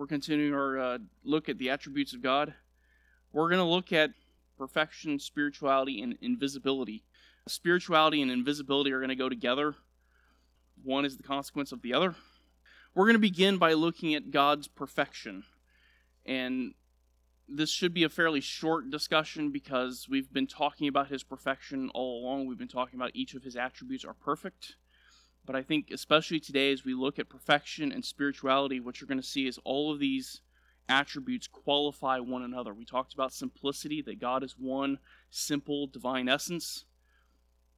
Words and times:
We're 0.00 0.06
continuing 0.06 0.54
our 0.54 0.78
uh, 0.78 0.98
look 1.24 1.50
at 1.50 1.58
the 1.58 1.68
attributes 1.68 2.14
of 2.14 2.22
God. 2.22 2.54
We're 3.34 3.50
going 3.50 3.60
to 3.60 3.64
look 3.64 3.92
at 3.92 4.12
perfection, 4.56 5.18
spirituality, 5.18 6.00
and 6.00 6.16
invisibility. 6.22 7.04
Spirituality 7.46 8.22
and 8.22 8.30
invisibility 8.30 8.92
are 8.92 9.00
going 9.00 9.10
to 9.10 9.14
go 9.14 9.28
together. 9.28 9.74
One 10.82 11.04
is 11.04 11.18
the 11.18 11.22
consequence 11.22 11.70
of 11.70 11.82
the 11.82 11.92
other. 11.92 12.14
We're 12.94 13.04
going 13.04 13.16
to 13.16 13.18
begin 13.18 13.58
by 13.58 13.74
looking 13.74 14.14
at 14.14 14.30
God's 14.30 14.68
perfection. 14.68 15.44
And 16.24 16.72
this 17.46 17.68
should 17.68 17.92
be 17.92 18.04
a 18.04 18.08
fairly 18.08 18.40
short 18.40 18.88
discussion 18.88 19.52
because 19.52 20.06
we've 20.08 20.32
been 20.32 20.46
talking 20.46 20.88
about 20.88 21.08
his 21.08 21.22
perfection 21.22 21.90
all 21.92 22.24
along. 22.24 22.46
We've 22.46 22.56
been 22.56 22.68
talking 22.68 22.98
about 22.98 23.10
each 23.12 23.34
of 23.34 23.42
his 23.42 23.54
attributes 23.54 24.06
are 24.06 24.14
perfect. 24.14 24.76
But 25.46 25.56
I 25.56 25.62
think, 25.62 25.90
especially 25.90 26.40
today, 26.40 26.72
as 26.72 26.84
we 26.84 26.94
look 26.94 27.18
at 27.18 27.28
perfection 27.28 27.92
and 27.92 28.04
spirituality, 28.04 28.78
what 28.78 29.00
you're 29.00 29.08
going 29.08 29.20
to 29.20 29.26
see 29.26 29.46
is 29.46 29.58
all 29.64 29.92
of 29.92 29.98
these 29.98 30.42
attributes 30.88 31.46
qualify 31.46 32.18
one 32.18 32.42
another. 32.42 32.74
We 32.74 32.84
talked 32.84 33.14
about 33.14 33.32
simplicity, 33.32 34.02
that 34.02 34.20
God 34.20 34.42
is 34.42 34.56
one 34.58 34.98
simple 35.30 35.86
divine 35.86 36.28
essence, 36.28 36.84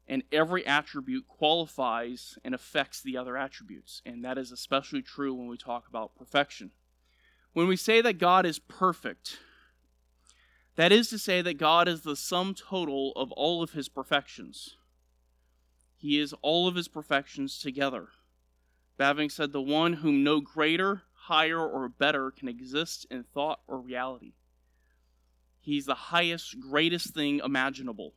and 0.09 0.25
every 0.33 0.66
attribute 0.66 1.29
qualifies 1.29 2.38
and 2.45 2.55
affects 2.55 3.01
the 3.01 3.16
other 3.16 3.37
attributes. 3.37 4.02
And 4.05 4.24
that 4.24 4.38
is 4.38 4.51
especially 4.51 5.02
true 5.02 5.35
when 5.35 5.47
we 5.47 5.57
talk 5.57 5.88
about 5.88 6.16
perfection. 6.16 6.73
When 7.52 7.69
we 7.69 7.77
say 7.77 8.01
that 8.01 8.19
God 8.19 8.47
is 8.47 8.59
perfect, 8.59 9.38
that 10.77 10.91
is 10.91 11.10
to 11.10 11.19
say 11.19 11.43
that 11.43 11.59
God 11.59 11.87
is 11.87 12.01
the 12.01 12.16
sum 12.16 12.55
total 12.55 13.13
of 13.15 13.30
all 13.33 13.63
of 13.63 13.73
his 13.73 13.88
perfections. 13.88 14.77
He 16.02 16.19
is 16.19 16.34
all 16.42 16.66
of 16.66 16.74
his 16.74 16.88
perfections 16.88 17.61
together. 17.61 18.09
Having 18.98 19.30
said, 19.30 19.52
the 19.52 19.62
one 19.62 19.93
whom 19.93 20.24
no 20.24 20.41
greater, 20.41 21.02
higher, 21.12 21.65
or 21.65 21.88
better 21.88 22.33
can 22.33 22.48
exist 22.48 23.06
in 23.09 23.23
thought 23.23 23.60
or 23.69 23.79
reality. 23.79 24.33
He's 25.60 25.87
the 25.87 25.95
highest, 25.95 26.59
greatest 26.59 27.15
thing 27.15 27.40
imaginable 27.45 28.15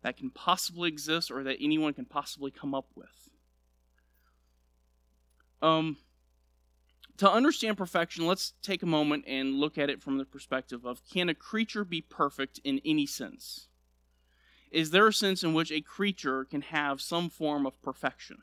that 0.00 0.16
can 0.16 0.30
possibly 0.30 0.88
exist 0.88 1.30
or 1.30 1.42
that 1.44 1.58
anyone 1.60 1.92
can 1.92 2.06
possibly 2.06 2.50
come 2.50 2.74
up 2.74 2.86
with. 2.94 3.28
Um, 5.60 5.98
to 7.18 7.30
understand 7.30 7.76
perfection, 7.76 8.26
let's 8.26 8.54
take 8.62 8.82
a 8.82 8.86
moment 8.86 9.24
and 9.26 9.56
look 9.56 9.76
at 9.76 9.90
it 9.90 10.02
from 10.02 10.16
the 10.16 10.24
perspective 10.24 10.86
of 10.86 11.06
can 11.06 11.28
a 11.28 11.34
creature 11.34 11.84
be 11.84 12.00
perfect 12.00 12.60
in 12.64 12.80
any 12.82 13.04
sense? 13.04 13.67
Is 14.70 14.90
there 14.90 15.06
a 15.06 15.12
sense 15.12 15.42
in 15.42 15.54
which 15.54 15.72
a 15.72 15.80
creature 15.80 16.44
can 16.44 16.62
have 16.62 17.00
some 17.00 17.30
form 17.30 17.66
of 17.66 17.80
perfection? 17.82 18.38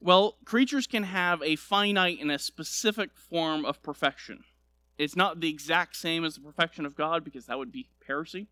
Well, 0.00 0.38
creatures 0.44 0.86
can 0.86 1.04
have 1.04 1.42
a 1.42 1.56
finite 1.56 2.20
and 2.20 2.30
a 2.30 2.38
specific 2.38 3.10
form 3.16 3.64
of 3.64 3.82
perfection. 3.82 4.44
It's 4.96 5.16
not 5.16 5.40
the 5.40 5.48
exact 5.48 5.96
same 5.96 6.24
as 6.24 6.34
the 6.34 6.40
perfection 6.40 6.86
of 6.86 6.94
God 6.94 7.22
because 7.24 7.46
that 7.46 7.58
would 7.58 7.72
be 7.72 7.88
heresy. 8.06 8.48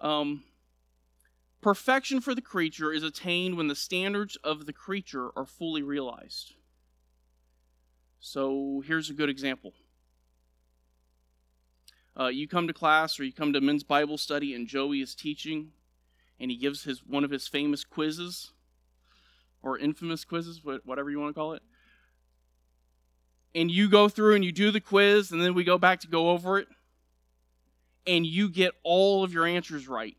Um, 0.00 0.44
perfection 1.60 2.20
for 2.20 2.34
the 2.34 2.40
creature 2.40 2.92
is 2.92 3.02
attained 3.02 3.56
when 3.56 3.68
the 3.68 3.74
standards 3.74 4.36
of 4.36 4.66
the 4.66 4.72
creature 4.72 5.30
are 5.36 5.46
fully 5.46 5.82
realized. 5.82 6.54
So 8.20 8.82
here's 8.86 9.10
a 9.10 9.14
good 9.14 9.28
example. 9.28 9.72
Uh, 12.18 12.26
you 12.26 12.48
come 12.48 12.66
to 12.66 12.72
class 12.72 13.20
or 13.20 13.24
you 13.24 13.32
come 13.32 13.52
to 13.52 13.60
men's 13.60 13.84
Bible 13.84 14.18
study 14.18 14.54
and 14.54 14.66
Joey 14.66 15.00
is 15.00 15.14
teaching 15.14 15.70
and 16.40 16.50
he 16.50 16.56
gives 16.56 16.84
his 16.84 17.04
one 17.04 17.24
of 17.24 17.30
his 17.30 17.46
famous 17.46 17.84
quizzes 17.84 18.52
or 19.62 19.78
infamous 19.78 20.24
quizzes, 20.24 20.60
whatever 20.84 21.10
you 21.10 21.20
want 21.20 21.34
to 21.34 21.38
call 21.38 21.52
it. 21.52 21.62
And 23.54 23.70
you 23.70 23.88
go 23.88 24.08
through 24.08 24.34
and 24.34 24.44
you 24.44 24.52
do 24.52 24.70
the 24.70 24.80
quiz 24.80 25.30
and 25.30 25.40
then 25.40 25.54
we 25.54 25.64
go 25.64 25.78
back 25.78 26.00
to 26.00 26.08
go 26.08 26.30
over 26.30 26.58
it 26.58 26.68
and 28.06 28.26
you 28.26 28.48
get 28.48 28.72
all 28.82 29.22
of 29.22 29.32
your 29.32 29.46
answers 29.46 29.86
right. 29.86 30.16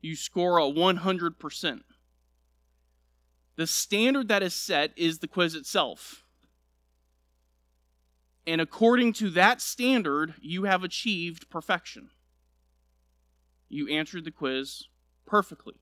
You 0.00 0.16
score 0.16 0.58
a 0.58 0.62
100%. 0.62 1.80
The 3.56 3.66
standard 3.66 4.28
that 4.28 4.42
is 4.42 4.54
set 4.54 4.92
is 4.96 5.18
the 5.18 5.28
quiz 5.28 5.54
itself. 5.54 6.24
And 8.46 8.60
according 8.60 9.12
to 9.14 9.30
that 9.30 9.60
standard, 9.60 10.34
you 10.40 10.64
have 10.64 10.82
achieved 10.82 11.50
perfection. 11.50 12.10
You 13.68 13.88
answered 13.88 14.24
the 14.24 14.30
quiz 14.30 14.84
perfectly. 15.26 15.74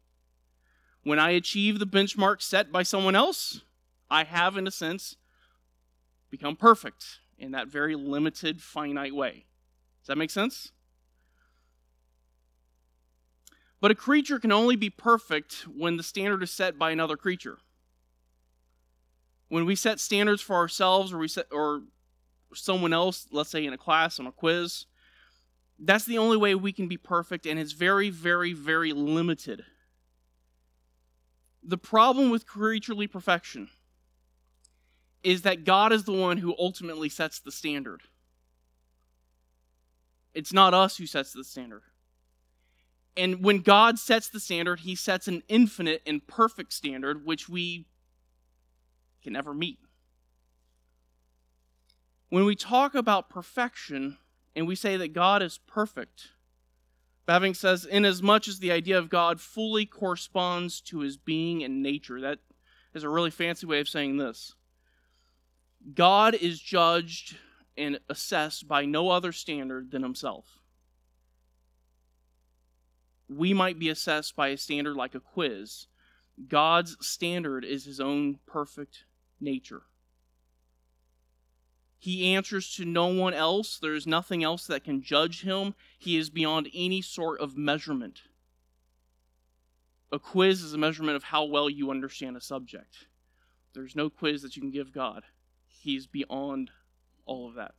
When 1.03 1.19
I 1.19 1.31
achieve 1.31 1.79
the 1.79 1.87
benchmark 1.87 2.43
set 2.43 2.71
by 2.71 2.83
someone 2.83 3.15
else, 3.15 3.63
I 4.11 4.25
have, 4.25 4.57
in 4.57 4.67
a 4.67 4.71
sense, 4.71 5.17
become 6.31 6.57
perfect 6.57 7.21
in 7.39 7.53
that 7.53 7.69
very 7.69 7.95
limited, 7.95 8.61
finite 8.61 9.15
way. 9.15 9.47
Does 10.03 10.09
that 10.09 10.19
make 10.19 10.31
sense? 10.31 10.73
But 13.81 13.91
a 13.91 13.95
creature 13.95 14.39
can 14.39 14.53
only 14.53 14.77
be 14.77 14.91
perfect 14.91 15.67
when 15.69 15.97
the 15.97 16.03
standard 16.03 16.43
is 16.43 16.51
set 16.51 16.79
by 16.79 16.91
another 16.91 17.17
creature. 17.17 17.59
When 19.49 19.65
we 19.65 19.77
set 19.77 20.01
standards 20.01 20.43
for 20.43 20.57
ourselves 20.57 21.13
or 21.13 21.19
we 21.19 21.29
set 21.29 21.47
or 21.53 21.83
someone 22.55 22.93
else, 22.93 23.27
let's 23.31 23.51
say 23.51 23.65
in 23.65 23.73
a 23.73 23.79
class, 23.79 24.19
on 24.19 24.27
a 24.27 24.33
quiz, 24.33 24.87
that's 25.79 26.05
the 26.05 26.19
only 26.19 26.37
way 26.37 26.55
we 26.55 26.73
can 26.73 26.89
be 26.89 26.97
perfect, 26.97 27.47
and 27.47 27.59
it's 27.59 27.73
very, 27.73 28.11
very, 28.11 28.53
very 28.53 28.93
limited. 28.93 29.65
The 31.63 31.79
problem 31.79 32.31
with 32.31 32.47
creaturely 32.47 33.07
perfection 33.07 33.69
is 35.23 35.43
that 35.43 35.65
God 35.65 35.93
is 35.93 36.05
the 36.05 36.13
one 36.13 36.39
who 36.39 36.55
ultimately 36.59 37.09
sets 37.09 37.41
the 37.41 37.53
standard. 37.53 38.03
It's 40.35 40.53
not 40.53 40.75
us 40.75 40.97
who 40.97 41.07
sets 41.07 41.33
the 41.33 41.45
standard. 41.45 41.83
And 43.17 43.43
when 43.43 43.59
God 43.59 43.99
sets 43.99 44.29
the 44.29 44.39
standard, 44.39 44.81
he 44.81 44.95
sets 44.95 45.27
an 45.27 45.43
infinite 45.49 46.03
and 46.07 46.25
perfect 46.27 46.73
standard 46.73 47.27
which 47.27 47.49
we 47.49 47.87
can 49.23 49.33
never 49.33 49.53
meet. 49.53 49.81
When 52.29 52.45
we 52.45 52.55
talk 52.55 52.95
about 52.95 53.31
perfection 53.31 54.19
and 54.55 54.67
we 54.67 54.75
say 54.75 54.97
that 54.97 55.15
God 55.15 55.43
is 55.43 55.59
perfect, 55.67 56.29
Bavinck 57.27 57.57
says, 57.57 57.85
inasmuch 57.85 58.49
as 58.49 58.59
the 58.59 58.73
idea 58.73 58.99
of 58.99 59.11
God 59.11 59.41
fully 59.41 59.87
corresponds 59.87 60.81
to 60.83 61.01
his 61.01 61.17
being 61.17 61.63
and 61.63 61.83
nature. 61.83 62.21
That 62.21 62.39
is 62.95 63.03
a 63.03 63.09
really 63.09 63.31
fancy 63.31 63.67
way 63.67 63.81
of 63.81 63.89
saying 63.89 64.17
this. 64.17 64.55
God 65.95 66.35
is 66.35 66.61
judged 66.61 67.37
and 67.77 68.01
assessed 68.09 68.67
by 68.67 68.85
no 68.85 69.11
other 69.11 69.33
standard 69.33 69.91
than 69.91 70.03
himself. 70.03 70.59
We 73.29 73.55
might 73.55 73.79
be 73.79 73.91
assessed 73.91 74.35
by 74.35 74.49
a 74.49 74.57
standard 74.57 74.97
like 74.97 75.15
a 75.15 75.21
quiz. 75.21 75.87
God's 76.49 76.97
standard 77.07 77.65
is 77.65 77.85
his 77.85 78.01
own 78.01 78.39
perfect 78.47 79.05
nature. 79.41 79.83
He 81.99 82.35
answers 82.35 82.75
to 82.77 82.85
no 82.85 83.07
one 83.07 83.35
else. 83.35 83.79
There 83.79 83.95
is 83.95 84.07
nothing 84.07 84.45
else 84.45 84.67
that 84.67 84.85
can 84.85 85.03
judge 85.03 85.43
him. 85.43 85.75
He 85.99 86.17
is 86.17 86.31
beyond 86.31 86.69
any 86.73 87.03
sort 87.03 87.41
of 87.41 87.57
measurement. 87.57 88.23
A 90.13 90.19
quiz 90.19 90.63
is 90.63 90.73
a 90.73 90.79
measurement 90.79 91.17
of 91.17 91.25
how 91.25 91.45
well 91.45 91.69
you 91.69 91.91
understand 91.91 92.37
a 92.37 92.41
subject. 92.41 93.07
There's 93.75 93.97
no 93.97 94.09
quiz 94.09 94.43
that 94.43 94.57
you 94.57 94.63
can 94.63 94.71
give 94.71 94.93
God. 94.93 95.25
He's 95.67 96.07
beyond 96.07 96.71
all 97.27 97.49
of 97.49 97.55
that. 97.55 97.75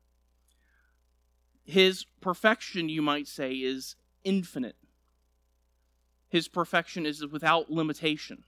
His 1.63 2.06
perfection, 2.19 2.90
you 2.90 3.02
might 3.02 3.28
say, 3.28 3.53
is 3.53 3.96
infinite. 4.24 4.75
His 6.28 6.47
perfection 6.47 7.06
is 7.06 7.25
without 7.25 7.72
limitation. 7.72 8.44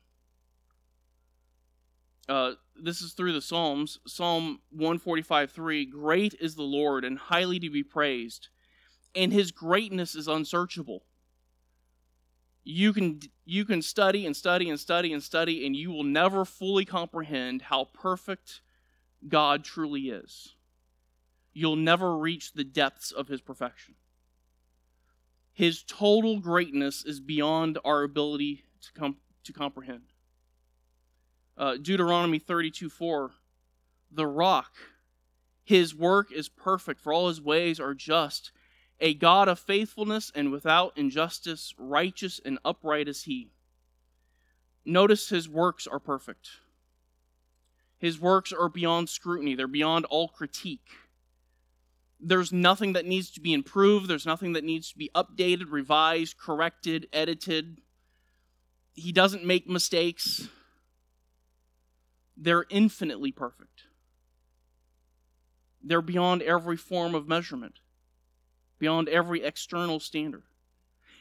Uh, 2.29 2.53
this 2.83 3.01
is 3.01 3.13
through 3.13 3.33
the 3.33 3.41
Psalms. 3.41 3.99
Psalm 4.07 4.59
145 4.71 5.51
3 5.51 5.85
Great 5.85 6.35
is 6.39 6.55
the 6.55 6.63
Lord 6.63 7.05
and 7.05 7.17
highly 7.17 7.59
to 7.59 7.69
be 7.69 7.83
praised, 7.83 8.49
and 9.15 9.31
his 9.31 9.51
greatness 9.51 10.15
is 10.15 10.27
unsearchable. 10.27 11.03
You 12.63 12.93
can, 12.93 13.21
you 13.43 13.65
can 13.65 13.81
study 13.81 14.25
and 14.25 14.35
study 14.35 14.69
and 14.69 14.79
study 14.79 15.13
and 15.13 15.23
study, 15.23 15.65
and 15.65 15.75
you 15.75 15.91
will 15.91 16.03
never 16.03 16.45
fully 16.45 16.85
comprehend 16.85 17.63
how 17.63 17.85
perfect 17.85 18.61
God 19.27 19.63
truly 19.63 20.09
is. 20.09 20.55
You'll 21.53 21.75
never 21.75 22.17
reach 22.17 22.53
the 22.53 22.63
depths 22.63 23.11
of 23.11 23.27
his 23.27 23.41
perfection. 23.41 23.95
His 25.53 25.83
total 25.83 26.39
greatness 26.39 27.03
is 27.03 27.19
beyond 27.19 27.77
our 27.83 28.03
ability 28.03 28.63
to, 28.81 28.93
com- 28.93 29.17
to 29.43 29.53
comprehend 29.53 30.10
uh, 31.61 31.77
Deuteronomy 31.77 32.39
32 32.39 32.89
4. 32.89 33.31
The 34.11 34.27
rock, 34.27 34.73
his 35.63 35.95
work 35.95 36.31
is 36.33 36.49
perfect, 36.49 36.99
for 36.99 37.13
all 37.13 37.29
his 37.29 37.39
ways 37.39 37.79
are 37.79 37.93
just. 37.93 38.51
A 38.99 39.13
God 39.13 39.47
of 39.47 39.59
faithfulness 39.59 40.31
and 40.35 40.51
without 40.51 40.97
injustice, 40.97 41.73
righteous 41.77 42.41
and 42.43 42.59
upright 42.65 43.07
is 43.07 43.23
he. 43.23 43.51
Notice 44.83 45.29
his 45.29 45.47
works 45.47 45.87
are 45.87 45.99
perfect. 45.99 46.49
His 47.97 48.19
works 48.19 48.51
are 48.51 48.67
beyond 48.67 49.09
scrutiny, 49.09 49.55
they're 49.55 49.67
beyond 49.67 50.05
all 50.05 50.27
critique. 50.27 50.89
There's 52.19 52.51
nothing 52.51 52.93
that 52.93 53.05
needs 53.05 53.31
to 53.31 53.39
be 53.39 53.53
improved, 53.53 54.07
there's 54.07 54.25
nothing 54.25 54.53
that 54.53 54.63
needs 54.63 54.91
to 54.91 54.97
be 54.97 55.11
updated, 55.15 55.71
revised, 55.71 56.37
corrected, 56.37 57.07
edited. 57.13 57.81
He 58.93 59.11
doesn't 59.11 59.45
make 59.45 59.69
mistakes. 59.69 60.49
They're 62.41 62.65
infinitely 62.71 63.31
perfect. 63.31 63.83
They're 65.83 66.01
beyond 66.01 66.41
every 66.41 66.75
form 66.75 67.13
of 67.13 67.27
measurement, 67.27 67.75
beyond 68.79 69.07
every 69.09 69.43
external 69.43 69.99
standard. 69.99 70.41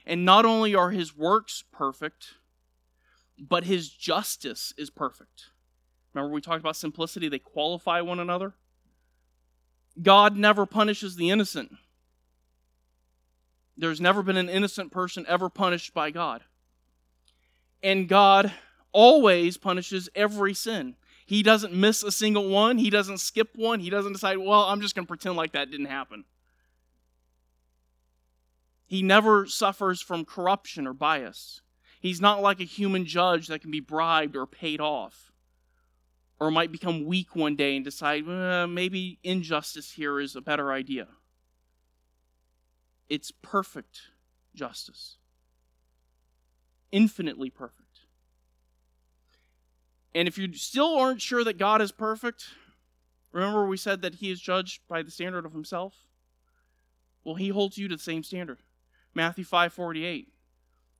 And 0.07 0.25
not 0.25 0.47
only 0.47 0.75
are 0.75 0.91
his 0.91 1.15
works 1.15 1.63
perfect, 1.71 2.29
but 3.39 3.65
his 3.65 3.91
justice 3.91 4.73
is 4.79 4.89
perfect. 4.89 5.51
Remember, 6.15 6.33
we 6.33 6.41
talked 6.41 6.61
about 6.61 6.77
simplicity, 6.77 7.29
they 7.29 7.39
qualify 7.39 8.01
one 8.01 8.19
another. 8.19 8.55
God 10.01 10.39
never 10.39 10.65
punishes 10.65 11.17
the 11.17 11.29
innocent. 11.29 11.71
There's 13.77 14.01
never 14.01 14.23
been 14.23 14.39
an 14.39 14.49
innocent 14.49 14.91
person 14.91 15.27
ever 15.29 15.51
punished 15.51 15.93
by 15.93 16.11
God. 16.11 16.45
And 17.83 18.09
God 18.09 18.53
always 18.93 19.59
punishes 19.59 20.09
every 20.15 20.55
sin. 20.55 20.97
He 21.31 21.45
doesn't 21.45 21.73
miss 21.73 22.03
a 22.03 22.11
single 22.11 22.49
one. 22.49 22.79
He 22.79 22.91
doesn't 22.91 23.19
skip 23.19 23.51
one. 23.55 23.79
He 23.79 23.89
doesn't 23.89 24.15
decide, 24.15 24.39
well, 24.39 24.63
I'm 24.63 24.81
just 24.81 24.97
going 24.97 25.07
to 25.07 25.09
pretend 25.09 25.37
like 25.37 25.53
that 25.53 25.71
didn't 25.71 25.87
happen. 25.87 26.25
He 28.85 29.01
never 29.01 29.47
suffers 29.47 30.03
from 30.03 30.25
corruption 30.25 30.89
or 30.89 30.93
bias. 30.93 31.61
He's 32.01 32.21
not 32.21 32.43
like 32.43 32.59
a 32.59 32.65
human 32.65 33.07
judge 33.07 33.47
that 33.47 33.61
can 33.61 33.71
be 33.71 33.79
bribed 33.79 34.35
or 34.35 34.45
paid 34.45 34.81
off, 34.81 35.31
or 36.41 36.51
might 36.51 36.73
become 36.73 37.05
weak 37.05 37.37
one 37.37 37.55
day 37.55 37.77
and 37.77 37.85
decide, 37.85 38.27
well, 38.27 38.67
maybe 38.67 39.21
injustice 39.23 39.93
here 39.93 40.19
is 40.19 40.35
a 40.35 40.41
better 40.41 40.73
idea. 40.73 41.07
It's 43.09 43.31
perfect 43.31 44.01
justice, 44.53 45.19
infinitely 46.91 47.51
perfect. 47.51 47.90
And 50.15 50.27
if 50.27 50.37
you 50.37 50.53
still 50.55 50.99
aren't 50.99 51.23
sure 51.23 51.45
that 51.45 51.59
God 51.59 51.81
is 51.81 51.93
perfect, 51.93 52.47
remember 53.33 53.67
we 53.67 53.77
said 53.77 54.03
that 54.03 54.17
he 54.17 54.31
is 54.31 54.41
judged 54.41 54.81
by 54.89 55.03
the 55.03 55.11
standard 55.11 55.47
of 55.47 55.53
himself? 55.53 55.95
Well, 57.25 57.37
he 57.37 57.49
holds 57.49 57.79
you 57.79 57.87
to 57.89 57.97
the 57.97 58.03
same 58.03 58.23
standard. 58.23 58.59
Matthew 59.15 59.45
5:48. 59.45 60.33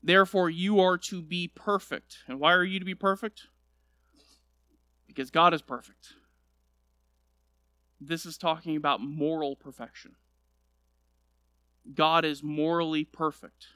Therefore 0.03 0.49
you 0.49 0.81
are 0.81 0.97
to 0.99 1.23
be 1.23 1.49
perfect. 1.49 2.19
And 2.27 2.39
why 2.39 2.53
are 2.53 2.65
you 2.65 2.79
to 2.79 2.85
be 2.85 2.95
perfect? 2.95 3.49
Because 5.07 5.31
God 5.31 5.53
is 5.53 5.63
perfect. 5.63 6.15
This 8.01 8.25
is 8.25 8.39
talking 8.39 8.77
about 8.77 9.01
moral 9.01 9.57
perfection. 9.57 10.17
God 11.93 12.25
is 12.25 12.43
morally 12.43 13.05
perfect, 13.05 13.67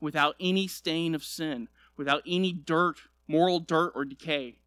without 0.00 0.36
any 0.38 0.66
stain 0.68 1.14
of 1.14 1.24
sin, 1.24 1.68
without 1.96 2.22
any 2.26 2.52
dirt, 2.52 2.98
moral 3.28 3.60
dirt 3.60 3.92
or 3.94 4.04
decay. 4.04 4.58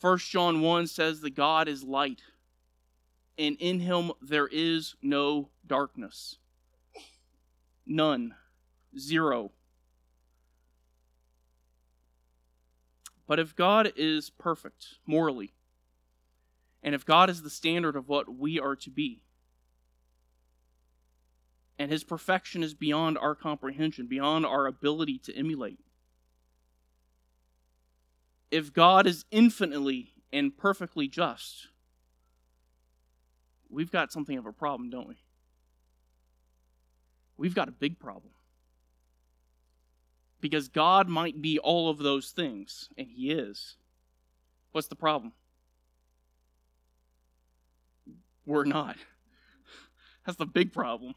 1 0.00 0.18
John 0.18 0.60
1 0.60 0.86
says 0.86 1.20
that 1.20 1.34
God 1.34 1.68
is 1.68 1.82
light, 1.82 2.22
and 3.36 3.56
in 3.58 3.80
him 3.80 4.12
there 4.22 4.48
is 4.50 4.94
no 5.02 5.50
darkness. 5.66 6.36
None. 7.86 8.34
Zero. 8.96 9.52
But 13.26 13.38
if 13.38 13.54
God 13.54 13.92
is 13.96 14.30
perfect 14.30 14.86
morally, 15.06 15.52
and 16.82 16.94
if 16.94 17.04
God 17.04 17.28
is 17.28 17.42
the 17.42 17.50
standard 17.50 17.96
of 17.96 18.08
what 18.08 18.34
we 18.34 18.58
are 18.58 18.76
to 18.76 18.90
be, 18.90 19.20
and 21.78 21.90
his 21.90 22.04
perfection 22.04 22.62
is 22.62 22.74
beyond 22.74 23.18
our 23.18 23.34
comprehension, 23.34 24.06
beyond 24.06 24.46
our 24.46 24.66
ability 24.66 25.18
to 25.18 25.36
emulate, 25.36 25.78
if 28.50 28.72
God 28.72 29.06
is 29.06 29.24
infinitely 29.30 30.12
and 30.32 30.56
perfectly 30.56 31.08
just, 31.08 31.68
we've 33.68 33.90
got 33.90 34.12
something 34.12 34.38
of 34.38 34.46
a 34.46 34.52
problem, 34.52 34.90
don't 34.90 35.08
we? 35.08 35.16
We've 37.36 37.54
got 37.54 37.68
a 37.68 37.72
big 37.72 37.98
problem. 37.98 38.32
Because 40.40 40.68
God 40.68 41.08
might 41.08 41.42
be 41.42 41.58
all 41.58 41.90
of 41.90 41.98
those 41.98 42.30
things, 42.30 42.88
and 42.96 43.08
He 43.08 43.30
is. 43.30 43.76
What's 44.72 44.88
the 44.88 44.96
problem? 44.96 45.32
We're 48.46 48.64
not. 48.64 48.96
That's 50.26 50.38
the 50.38 50.46
big 50.46 50.72
problem. 50.72 51.14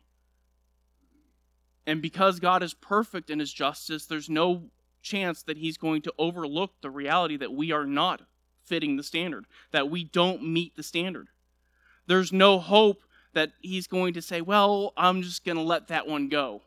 And 1.86 2.02
because 2.02 2.40
God 2.40 2.64
is 2.64 2.74
perfect 2.74 3.30
in 3.30 3.40
His 3.40 3.54
justice, 3.54 4.06
there's 4.06 4.30
no 4.30 4.72
chance 5.02 5.44
that 5.44 5.58
He's 5.58 5.78
going 5.78 6.02
to 6.04 6.14
overlook 6.18 6.82
the 6.82 6.90
reality 6.90 7.38
that 7.38 7.54
we 7.54 7.72
are 7.72 7.86
not 7.86 8.22
fitting 8.64 8.96
the 8.96 9.04
standard, 9.04 9.46
that 9.72 9.90
we 9.90 10.04
don't 10.04 10.44
meet 10.44 10.76
the 10.76 10.84
standard. 10.84 11.30
There's 12.08 12.32
no 12.32 12.60
hope 12.60 13.04
that 13.34 13.52
He's 13.62 13.88
going 13.88 14.14
to 14.14 14.22
say, 14.22 14.42
well, 14.42 14.94
I'm 14.98 15.22
just 15.22 15.44
going 15.44 15.58
to 15.58 15.64
let 15.64 15.88
that 15.88 16.08
one 16.08 16.30
go. 16.30 16.62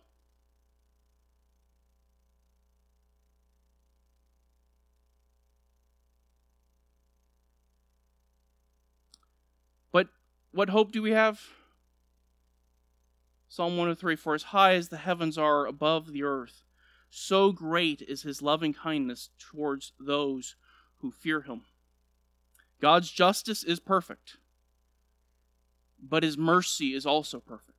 But 9.92 10.08
what 10.52 10.70
hope 10.70 10.92
do 10.92 11.02
we 11.02 11.12
have? 11.12 11.40
Psalm 13.48 13.76
103 13.76 14.16
For 14.16 14.34
as 14.34 14.42
high 14.44 14.74
as 14.74 14.88
the 14.88 14.96
heavens 14.96 15.38
are 15.38 15.64
above 15.64 16.12
the 16.12 16.24
earth, 16.24 16.63
so 17.14 17.52
great 17.52 18.02
is 18.02 18.22
his 18.22 18.42
loving 18.42 18.74
kindness 18.74 19.30
towards 19.38 19.92
those 20.00 20.56
who 20.98 21.12
fear 21.12 21.42
him. 21.42 21.62
God's 22.80 23.10
justice 23.10 23.62
is 23.62 23.78
perfect, 23.78 24.38
but 26.02 26.24
his 26.24 26.36
mercy 26.36 26.92
is 26.92 27.06
also 27.06 27.38
perfect. 27.38 27.70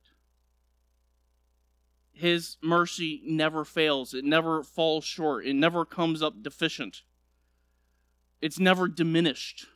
His 2.12 2.56
mercy 2.62 3.20
never 3.26 3.64
fails, 3.64 4.14
it 4.14 4.24
never 4.24 4.62
falls 4.62 5.04
short, 5.04 5.46
it 5.46 5.54
never 5.54 5.84
comes 5.84 6.22
up 6.22 6.42
deficient, 6.42 7.02
it's 8.40 8.58
never 8.58 8.88
diminished. 8.88 9.66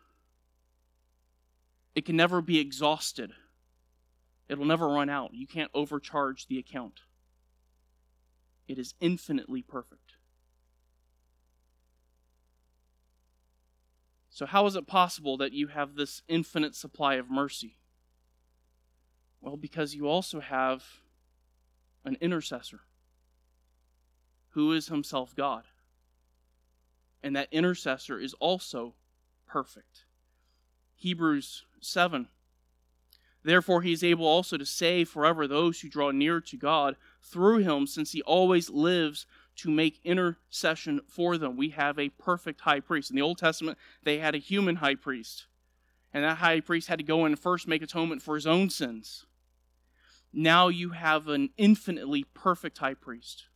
It 1.95 2.06
can 2.06 2.17
never 2.17 2.41
be 2.41 2.61
exhausted. 2.61 3.33
It'll 4.49 4.65
never 4.65 4.89
run 4.89 5.11
out. 5.11 5.34
You 5.34 5.46
can't 5.46 5.73
overcharge 5.75 6.46
the 6.46 6.58
account. 6.58 7.01
It 8.70 8.79
is 8.79 8.94
infinitely 9.00 9.62
perfect. 9.62 10.12
So, 14.29 14.46
how 14.46 14.65
is 14.67 14.77
it 14.77 14.86
possible 14.86 15.36
that 15.39 15.53
you 15.53 15.67
have 15.67 15.96
this 15.96 16.22
infinite 16.29 16.77
supply 16.77 17.17
of 17.17 17.29
mercy? 17.29 17.79
Well, 19.41 19.56
because 19.56 19.96
you 19.96 20.06
also 20.06 20.39
have 20.39 20.84
an 22.05 22.17
intercessor 22.20 22.82
who 24.50 24.70
is 24.70 24.86
himself 24.86 25.34
God. 25.34 25.65
And 27.24 27.34
that 27.34 27.48
intercessor 27.50 28.20
is 28.20 28.34
also 28.34 28.94
perfect. 29.48 30.05
Hebrews 30.94 31.65
7. 31.81 32.29
Therefore, 33.43 33.82
he 33.82 33.91
is 33.91 34.05
able 34.05 34.27
also 34.27 34.56
to 34.56 34.65
save 34.65 35.08
forever 35.08 35.48
those 35.48 35.81
who 35.81 35.89
draw 35.89 36.12
near 36.12 36.41
to 36.43 36.56
God 36.56 36.94
through 37.22 37.58
him, 37.58 37.86
since 37.86 38.12
he 38.12 38.22
always 38.22 38.70
lives 38.70 39.27
to 39.56 39.70
make 39.70 40.00
intercession 40.05 41.00
for 41.06 41.36
them. 41.36 41.56
We 41.56 41.70
have 41.70 41.98
a 41.98 42.08
perfect 42.10 42.62
high 42.62 42.81
priest. 42.81 43.10
In 43.10 43.17
the 43.17 43.22
Old 43.22 43.39
Testament, 43.39 43.79
they 44.03 44.19
had 44.19 44.34
a 44.34 44.39
human 44.39 44.77
high 44.77 44.94
priest, 44.94 45.46
and 46.12 46.24
that 46.24 46.39
high 46.39 46.60
priest 46.60 46.89
had 46.89 46.98
to 46.98 47.05
go 47.05 47.27
in 47.27 47.32
and 47.32 47.39
first 47.39 47.69
make 47.69 47.82
atonement 47.82 48.22
for 48.22 48.34
his 48.34 48.46
own 48.46 48.70
sins. 48.70 49.27
Now 50.32 50.69
you 50.69 50.91
have 50.91 51.29
an 51.29 51.50
infinitely 51.56 52.24
perfect 52.34 52.79
high 52.79 52.94
priest. 52.94 53.46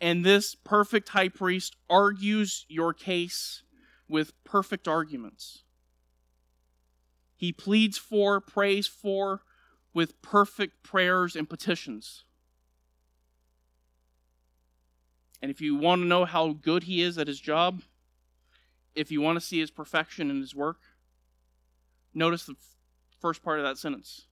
And 0.00 0.24
this 0.24 0.54
perfect 0.54 1.10
high 1.10 1.28
priest 1.28 1.76
argues 1.88 2.66
your 2.68 2.92
case 2.92 3.62
with 4.08 4.32
perfect 4.44 4.88
arguments. 4.88 5.62
He 7.36 7.52
pleads 7.52 7.98
for, 7.98 8.40
prays 8.40 8.86
for, 8.86 9.42
with 9.94 10.20
perfect 10.22 10.82
prayers 10.82 11.36
and 11.36 11.48
petitions. 11.48 12.24
And 15.42 15.50
if 15.50 15.60
you 15.60 15.74
want 15.74 16.00
to 16.02 16.06
know 16.06 16.24
how 16.24 16.52
good 16.52 16.84
he 16.84 17.02
is 17.02 17.18
at 17.18 17.26
his 17.26 17.40
job, 17.40 17.82
if 18.94 19.10
you 19.10 19.20
want 19.20 19.36
to 19.36 19.44
see 19.44 19.58
his 19.58 19.72
perfection 19.72 20.30
in 20.30 20.40
his 20.40 20.54
work, 20.54 20.78
notice 22.14 22.44
the 22.44 22.54
first 23.20 23.42
part 23.42 23.58
of 23.58 23.64
that 23.64 23.76
sentence. 23.76 24.26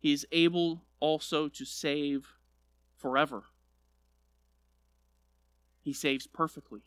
He 0.00 0.12
is 0.12 0.26
able 0.32 0.82
also 0.98 1.48
to 1.48 1.64
save 1.64 2.26
forever. 2.96 3.44
He 5.80 5.92
saves 5.92 6.26
perfectly. 6.26 6.82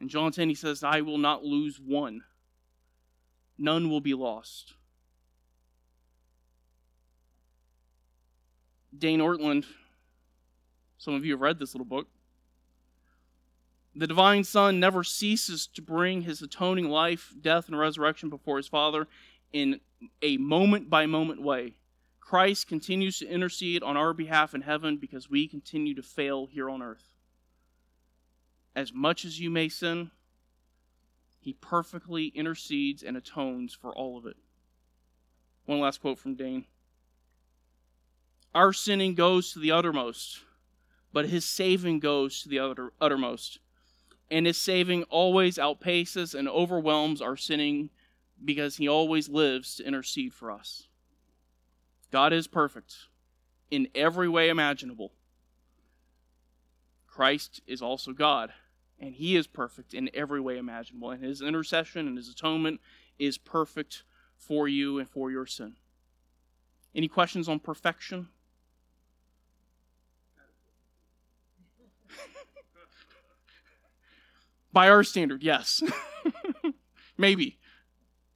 In 0.00 0.08
John 0.08 0.32
10, 0.32 0.48
he 0.48 0.54
says, 0.54 0.82
I 0.82 1.02
will 1.02 1.18
not 1.18 1.44
lose 1.44 1.78
one, 1.78 2.22
none 3.58 3.90
will 3.90 4.00
be 4.00 4.14
lost. 4.14 4.74
Dane 8.96 9.20
Ortlund, 9.20 9.66
some 10.98 11.14
of 11.14 11.24
you 11.24 11.32
have 11.32 11.40
read 11.40 11.58
this 11.58 11.74
little 11.74 11.86
book. 11.86 12.08
The 13.94 14.06
divine 14.06 14.44
Son 14.44 14.78
never 14.78 15.02
ceases 15.02 15.66
to 15.68 15.80
bring 15.80 16.22
his 16.22 16.42
atoning 16.42 16.88
life, 16.88 17.32
death, 17.40 17.68
and 17.68 17.78
resurrection 17.78 18.28
before 18.28 18.58
his 18.58 18.68
Father 18.68 19.08
in 19.52 19.80
a 20.20 20.36
moment 20.36 20.90
by 20.90 21.06
moment 21.06 21.40
way. 21.40 21.74
Christ 22.20 22.66
continues 22.66 23.18
to 23.20 23.28
intercede 23.28 23.82
on 23.82 23.96
our 23.96 24.12
behalf 24.12 24.54
in 24.54 24.62
heaven 24.62 24.96
because 24.96 25.30
we 25.30 25.46
continue 25.46 25.94
to 25.94 26.02
fail 26.02 26.46
here 26.46 26.68
on 26.68 26.82
earth. 26.82 27.14
As 28.74 28.92
much 28.92 29.24
as 29.24 29.40
you 29.40 29.48
may 29.48 29.68
sin, 29.68 30.10
he 31.40 31.52
perfectly 31.54 32.26
intercedes 32.26 33.02
and 33.02 33.16
atones 33.16 33.72
for 33.72 33.94
all 33.94 34.18
of 34.18 34.26
it. 34.26 34.36
One 35.64 35.80
last 35.80 36.00
quote 36.00 36.18
from 36.18 36.34
Dane. 36.34 36.64
Our 38.54 38.72
sinning 38.72 39.14
goes 39.14 39.52
to 39.52 39.58
the 39.58 39.70
uttermost, 39.70 40.40
but 41.12 41.28
his 41.28 41.44
saving 41.44 42.00
goes 42.00 42.42
to 42.42 42.48
the 42.48 42.58
utter, 42.58 42.92
uttermost. 43.00 43.58
And 44.30 44.46
his 44.46 44.58
saving 44.58 45.04
always 45.04 45.56
outpaces 45.56 46.34
and 46.34 46.48
overwhelms 46.48 47.22
our 47.22 47.36
sinning 47.36 47.90
because 48.44 48.76
he 48.76 48.88
always 48.88 49.28
lives 49.28 49.76
to 49.76 49.86
intercede 49.86 50.34
for 50.34 50.50
us. 50.50 50.88
God 52.10 52.32
is 52.32 52.46
perfect 52.46 52.96
in 53.70 53.88
every 53.94 54.28
way 54.28 54.48
imaginable. 54.48 55.12
Christ 57.06 57.62
is 57.66 57.80
also 57.80 58.12
God, 58.12 58.52
and 58.98 59.14
he 59.14 59.36
is 59.36 59.46
perfect 59.46 59.94
in 59.94 60.10
every 60.12 60.40
way 60.40 60.58
imaginable. 60.58 61.10
And 61.10 61.24
his 61.24 61.40
intercession 61.40 62.06
and 62.06 62.16
his 62.16 62.28
atonement 62.28 62.80
is 63.18 63.38
perfect 63.38 64.02
for 64.36 64.68
you 64.68 64.98
and 64.98 65.08
for 65.08 65.30
your 65.30 65.46
sin. 65.46 65.76
Any 66.94 67.08
questions 67.08 67.48
on 67.48 67.58
perfection? 67.58 68.28
By 74.76 74.90
our 74.90 75.04
standard, 75.04 75.42
yes. 75.42 75.82
Maybe. 77.16 77.56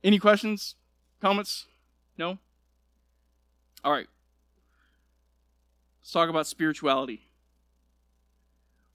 Any 0.02 0.18
questions? 0.18 0.74
Comments? 1.20 1.66
No? 2.16 2.38
All 3.84 3.92
right. 3.92 4.06
Let's 6.00 6.10
talk 6.10 6.30
about 6.30 6.46
spirituality. 6.46 7.28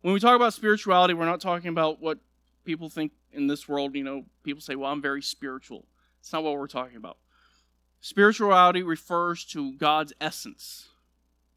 When 0.01 0.11
we 0.11 0.19
talk 0.19 0.35
about 0.35 0.55
spirituality, 0.55 1.13
we're 1.13 1.27
not 1.27 1.39
talking 1.39 1.69
about 1.69 2.01
what 2.01 2.17
people 2.63 2.89
think 2.89 3.11
in 3.31 3.45
this 3.45 3.69
world. 3.69 3.93
You 3.93 4.03
know, 4.03 4.25
people 4.41 4.61
say, 4.61 4.75
well, 4.75 4.91
I'm 4.91 4.99
very 5.03 5.21
spiritual. 5.21 5.85
It's 6.21 6.33
not 6.33 6.43
what 6.43 6.57
we're 6.57 6.65
talking 6.65 6.97
about. 6.97 7.17
Spirituality 8.01 8.81
refers 8.81 9.45
to 9.51 9.73
God's 9.73 10.13
essence. 10.19 10.87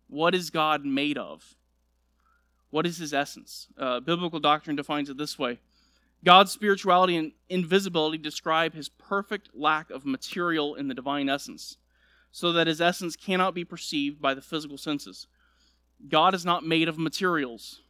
What 0.07 0.35
is 0.35 0.51
God 0.51 0.85
made 0.85 1.17
of? 1.17 1.55
What 2.69 2.85
is 2.85 2.99
his 2.99 3.15
essence? 3.15 3.69
Uh, 3.79 4.01
biblical 4.01 4.39
doctrine 4.39 4.77
defines 4.77 5.09
it 5.09 5.17
this 5.17 5.39
way 5.39 5.61
God's 6.25 6.51
spirituality 6.51 7.17
and 7.17 7.33
invisibility 7.49 8.19
describe 8.19 8.75
his 8.75 8.89
perfect 8.89 9.51
lack 9.55 9.91
of 9.91 10.05
material 10.05 10.75
in 10.75 10.89
the 10.89 10.95
divine 10.95 11.29
essence 11.29 11.77
so 12.33 12.53
that 12.53 12.67
his 12.67 12.81
essence 12.81 13.17
cannot 13.17 13.55
be 13.55 13.65
perceived 13.65 14.21
by 14.21 14.35
the 14.35 14.43
physical 14.43 14.79
senses. 14.79 15.27
God 16.09 16.35
is 16.35 16.45
not 16.45 16.65
made 16.65 16.89
of 16.89 16.99
materials. 16.99 17.81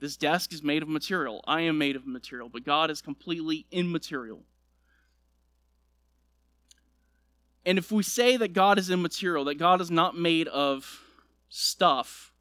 This 0.00 0.16
desk 0.16 0.52
is 0.52 0.62
made 0.62 0.82
of 0.82 0.88
material. 0.88 1.42
I 1.46 1.60
am 1.60 1.78
made 1.78 1.94
of 1.94 2.06
material, 2.06 2.48
but 2.48 2.64
God 2.64 2.90
is 2.90 3.00
completely 3.00 3.66
immaterial. 3.70 4.42
And 7.64 7.78
if 7.78 7.92
we 7.92 8.02
say 8.02 8.36
that 8.36 8.52
God 8.52 8.78
is 8.78 8.90
immaterial, 8.90 9.44
that 9.44 9.58
God 9.58 9.80
is 9.80 9.90
not 9.90 10.18
made 10.18 10.48
of 10.48 11.00
stuff, 11.48 12.32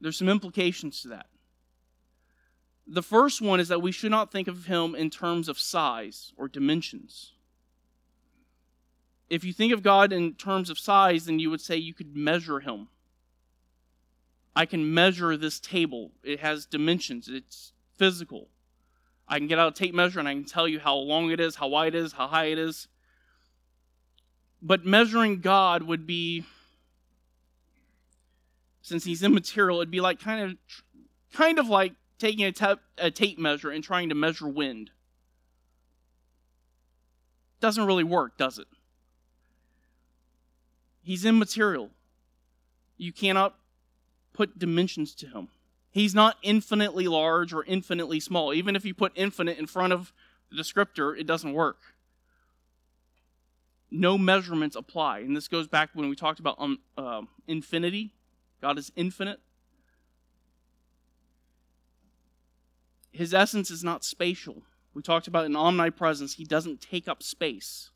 there's 0.00 0.18
some 0.18 0.28
implications 0.28 1.00
to 1.02 1.08
that. 1.08 1.26
The 2.86 3.02
first 3.02 3.40
one 3.40 3.60
is 3.60 3.68
that 3.68 3.82
we 3.82 3.92
should 3.92 4.10
not 4.10 4.30
think 4.30 4.46
of 4.46 4.66
him 4.66 4.94
in 4.94 5.10
terms 5.10 5.48
of 5.48 5.58
size 5.58 6.32
or 6.36 6.48
dimensions 6.48 7.34
if 9.30 9.44
you 9.44 9.52
think 9.52 9.72
of 9.72 9.82
God 9.82 10.12
in 10.12 10.34
terms 10.34 10.70
of 10.70 10.78
size, 10.78 11.26
then 11.26 11.38
you 11.38 11.50
would 11.50 11.60
say 11.60 11.76
you 11.76 11.94
could 11.94 12.16
measure 12.16 12.60
him. 12.60 12.88
I 14.54 14.66
can 14.66 14.94
measure 14.94 15.36
this 15.36 15.58
table. 15.58 16.12
It 16.22 16.40
has 16.40 16.66
dimensions, 16.66 17.28
it's 17.28 17.72
physical. 17.96 18.48
I 19.26 19.38
can 19.38 19.48
get 19.48 19.58
out 19.58 19.72
a 19.72 19.74
tape 19.74 19.94
measure 19.94 20.20
and 20.20 20.28
I 20.28 20.34
can 20.34 20.44
tell 20.44 20.68
you 20.68 20.78
how 20.78 20.94
long 20.96 21.30
it 21.30 21.40
is, 21.40 21.56
how 21.56 21.68
wide 21.68 21.94
it 21.94 21.98
is, 21.98 22.12
how 22.12 22.28
high 22.28 22.46
it 22.46 22.58
is. 22.58 22.88
But 24.60 24.84
measuring 24.84 25.40
God 25.40 25.82
would 25.82 26.06
be, 26.06 26.44
since 28.82 29.04
he's 29.04 29.22
immaterial, 29.22 29.78
it'd 29.78 29.90
be 29.90 30.00
like 30.00 30.20
kind 30.20 30.42
of, 30.42 30.56
kind 31.32 31.58
of 31.58 31.68
like 31.68 31.94
taking 32.18 32.44
a, 32.98 33.10
tape 33.10 33.38
measure 33.38 33.70
and 33.70 33.82
trying 33.82 34.08
to 34.08 34.14
measure 34.14 34.48
wind. 34.48 34.90
Doesn't 37.60 37.84
really 37.86 38.04
work, 38.04 38.36
does 38.36 38.58
it? 38.58 38.66
He's 41.02 41.24
immaterial. 41.24 41.90
You 42.96 43.12
cannot 43.12 43.54
put 44.32 44.58
dimensions 44.58 45.14
to 45.16 45.26
him. 45.26 45.48
He's 45.90 46.14
not 46.14 46.36
infinitely 46.42 47.06
large 47.06 47.52
or 47.52 47.64
infinitely 47.64 48.20
small. 48.20 48.52
Even 48.52 48.74
if 48.74 48.84
you 48.84 48.94
put 48.94 49.12
infinite 49.14 49.58
in 49.58 49.66
front 49.66 49.92
of 49.92 50.12
the 50.50 50.60
descriptor, 50.60 51.18
it 51.18 51.26
doesn't 51.26 51.52
work. 51.52 51.78
No 53.90 54.18
measurements 54.18 54.74
apply. 54.74 55.20
And 55.20 55.36
this 55.36 55.46
goes 55.46 55.68
back 55.68 55.90
when 55.94 56.08
we 56.08 56.16
talked 56.16 56.40
about 56.40 56.56
um, 56.58 56.80
uh, 56.98 57.22
infinity. 57.46 58.12
God 58.60 58.76
is 58.78 58.90
infinite. 58.96 59.40
His 63.14 63.30
essence 63.30 63.70
is 63.70 63.86
not 63.86 64.02
spatial. 64.02 64.66
We 64.90 64.98
talked 64.98 65.30
about 65.30 65.46
an 65.46 65.54
omnipresence, 65.54 66.34
he 66.34 66.42
doesn't 66.42 66.82
take 66.82 67.06
up 67.06 67.22
space. 67.22 67.94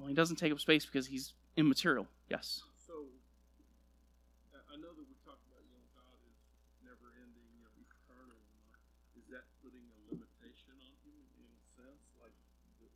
Well, 0.00 0.08
he 0.08 0.16
doesn't 0.16 0.40
take 0.40 0.48
up 0.48 0.60
space 0.60 0.88
because 0.88 1.12
he's 1.12 1.36
immaterial. 1.60 2.08
Yes. 2.32 2.64
So, 2.88 3.12
I 4.72 4.80
know 4.80 4.96
that 4.96 5.04
we 5.04 5.12
talked 5.28 5.44
about, 5.44 5.60
you 5.68 5.76
know, 5.76 5.84
God 5.92 6.16
is 6.24 6.40
never 6.80 7.12
ending, 7.20 7.44
you 7.52 7.60
know, 7.60 7.72
eternal. 7.76 8.40
Is 9.12 9.28
that 9.28 9.44
putting 9.60 9.84
a 9.92 9.98
limitation 10.16 10.80
on 10.80 10.96
him 11.04 11.20
in 11.36 11.52
a 11.52 11.60
sense? 11.76 12.00
Like, 12.16 12.36
the, 12.80 12.88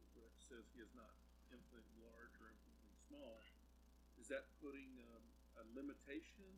says 0.49 0.65
he 0.73 0.81
is 0.81 0.97
not 0.97 1.13
infinitely 1.53 2.01
large 2.01 2.33
or 2.41 2.49
infinitely 2.49 2.97
small. 3.05 3.37
Is 4.17 4.33
that 4.33 4.49
putting 4.65 4.97
um, 5.13 5.25
a 5.61 5.65
limitation? 5.77 6.49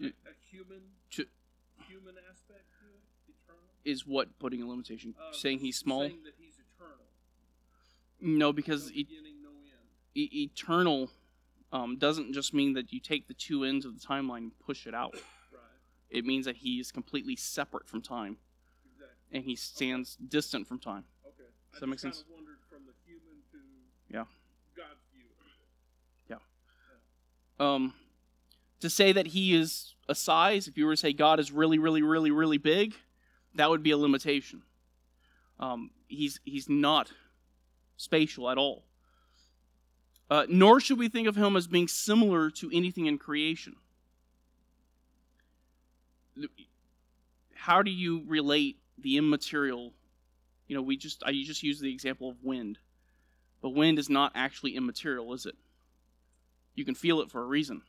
A, 0.00 0.08
a, 0.08 0.32
a 0.32 0.34
human, 0.48 0.80
to, 1.12 1.28
human 1.94 2.14
aspect 2.30 2.64
to 2.80 2.86
it? 2.86 3.34
Eternal? 3.44 3.62
Is 3.84 4.06
what 4.06 4.38
putting 4.38 4.62
a 4.62 4.66
limitation? 4.66 5.14
Uh, 5.18 5.32
saying 5.32 5.58
he's 5.60 5.76
small? 5.78 6.00
Saying 6.02 6.22
that 6.24 6.34
he's 6.38 6.54
eternal. 6.58 7.04
No, 8.20 8.52
because 8.52 8.86
no 8.86 8.96
e- 8.96 9.06
no 9.42 9.50
end. 9.50 9.88
e- 10.14 10.42
eternal 10.50 11.10
um, 11.72 11.96
doesn't 11.98 12.32
just 12.32 12.54
mean 12.54 12.72
that 12.74 12.92
you 12.92 13.00
take 13.00 13.26
the 13.28 13.34
two 13.34 13.64
ends 13.64 13.84
of 13.84 13.98
the 14.00 14.06
timeline 14.06 14.38
and 14.38 14.58
push 14.58 14.86
it 14.86 14.94
out. 14.94 15.14
Right. 15.52 15.60
It 16.10 16.24
means 16.24 16.46
that 16.46 16.56
he 16.56 16.78
is 16.80 16.90
completely 16.92 17.36
separate 17.36 17.88
from 17.88 18.00
time, 18.02 18.36
Exactly. 18.92 19.36
and 19.38 19.44
he 19.44 19.56
stands 19.56 20.16
distant 20.16 20.66
from 20.68 20.78
time. 20.78 21.04
Okay. 21.26 21.48
Does 21.72 21.78
I 21.78 21.80
that 21.80 21.86
make 21.88 21.98
sense? 21.98 22.16
Kind 22.22 22.26
of 22.30 22.34
wondered 22.34 22.58
from 22.70 22.82
the 22.86 22.92
human 23.04 23.42
to 23.52 23.58
Yeah. 24.12 24.24
God's 24.76 25.00
view. 25.12 25.22
Um, 27.60 27.94
to 28.80 28.90
say 28.90 29.12
that 29.12 29.28
he 29.28 29.54
is 29.54 29.94
a 30.08 30.14
size, 30.14 30.68
if 30.68 30.76
you 30.76 30.86
were 30.86 30.92
to 30.92 30.96
say 30.96 31.12
God 31.12 31.40
is 31.40 31.50
really, 31.50 31.78
really, 31.78 32.02
really, 32.02 32.30
really 32.30 32.58
big, 32.58 32.94
that 33.54 33.70
would 33.70 33.82
be 33.82 33.92
a 33.92 33.96
limitation. 33.96 34.62
Um, 35.58 35.90
he's 36.08 36.40
he's 36.44 36.68
not 36.68 37.12
spatial 37.96 38.50
at 38.50 38.58
all. 38.58 38.84
Uh, 40.30 40.46
nor 40.48 40.80
should 40.80 40.98
we 40.98 41.08
think 41.08 41.28
of 41.28 41.36
him 41.36 41.56
as 41.56 41.66
being 41.66 41.86
similar 41.86 42.50
to 42.50 42.70
anything 42.72 43.06
in 43.06 43.18
creation. 43.18 43.76
How 47.54 47.82
do 47.82 47.90
you 47.90 48.24
relate 48.26 48.78
the 48.98 49.16
immaterial? 49.16 49.92
You 50.66 50.76
know, 50.76 50.82
we 50.82 50.96
just 50.96 51.22
I 51.24 51.32
just 51.32 51.62
use 51.62 51.78
the 51.78 51.92
example 51.92 52.28
of 52.28 52.42
wind, 52.42 52.78
but 53.62 53.70
wind 53.70 53.98
is 53.98 54.10
not 54.10 54.32
actually 54.34 54.76
immaterial, 54.76 55.32
is 55.34 55.46
it? 55.46 55.54
You 56.74 56.84
can 56.84 56.94
feel 56.94 57.20
it 57.20 57.30
for 57.30 57.42
a 57.42 57.46
reason. 57.46 57.82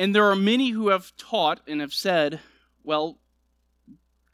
And 0.00 0.14
there 0.14 0.30
are 0.30 0.34
many 0.34 0.70
who 0.70 0.88
have 0.88 1.14
taught 1.18 1.60
and 1.66 1.82
have 1.82 1.92
said, 1.92 2.40
well, 2.82 3.18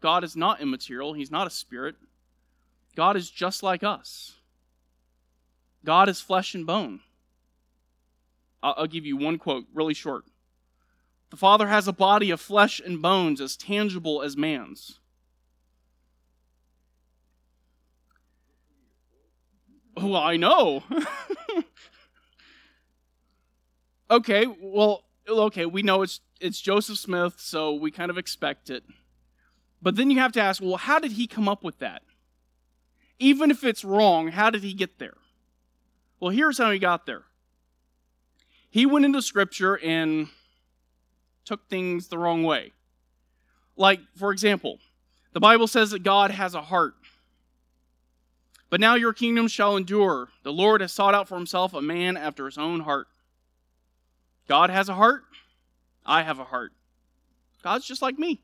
God 0.01 0.23
is 0.23 0.37
not 0.37 0.61
immaterial, 0.61 1.13
He's 1.13 1.33
not 1.33 1.49
a 1.49 1.51
spirit. 1.51 1.97
God 2.95 3.17
is 3.17 3.29
just 3.29 3.65
like 3.65 3.83
us. 3.83 4.37
God 5.85 6.09
is 6.09 6.21
flesh 6.21 6.55
and 6.55 6.65
bone. 6.65 7.01
I'll, 8.63 8.87
give 8.87 9.05
you 9.05 9.17
one 9.17 9.39
quote, 9.39 9.65
really 9.75 9.93
short. 9.93 10.23
The 11.31 11.37
Father 11.37 11.67
has 11.67 11.89
a 11.89 11.93
body 11.93 12.31
of 12.31 12.41
flesh 12.41 12.79
and 12.79 13.03
bones 13.03 13.41
as 13.41 13.57
tangible 13.57 14.23
as 14.23 14.37
man's. 14.37 15.01
Oh, 19.97 20.15
I 20.15 20.37
know. 20.37 20.85
okay, 24.13 24.47
well, 24.61 25.06
okay, 25.29 25.67
we 25.67 25.83
know 25.83 26.03
it's 26.03 26.21
it's 26.41 26.61
Joseph 26.61 26.99
Smith, 26.99 27.35
so 27.39 27.75
we 27.75 27.91
kind 27.91 28.11
of 28.11 28.19
expect 28.19 28.71
it. 28.71 28.85
But 29.83 29.97
then 29.97 30.11
you 30.11 30.19
have 30.19 30.33
to 30.33 30.41
ask, 30.41 30.63
well, 30.63 30.77
how 30.77 30.99
did 30.99 31.13
he 31.13 31.27
come 31.27 31.49
up 31.49 31.63
with 31.63 31.79
that? 31.79 32.03
Even 33.19 33.51
if 33.51 33.65
it's 33.65 33.85
wrong, 33.85 34.29
how 34.29 34.51
did 34.51 34.63
he 34.63 34.75
get 34.75 34.99
there? 34.99 35.17
Well, 36.21 36.31
here's 36.31 36.59
how 36.59 36.71
he 36.71 36.79
got 36.79 37.07
there. 37.07 37.23
He 38.69 38.85
went 38.85 39.05
into 39.05 39.23
scripture 39.23 39.79
and 39.79 40.29
took 41.45 41.69
things 41.69 42.09
the 42.09 42.19
wrong 42.19 42.43
way. 42.43 42.73
Like, 43.77 44.01
for 44.17 44.33
example, 44.33 44.79
the 45.33 45.41
Bible 45.41 45.67
says 45.67 45.91
that 45.91 46.03
God 46.03 46.31
has 46.31 46.55
a 46.55 46.63
heart. 46.63 46.95
But 48.69 48.81
now 48.81 48.95
your 48.95 49.13
kingdom 49.13 49.49
shall 49.49 49.77
endure. 49.77 50.29
The 50.43 50.53
Lord 50.53 50.81
has 50.81 50.93
sought 50.93 51.15
out 51.15 51.29
for 51.29 51.37
himself 51.37 51.73
a 51.73 51.81
man 51.81 52.17
after 52.17 52.47
his 52.47 52.59
own 52.59 52.81
heart. 52.81 53.07
God 54.49 54.71
has 54.71 54.89
a 54.89 54.95
heart. 54.95 55.25
I 56.05 56.23
have 56.23 56.39
a 56.39 56.45
heart. 56.45 56.73
God's 57.63 57.87
just 57.87 58.03
like 58.03 58.19
me. 58.19 58.41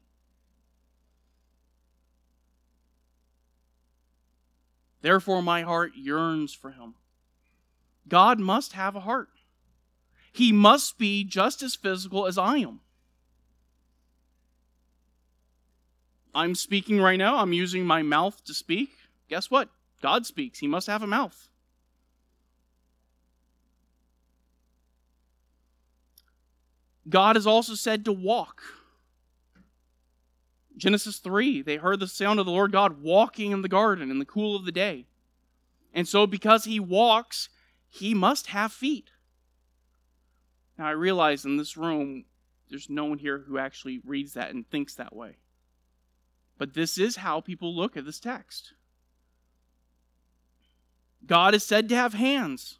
Therefore, 5.00 5.42
my 5.42 5.62
heart 5.62 5.92
yearns 5.96 6.54
for 6.54 6.70
him. 6.70 6.94
God 8.08 8.38
must 8.38 8.72
have 8.72 8.96
a 8.96 9.00
heart. 9.00 9.28
He 10.32 10.52
must 10.52 10.98
be 10.98 11.24
just 11.24 11.62
as 11.62 11.74
physical 11.74 12.26
as 12.26 12.38
I 12.38 12.58
am. 12.58 12.80
I'm 16.34 16.54
speaking 16.54 17.00
right 17.00 17.18
now. 17.18 17.38
I'm 17.38 17.52
using 17.52 17.84
my 17.84 18.02
mouth 18.02 18.42
to 18.44 18.54
speak. 18.54 18.90
Guess 19.28 19.50
what? 19.50 19.68
God 20.00 20.24
speaks. 20.24 20.60
He 20.60 20.66
must 20.66 20.86
have 20.86 21.02
a 21.02 21.06
mouth. 21.06 21.48
God 27.08 27.36
is 27.36 27.46
also 27.46 27.74
said 27.74 28.04
to 28.04 28.12
walk. 28.12 28.62
Genesis 30.76 31.18
3, 31.18 31.62
they 31.62 31.76
heard 31.76 32.00
the 32.00 32.06
sound 32.06 32.40
of 32.40 32.46
the 32.46 32.52
Lord 32.52 32.72
God 32.72 33.02
walking 33.02 33.52
in 33.52 33.62
the 33.62 33.68
garden 33.68 34.10
in 34.10 34.18
the 34.18 34.24
cool 34.24 34.56
of 34.56 34.64
the 34.64 34.72
day. 34.72 35.06
And 35.92 36.08
so, 36.08 36.26
because 36.26 36.64
he 36.64 36.80
walks, 36.80 37.48
he 37.88 38.14
must 38.14 38.48
have 38.48 38.72
feet. 38.72 39.10
Now, 40.78 40.86
I 40.86 40.92
realize 40.92 41.44
in 41.44 41.58
this 41.58 41.76
room, 41.76 42.24
there's 42.70 42.88
no 42.88 43.04
one 43.04 43.18
here 43.18 43.44
who 43.46 43.58
actually 43.58 44.00
reads 44.04 44.32
that 44.32 44.54
and 44.54 44.68
thinks 44.68 44.94
that 44.94 45.14
way. 45.14 45.36
But 46.56 46.74
this 46.74 46.96
is 46.96 47.16
how 47.16 47.40
people 47.40 47.76
look 47.76 47.96
at 47.96 48.06
this 48.06 48.20
text. 48.20 48.72
God 51.26 51.54
is 51.54 51.64
said 51.64 51.88
to 51.90 51.94
have 51.94 52.14
hands. 52.14 52.78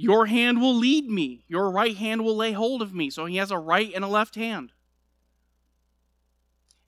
Your 0.00 0.26
hand 0.26 0.60
will 0.60 0.76
lead 0.76 1.10
me, 1.10 1.42
your 1.48 1.72
right 1.72 1.96
hand 1.96 2.22
will 2.22 2.36
lay 2.36 2.52
hold 2.52 2.82
of 2.82 2.94
me. 2.94 3.10
So 3.10 3.26
he 3.26 3.38
has 3.38 3.50
a 3.50 3.58
right 3.58 3.90
and 3.92 4.04
a 4.04 4.08
left 4.08 4.36
hand. 4.36 4.70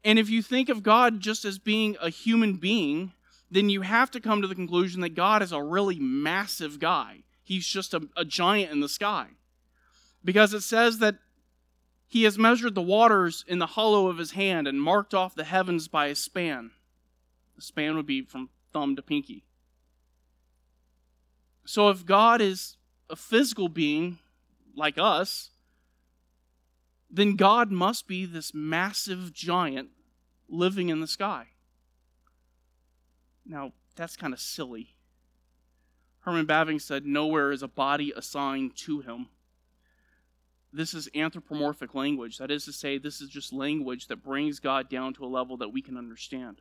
And 0.05 0.17
if 0.17 0.31
you 0.31 0.43
think 0.43 0.69
of 0.69 0.85
God 0.85 1.19
just 1.19 1.45
as 1.45 1.59
being 1.59 1.97
a 2.00 2.09
human 2.09 2.55
being, 2.55 3.12
then 3.50 3.69
you 3.69 3.81
have 3.81 4.12
to 4.12 4.21
come 4.21 4.40
to 4.43 4.47
the 4.47 4.55
conclusion 4.55 5.00
that 5.00 5.17
God 5.17 5.43
is 5.43 5.50
a 5.50 5.61
really 5.61 5.99
massive 5.99 6.79
guy. 6.79 7.25
He's 7.43 7.67
just 7.67 7.95
a, 7.95 8.09
a 8.17 8.25
giant 8.25 8.71
in 8.71 8.79
the 8.79 8.88
sky. 8.88 9.26
Because 10.25 10.55
it 10.55 10.62
says 10.62 11.00
that 11.00 11.17
he 12.07 12.23
has 12.23 12.38
measured 12.38 12.76
the 12.76 12.81
waters 12.81 13.45
in 13.49 13.59
the 13.59 13.67
hollow 13.67 14.07
of 14.07 14.19
his 14.19 14.31
hand 14.33 14.69
and 14.69 14.81
marked 14.81 15.14
off 15.14 15.35
the 15.35 15.43
heavens 15.43 15.88
by 15.88 16.07
a 16.07 16.14
span. 16.14 16.71
The 17.57 17.62
span 17.62 17.97
would 17.97 18.07
be 18.07 18.23
from 18.23 18.50
thumb 18.73 18.95
to 18.95 19.02
pinky. 19.02 19.43
So 21.65 21.89
if 21.89 22.06
God 22.06 22.41
is 22.41 22.76
a 23.10 23.16
physical 23.16 23.68
being 23.68 24.18
like 24.75 24.96
us, 24.96 25.50
then 27.10 27.36
God 27.36 27.70
must 27.70 28.06
be 28.06 28.25
this 28.25 28.54
massive 28.54 29.32
giant 29.32 29.88
living 30.49 30.88
in 30.88 31.00
the 31.00 31.06
sky. 31.06 31.46
Now, 33.44 33.73
that's 33.96 34.16
kind 34.16 34.32
of 34.32 34.40
silly. 34.40 34.94
Herman 36.20 36.46
Bavinck 36.46 36.82
said, 36.82 37.04
Nowhere 37.04 37.50
is 37.50 37.62
a 37.62 37.68
body 37.68 38.12
assigned 38.14 38.76
to 38.76 39.00
him. 39.00 39.28
This 40.73 40.94
is 40.94 41.08
anthropomorphic 41.14 41.94
language. 41.94 42.38
That 42.38 42.50
is 42.50 42.64
to 42.66 42.73
say, 42.73 42.96
this 42.96 43.20
is 43.20 43.28
just 43.28 43.52
language 43.52 44.06
that 44.06 44.23
brings 44.23 44.60
God 44.60 44.88
down 44.88 45.14
to 45.14 45.25
a 45.25 45.26
level 45.26 45.56
that 45.56 45.73
we 45.73 45.82
can 45.82 45.96
understand. 45.96 46.60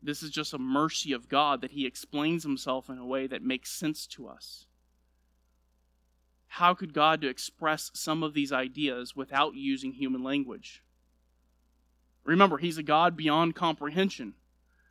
This 0.00 0.22
is 0.22 0.30
just 0.30 0.54
a 0.54 0.58
mercy 0.58 1.12
of 1.12 1.28
God 1.28 1.62
that 1.62 1.72
He 1.72 1.84
explains 1.84 2.44
Himself 2.44 2.88
in 2.88 2.98
a 2.98 3.06
way 3.06 3.26
that 3.26 3.42
makes 3.42 3.70
sense 3.70 4.06
to 4.08 4.28
us. 4.28 4.66
How 6.56 6.74
could 6.74 6.92
God 6.92 7.24
express 7.24 7.90
some 7.94 8.22
of 8.22 8.34
these 8.34 8.52
ideas 8.52 9.16
without 9.16 9.54
using 9.54 9.92
human 9.92 10.22
language? 10.22 10.82
Remember, 12.24 12.58
He's 12.58 12.76
a 12.76 12.82
God 12.82 13.16
beyond 13.16 13.54
comprehension. 13.54 14.34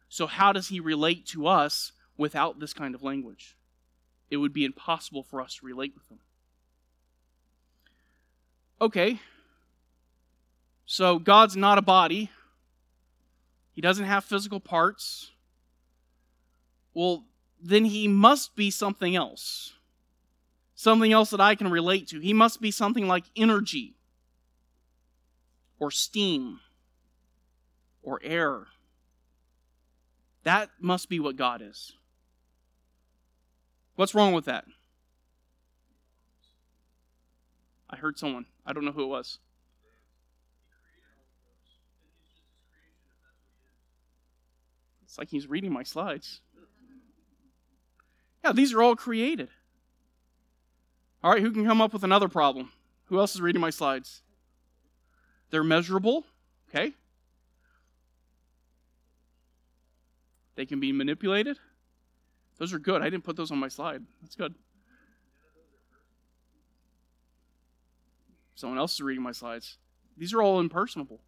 So, 0.10 0.26
how 0.26 0.54
does 0.54 0.70
He 0.70 0.80
relate 0.80 1.28
to 1.28 1.46
us 1.46 1.92
without 2.18 2.60
this 2.60 2.74
kind 2.74 2.96
of 2.96 3.04
language? 3.04 3.56
It 4.32 4.38
would 4.38 4.54
be 4.54 4.66
impossible 4.66 5.22
for 5.22 5.40
us 5.40 5.58
to 5.58 5.66
relate 5.68 5.94
with 5.94 6.10
Him. 6.10 6.18
Okay, 8.82 9.20
so 10.88 11.20
God's 11.20 11.56
not 11.56 11.78
a 11.78 11.84
body, 11.84 12.32
He 13.72 13.82
doesn't 13.82 14.06
have 14.06 14.26
physical 14.26 14.60
parts. 14.60 15.30
Well, 16.96 17.26
then 17.62 17.86
He 17.86 18.08
must 18.08 18.56
be 18.56 18.72
something 18.72 19.16
else. 19.16 19.74
Something 20.82 21.14
else 21.14 21.30
that 21.30 21.40
I 21.40 21.54
can 21.54 21.70
relate 21.70 22.08
to. 22.08 22.20
He 22.20 22.34
must 22.34 22.60
be 22.60 22.72
something 22.72 23.08
like 23.08 23.26
energy, 23.36 23.94
or 25.80 25.92
steam, 25.92 26.60
or 28.02 28.20
air. 28.24 28.66
That 30.42 30.72
must 30.80 31.08
be 31.08 31.20
what 31.20 31.36
God 31.36 31.62
is. 31.62 31.94
What's 33.96 34.16
wrong 34.16 34.34
with 34.34 34.46
that? 34.46 34.66
I 37.88 37.98
heard 37.98 38.18
someone. 38.18 38.48
I 38.66 38.74
don't 38.74 38.84
know 38.84 38.92
who 38.92 39.04
it 39.04 39.10
was. 39.10 39.38
It's 45.04 45.20
like 45.20 45.30
he's 45.30 45.46
reading 45.46 45.72
my 45.72 45.84
slides. 45.84 46.42
Yeah, 48.44 48.54
these 48.54 48.74
are 48.74 48.82
all 48.82 48.96
created. 48.96 49.50
All 51.24 51.32
right, 51.32 51.42
who 51.42 51.52
can 51.52 51.66
come 51.66 51.82
up 51.82 51.94
with 51.94 52.04
another 52.04 52.28
problem? 52.28 52.72
Who 53.06 53.20
else 53.20 53.36
is 53.36 53.42
reading 53.42 53.62
my 53.62 53.70
slides? 53.70 54.24
They're 55.52 55.64
measurable, 55.64 56.26
okay? 56.70 56.94
They 60.56 60.66
can 60.66 60.80
be 60.80 60.92
manipulated. 60.92 61.58
Those 62.58 62.74
are 62.74 62.80
good. 62.80 63.02
I 63.02 63.10
didn't 63.10 63.24
put 63.24 63.36
those 63.36 63.52
on 63.52 63.58
my 63.58 63.68
slide. 63.68 64.04
That's 64.22 64.36
good. 64.36 64.56
Someone 68.56 68.78
else 68.78 68.94
is 68.94 69.02
reading 69.02 69.24
my 69.24 69.32
slides. 69.32 69.78
These 70.18 70.34
are 70.34 70.42
all 70.42 70.60
impersonable. 70.60 71.20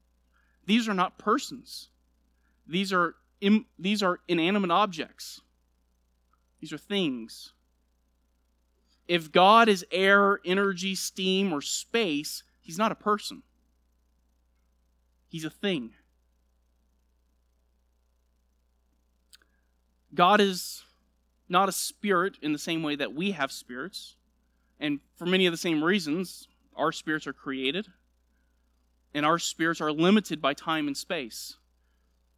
These 0.65 0.87
are 0.87 0.93
not 0.93 1.17
persons. 1.17 1.89
These 2.67 2.93
are 2.93 3.15
Im, 3.41 3.65
these 3.77 4.03
are 4.03 4.19
inanimate 4.27 4.71
objects. 4.71 5.41
These 6.61 6.71
are 6.71 6.77
things. 6.77 7.53
If 9.07 9.31
God 9.31 9.67
is 9.69 9.85
air, 9.91 10.39
energy, 10.45 10.95
steam, 10.95 11.51
or 11.53 11.61
space, 11.61 12.43
he's 12.61 12.77
not 12.77 12.91
a 12.91 12.95
person. 12.95 13.43
He's 15.27 15.45
a 15.45 15.49
thing. 15.49 15.91
God 20.13 20.39
is 20.39 20.83
not 21.49 21.69
a 21.69 21.71
spirit 21.71 22.37
in 22.41 22.53
the 22.53 22.59
same 22.59 22.83
way 22.83 22.95
that 22.95 23.13
we 23.13 23.31
have 23.31 23.51
spirits. 23.51 24.15
And 24.79 24.99
for 25.15 25.25
many 25.25 25.45
of 25.45 25.53
the 25.53 25.57
same 25.57 25.83
reasons, 25.83 26.47
our 26.75 26.91
spirits 26.91 27.27
are 27.27 27.33
created, 27.33 27.87
and 29.13 29.25
our 29.25 29.39
spirits 29.39 29.81
are 29.81 29.91
limited 29.91 30.41
by 30.41 30.53
time 30.53 30.87
and 30.87 30.97
space. 30.97 31.57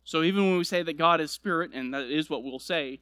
So 0.04 0.22
even 0.22 0.50
when 0.50 0.58
we 0.58 0.64
say 0.64 0.84
that 0.84 0.98
God 0.98 1.20
is 1.20 1.32
spirit, 1.32 1.72
and 1.74 1.94
that 1.94 2.04
is 2.04 2.30
what 2.30 2.44
we'll 2.44 2.60
say, 2.60 3.02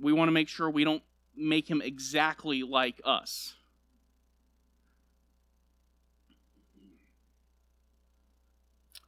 we 0.00 0.12
want 0.12 0.28
to 0.28 0.32
make 0.32 0.48
sure 0.48 0.68
we 0.68 0.84
don't 0.84 1.02
make 1.38 1.70
him 1.70 1.80
exactly 1.80 2.62
like 2.62 3.00
us. 3.04 3.54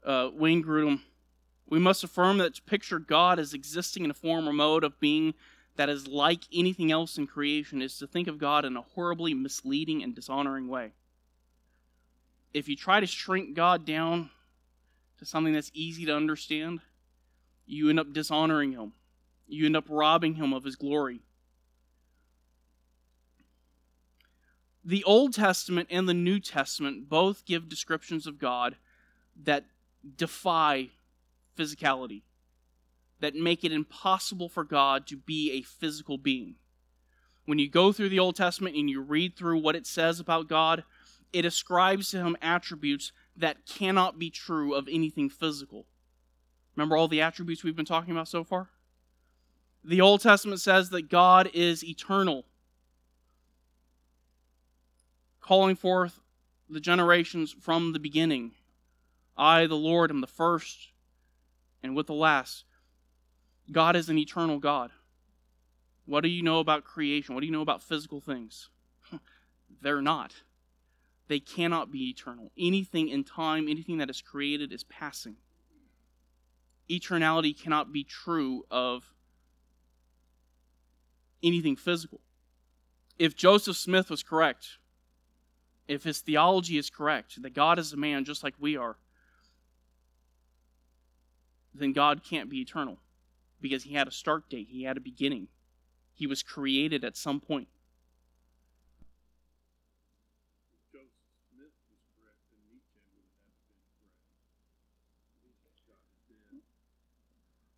Uh, 0.05 0.31
Wayne 0.33 0.64
Grudem, 0.64 1.01
we 1.69 1.79
must 1.79 2.03
affirm 2.03 2.38
that 2.38 2.55
to 2.55 2.62
picture 2.62 2.99
God 2.99 3.38
as 3.38 3.53
existing 3.53 4.05
in 4.05 4.11
a 4.11 4.14
form 4.14 4.49
or 4.49 4.53
mode 4.53 4.85
of 4.85 4.99
being 4.99 5.35
that 5.77 5.88
is 5.88 6.07
like 6.09 6.43
anything 6.53 6.90
else 6.90 7.16
in 7.16 7.27
creation 7.27 7.81
is 7.81 7.99
to 7.99 8.07
think 8.07 8.29
of 8.29 8.38
God 8.38 8.64
in 8.64 8.77
a 8.77 8.83
horribly 8.83 9.35
misleading 9.35 10.03
and 10.03 10.14
dishonoring 10.14 10.69
way. 10.69 10.93
if 12.53 12.69
you 12.69 12.75
try 12.75 12.99
to 12.99 13.07
shrink 13.07 13.55
God 13.55 13.85
down 13.87 14.31
to 15.19 15.25
something 15.25 15.53
that's 15.53 15.71
easy 15.73 16.05
to 16.07 16.16
understand, 16.16 16.81
you 17.66 17.88
end 17.88 18.01
up 18.01 18.12
dishonoring 18.12 18.73
him. 18.73 18.93
You 19.47 19.66
end 19.66 19.77
up 19.77 19.85
robbing 19.88 20.35
him 20.35 20.53
of 20.53 20.64
his 20.64 20.77
glory. 20.77 21.21
The 24.85 25.05
Old 25.05 25.35
Testament 25.35 25.88
and 25.90 26.09
the 26.09 26.14
New 26.14 26.40
Testament 26.40 27.09
both 27.09 27.45
give 27.45 27.69
descriptions 27.69 28.27
of 28.27 28.38
God 28.38 28.77
that 29.43 29.66
defy 30.16 30.88
physicality, 31.59 32.23
that 33.21 33.35
make 33.35 33.64
it 33.64 33.73
impossible 33.73 34.49
for 34.49 34.64
God 34.64 35.07
to 35.09 35.16
be 35.16 35.53
a 35.53 35.62
physical 35.62 36.16
being. 36.16 36.55
When 37.45 37.59
you 37.59 37.69
go 37.69 37.93
through 37.93 38.09
the 38.09 38.19
Old 38.19 38.37
Testament 38.37 38.77
and 38.77 38.88
you 38.88 39.01
read 39.03 39.37
through 39.37 39.59
what 39.59 39.77
it 39.77 39.87
says 39.87 40.21
about 40.21 40.49
God, 40.49 40.85
it 41.33 41.45
ascribes 41.45 42.11
to 42.11 42.19
him 42.19 42.37
attributes 42.40 43.12
that 43.37 43.66
cannot 43.66 44.19
be 44.19 44.31
true 44.31 44.75
of 44.75 44.88
anything 44.90 45.29
physical. 45.29 45.87
Remember 46.75 46.97
all 46.97 47.09
the 47.09 47.21
attributes 47.21 47.62
we've 47.62 47.77
been 47.77 47.85
talking 47.85 48.12
about 48.12 48.29
so 48.29 48.45
far? 48.45 48.71
The 49.85 50.01
Old 50.01 50.21
Testament 50.21 50.61
says 50.61 50.90
that 50.90 51.09
God 51.09 51.51
is 51.55 51.85
eternal, 51.85 52.45
calling 55.51 55.75
forth 55.75 56.21
the 56.69 56.79
generations 56.79 57.53
from 57.61 57.93
the 57.93 57.99
beginning. 57.99 58.53
I, 59.37 59.67
the 59.67 59.75
Lord, 59.75 60.13
am 60.13 60.21
the 60.21 60.29
first 60.29 60.93
and 61.83 61.97
with 61.97 62.07
the 62.07 62.15
last. 62.15 62.65
God 63.73 63.97
is 63.97 64.09
an 64.09 64.17
eternal 64.17 64.61
God. 64.61 64.93
What 66.07 66.21
do 66.21 66.29
you 66.29 66.45
know 66.45 66.61
about 66.61 66.85
creation? 66.85 67.35
What 67.35 67.41
do 67.41 67.49
you 67.49 67.53
know 67.53 67.63
about 67.63 67.83
physical 67.83 68.21
things? 68.21 68.69
They're 69.83 70.01
not. 70.01 70.35
They 71.27 71.41
cannot 71.41 71.91
be 71.91 72.11
eternal. 72.11 72.53
Anything 72.57 73.09
in 73.09 73.25
time, 73.25 73.67
anything 73.69 73.99
that 73.99 74.09
is 74.09 74.23
created 74.23 74.73
is 74.73 74.85
passing. 74.85 75.35
Eternality 76.89 77.61
cannot 77.61 77.93
be 77.93 78.05
true 78.05 78.67
of 78.71 79.13
anything 81.43 81.75
physical. 81.75 82.21
If 83.19 83.35
Joseph 83.35 83.77
Smith 83.77 84.11
was 84.11 84.23
correct, 84.23 84.79
if 85.90 86.05
his 86.05 86.20
theology 86.20 86.79
is 86.79 86.88
correct, 86.88 87.42
that 87.42 87.53
God 87.53 87.76
is 87.76 87.92
a 87.92 87.96
man 87.96 88.24
just 88.24 88.44
like 88.44 88.55
we 88.61 88.76
are, 88.76 88.96
then 91.74 91.92
God 91.92 92.22
can't 92.22 92.48
be 92.48 92.61
eternal 92.61 92.98
because 93.61 93.83
he 93.83 93.94
had 93.94 94.07
a 94.07 94.12
start 94.12 94.48
date, 94.48 94.68
he 94.70 94.85
had 94.85 94.96
a 94.96 95.00
beginning. 95.00 95.48
He 96.14 96.29
was 96.29 96.44
created 96.44 97.05
at 97.05 97.16
some 97.16 97.40
point. 97.40 97.66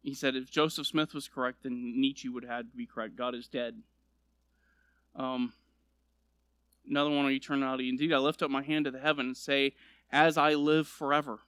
He 0.02 0.12
said 0.12 0.36
if 0.36 0.50
Joseph 0.50 0.86
Smith 0.86 1.14
was 1.14 1.28
correct, 1.28 1.62
then 1.62 1.94
Nietzsche 1.98 2.28
would 2.28 2.44
have 2.44 2.70
to 2.70 2.76
be 2.76 2.84
correct. 2.84 3.16
God 3.16 3.34
is 3.34 3.48
dead. 3.48 3.76
Um, 5.16 5.54
another 6.88 7.10
one 7.10 7.26
on 7.26 7.32
eternality. 7.32 7.88
Indeed, 7.88 8.12
I 8.12 8.18
lift 8.18 8.42
up 8.42 8.50
my 8.50 8.62
hand 8.62 8.84
to 8.86 8.90
the 8.90 8.98
heaven 8.98 9.26
and 9.26 9.36
say, 9.36 9.74
As 10.10 10.36
I 10.36 10.54
live 10.54 10.86
forever. 10.86 11.40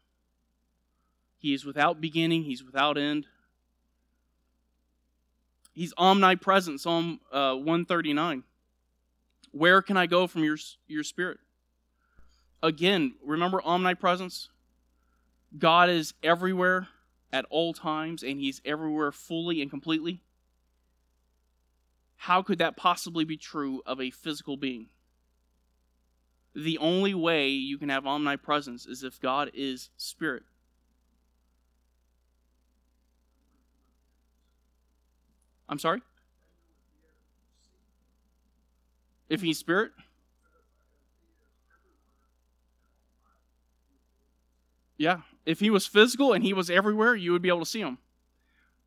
He 1.37 1.53
is 1.53 1.64
without 1.64 2.01
beginning, 2.01 2.44
He's 2.44 2.64
without 2.64 2.97
end. 2.97 3.27
He's 5.73 5.92
omnipresent, 5.99 6.81
Psalm 6.81 7.20
uh, 7.33 7.55
139. 7.55 8.44
Where 9.51 9.83
can 9.83 9.97
I 9.97 10.07
go 10.07 10.27
from 10.27 10.44
your, 10.44 10.57
your 10.87 11.03
spirit? 11.03 11.38
Again, 12.62 13.14
remember 13.25 13.61
omnipresence? 13.62 14.49
God 15.59 15.90
is 15.90 16.14
everywhere 16.23 16.88
at 17.33 17.44
all 17.51 17.73
times 17.73 18.23
and 18.23 18.40
he's 18.40 18.61
everywhere 18.64 19.12
fully 19.12 19.61
and 19.61 19.70
completely? 19.70 20.23
How 22.16 22.42
could 22.42 22.59
that 22.59 22.77
possibly 22.77 23.25
be 23.25 23.37
true 23.37 23.83
of 23.85 24.01
a 24.01 24.11
physical 24.11 24.57
being? 24.57 24.88
The 26.55 26.79
only 26.79 27.14
way 27.14 27.49
you 27.49 27.79
can 27.79 27.88
have 27.88 28.07
omnipresence 28.07 28.87
is 28.87 29.03
if 29.03 29.21
God 29.21 29.51
is 29.55 29.90
spirit. 29.97 30.45
I'm 35.69 35.79
sorry? 35.79 36.01
If 39.29 39.40
he's 39.40 39.59
spirit? 39.59 39.93
Yeah, 44.97 45.23
if 45.45 45.59
he 45.61 45.71
was 45.71 45.87
physical 45.87 46.33
and 46.33 46.45
he 46.45 46.53
was 46.53 46.71
everywhere, 46.71 47.17
you 47.17 47.33
would 47.33 47.43
be 47.43 47.49
able 47.49 47.61
to 47.61 47.67
see 47.67 47.81
him. 47.81 47.99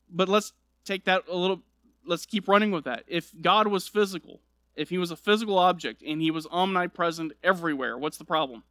But 0.10 0.30
let's 0.30 0.54
take 0.86 1.04
that 1.06 1.24
a 1.30 1.36
little, 1.36 1.64
let's 2.06 2.26
keep 2.26 2.48
running 2.48 2.72
with 2.72 2.86
that. 2.86 3.04
If 3.08 3.32
God 3.42 3.68
was 3.68 3.90
physical, 3.90 4.40
if 4.78 4.90
he 4.90 4.98
was 4.98 5.12
a 5.12 5.16
physical 5.16 5.58
object 5.58 6.02
and 6.06 6.22
he 6.22 6.32
was 6.32 6.48
omnipresent 6.50 7.34
everywhere, 7.44 7.98
what's 7.98 8.18
the 8.18 8.26
problem? 8.26 8.64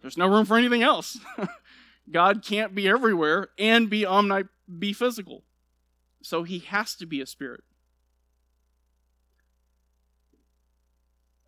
There's 0.00 0.16
no 0.16 0.26
room 0.26 0.46
for 0.46 0.56
anything 0.56 0.82
else. 0.82 1.18
God 2.10 2.42
can't 2.44 2.74
be 2.74 2.88
everywhere 2.88 3.48
and 3.58 3.88
be 3.88 4.04
omni 4.04 4.44
be 4.78 4.92
physical. 4.92 5.44
So 6.22 6.42
he 6.42 6.60
has 6.60 6.94
to 6.96 7.06
be 7.06 7.20
a 7.20 7.26
spirit. 7.26 7.62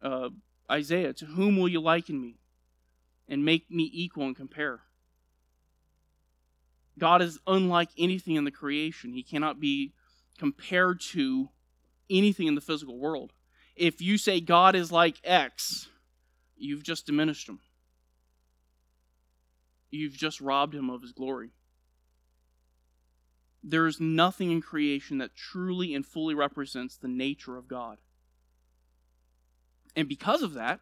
Uh, 0.02 0.30
Isaiah, 0.70 1.12
to 1.14 1.24
whom 1.24 1.56
will 1.56 1.68
you 1.68 1.80
liken 1.80 2.20
me? 2.20 2.37
and 3.28 3.44
make 3.44 3.70
me 3.70 3.90
equal 3.92 4.26
and 4.26 4.37
compare. 4.37 4.80
God 6.98 7.22
is 7.22 7.38
unlike 7.46 7.90
anything 7.98 8.37
in 8.37 8.44
the 8.44 8.50
creation. 8.50 9.12
He 9.12 9.22
cannot 9.22 9.58
be 9.58 9.92
compared 10.38 11.01
to 11.12 11.51
anything 12.11 12.47
in 12.47 12.55
the 12.55 12.61
physical 12.61 12.99
world. 12.99 13.33
If 13.77 14.01
you 14.01 14.18
say 14.18 14.40
God 14.40 14.75
is 14.75 14.92
like 14.92 15.20
X, 15.25 15.88
you've 16.57 16.83
just 16.83 17.07
diminished 17.07 17.49
him. 17.49 17.61
You've 19.90 20.16
just 20.16 20.40
robbed 20.40 20.75
him 20.75 20.90
of 20.90 21.03
his 21.03 21.12
glory. 21.12 21.51
There 23.62 23.87
is 23.87 24.01
nothing 24.01 24.51
in 24.51 24.61
creation 24.61 25.18
that 25.18 25.35
truly 25.35 25.94
and 25.94 26.05
fully 26.05 26.35
represents 26.35 26.97
the 26.97 27.09
nature 27.09 27.57
of 27.57 27.68
God. 27.68 27.99
And 29.97 30.09
because 30.09 30.42
of 30.42 30.55
that, 30.55 30.81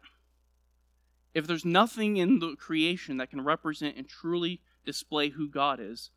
if 1.33 1.47
there's 1.47 1.65
nothing 1.65 2.17
in 2.17 2.39
the 2.39 2.55
creation 2.55 3.17
that 3.17 3.29
can 3.29 3.41
represent 3.41 3.97
and 3.97 4.07
truly 4.07 4.61
display 4.85 5.29
who 5.29 5.49
God 5.49 5.79
is, 5.79 6.09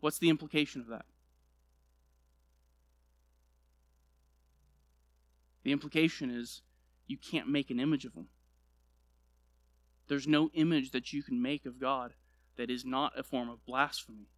what's 0.00 0.18
the 0.18 0.30
implication 0.30 0.80
of 0.80 0.86
that? 0.88 1.06
The 5.64 5.72
implication 5.72 6.30
is 6.30 6.62
you 7.06 7.16
can't 7.18 7.48
make 7.48 7.70
an 7.70 7.80
image 7.80 8.04
of 8.04 8.14
him. 8.14 8.28
There's 10.06 10.28
no 10.28 10.50
image 10.54 10.92
that 10.92 11.12
you 11.12 11.22
can 11.22 11.40
make 11.40 11.66
of 11.66 11.80
God 11.80 12.12
that 12.56 12.70
is 12.70 12.84
not 12.84 13.18
a 13.18 13.22
form 13.22 13.48
of 13.48 13.64
blasphemy. 13.66 14.28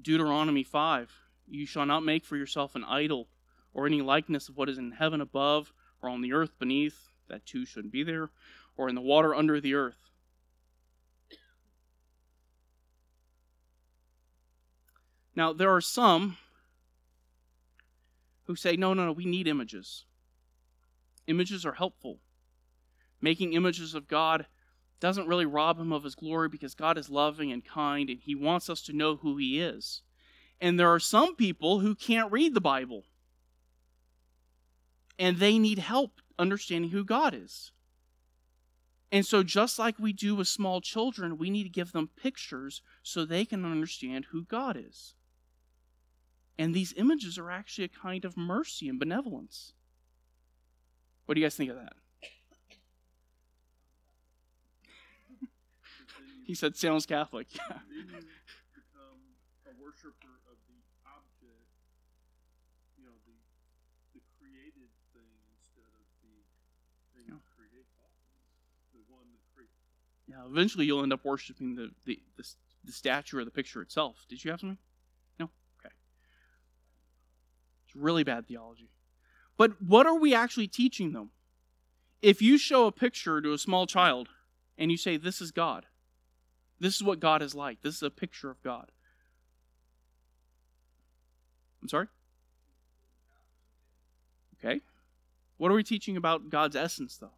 Deuteronomy 0.00 0.64
5 0.64 1.12
You 1.46 1.66
shall 1.66 1.86
not 1.86 2.04
make 2.04 2.24
for 2.24 2.36
yourself 2.36 2.74
an 2.74 2.84
idol 2.84 3.28
or 3.72 3.86
any 3.86 4.00
likeness 4.00 4.48
of 4.48 4.56
what 4.56 4.68
is 4.68 4.78
in 4.78 4.92
heaven 4.92 5.20
above 5.20 5.72
or 6.02 6.08
on 6.08 6.22
the 6.22 6.32
earth 6.32 6.58
beneath. 6.58 7.08
That 7.28 7.44
too 7.44 7.66
shouldn't 7.66 7.92
be 7.92 8.02
there 8.02 8.30
or 8.76 8.88
in 8.88 8.94
the 8.94 9.00
water 9.00 9.34
under 9.34 9.60
the 9.60 9.74
earth. 9.74 9.98
Now, 15.34 15.52
there 15.52 15.74
are 15.74 15.82
some 15.82 16.38
who 18.44 18.56
say, 18.56 18.76
no, 18.76 18.94
no, 18.94 19.04
no, 19.04 19.12
we 19.12 19.26
need 19.26 19.46
images. 19.46 20.05
Images 21.26 21.66
are 21.66 21.72
helpful. 21.72 22.18
Making 23.20 23.54
images 23.54 23.94
of 23.94 24.08
God 24.08 24.46
doesn't 25.00 25.28
really 25.28 25.46
rob 25.46 25.78
him 25.78 25.92
of 25.92 26.04
his 26.04 26.14
glory 26.14 26.48
because 26.48 26.74
God 26.74 26.96
is 26.96 27.10
loving 27.10 27.52
and 27.52 27.64
kind 27.64 28.08
and 28.08 28.20
he 28.20 28.34
wants 28.34 28.70
us 28.70 28.80
to 28.82 28.92
know 28.92 29.16
who 29.16 29.36
he 29.36 29.60
is. 29.60 30.02
And 30.60 30.78
there 30.78 30.92
are 30.92 31.00
some 31.00 31.36
people 31.36 31.80
who 31.80 31.94
can't 31.94 32.32
read 32.32 32.54
the 32.54 32.60
Bible 32.60 33.04
and 35.18 35.38
they 35.38 35.58
need 35.58 35.78
help 35.78 36.20
understanding 36.38 36.90
who 36.90 37.04
God 37.04 37.34
is. 37.34 37.72
And 39.12 39.24
so, 39.24 39.42
just 39.42 39.78
like 39.78 39.98
we 39.98 40.12
do 40.12 40.34
with 40.34 40.48
small 40.48 40.80
children, 40.80 41.38
we 41.38 41.48
need 41.48 41.62
to 41.62 41.68
give 41.68 41.92
them 41.92 42.10
pictures 42.20 42.82
so 43.02 43.24
they 43.24 43.44
can 43.44 43.64
understand 43.64 44.26
who 44.26 44.44
God 44.44 44.76
is. 44.76 45.14
And 46.58 46.74
these 46.74 46.92
images 46.96 47.38
are 47.38 47.50
actually 47.50 47.84
a 47.84 47.88
kind 47.88 48.24
of 48.24 48.36
mercy 48.36 48.88
and 48.88 48.98
benevolence. 48.98 49.74
What 51.26 51.34
do 51.34 51.40
you 51.40 51.44
guys 51.44 51.56
think 51.56 51.70
of 51.70 51.76
that? 51.76 51.92
he 56.46 56.54
said 56.54 56.76
sounds 56.76 57.04
Catholic. 57.04 57.48
Yeah. 57.54 57.82
a 59.66 59.74
worshiper 59.82 60.38
of 60.46 60.56
the 60.70 60.78
object, 61.02 61.66
you 62.96 63.04
know, 63.04 63.10
the 63.26 63.34
the 64.14 64.22
created 64.38 64.90
thing 65.12 65.34
instead 65.50 65.90
of 65.98 66.06
the 66.22 66.30
thing 67.12 67.26
yeah. 67.26 67.42
created, 67.58 67.86
the 68.94 69.02
one 69.10 69.26
that 69.34 69.42
created. 69.52 69.74
Yeah, 70.30 70.46
eventually 70.46 70.86
you'll 70.86 71.02
end 71.02 71.12
up 71.12 71.24
worshiping 71.24 71.74
the, 71.74 71.90
the, 72.06 72.20
the, 72.36 72.46
the 72.84 72.92
statue 72.92 73.38
or 73.38 73.44
the 73.44 73.50
picture 73.50 73.82
itself. 73.82 74.24
Did 74.28 74.44
you 74.44 74.52
have 74.52 74.60
something? 74.60 74.78
No? 75.40 75.50
Okay. 75.80 75.92
It's 77.86 77.96
really 77.96 78.22
bad 78.22 78.46
theology. 78.46 78.90
But 79.56 79.80
what 79.82 80.06
are 80.06 80.18
we 80.18 80.34
actually 80.34 80.68
teaching 80.68 81.12
them? 81.12 81.30
If 82.22 82.42
you 82.42 82.58
show 82.58 82.86
a 82.86 82.92
picture 82.92 83.40
to 83.40 83.52
a 83.52 83.58
small 83.58 83.86
child 83.86 84.28
and 84.76 84.90
you 84.90 84.96
say, 84.96 85.16
This 85.16 85.40
is 85.40 85.50
God, 85.50 85.86
this 86.78 86.96
is 86.96 87.02
what 87.02 87.20
God 87.20 87.42
is 87.42 87.54
like, 87.54 87.82
this 87.82 87.96
is 87.96 88.02
a 88.02 88.10
picture 88.10 88.50
of 88.50 88.62
God. 88.62 88.90
I'm 91.82 91.88
sorry? 91.88 92.08
Okay. 94.58 94.80
What 95.58 95.70
are 95.70 95.74
we 95.74 95.84
teaching 95.84 96.16
about 96.16 96.50
God's 96.50 96.76
essence, 96.76 97.16
though? 97.16 97.30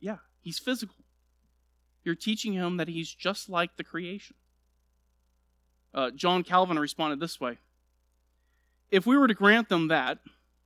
Yeah, 0.00 0.18
he's 0.40 0.58
physical. 0.58 0.96
You're 2.04 2.14
teaching 2.14 2.52
him 2.52 2.76
that 2.76 2.88
he's 2.88 3.12
just 3.12 3.48
like 3.48 3.76
the 3.76 3.84
creation. 3.84 4.36
Uh, 5.94 6.10
John 6.10 6.42
Calvin 6.42 6.78
responded 6.78 7.20
this 7.20 7.40
way 7.40 7.58
If 8.90 9.06
we 9.06 9.16
were 9.16 9.28
to 9.28 9.34
grant 9.34 9.68
them 9.68 9.88
that, 9.88 10.18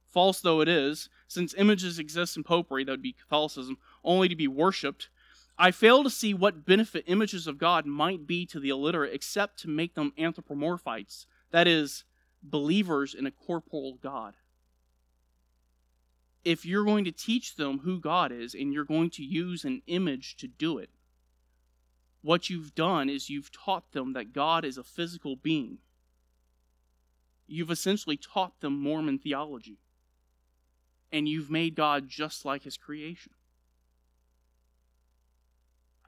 false 0.08 0.40
though 0.40 0.60
it 0.60 0.68
is, 0.68 1.08
since 1.28 1.54
images 1.54 1.98
exist 1.98 2.36
in 2.36 2.42
popery, 2.42 2.84
that 2.84 2.90
would 2.90 3.02
be 3.02 3.12
Catholicism, 3.12 3.78
only 4.04 4.28
to 4.28 4.36
be 4.36 4.48
worshipped, 4.48 5.08
I 5.56 5.70
fail 5.70 6.02
to 6.04 6.10
see 6.10 6.32
what 6.32 6.64
benefit 6.64 7.04
images 7.06 7.46
of 7.46 7.58
God 7.58 7.84
might 7.84 8.26
be 8.26 8.46
to 8.46 8.58
the 8.58 8.70
illiterate 8.70 9.12
except 9.12 9.58
to 9.60 9.68
make 9.68 9.94
them 9.94 10.12
anthropomorphites, 10.18 11.26
that 11.50 11.68
is, 11.68 12.04
believers 12.42 13.14
in 13.14 13.26
a 13.26 13.30
corporal 13.30 13.98
God. 14.02 14.34
If 16.44 16.64
you're 16.64 16.84
going 16.84 17.04
to 17.04 17.12
teach 17.12 17.56
them 17.56 17.80
who 17.80 18.00
God 18.00 18.32
is 18.32 18.54
and 18.54 18.72
you're 18.72 18.84
going 18.84 19.10
to 19.10 19.22
use 19.22 19.64
an 19.64 19.82
image 19.86 20.36
to 20.38 20.48
do 20.48 20.78
it, 20.78 20.88
what 22.22 22.48
you've 22.48 22.74
done 22.74 23.10
is 23.10 23.28
you've 23.28 23.52
taught 23.52 23.92
them 23.92 24.14
that 24.14 24.32
God 24.32 24.64
is 24.64 24.78
a 24.78 24.82
physical 24.82 25.36
being. 25.36 25.78
You've 27.52 27.72
essentially 27.72 28.16
taught 28.16 28.60
them 28.60 28.80
Mormon 28.80 29.18
theology. 29.18 29.78
And 31.10 31.28
you've 31.28 31.50
made 31.50 31.74
God 31.74 32.08
just 32.08 32.44
like 32.44 32.62
his 32.62 32.76
creation. 32.76 33.32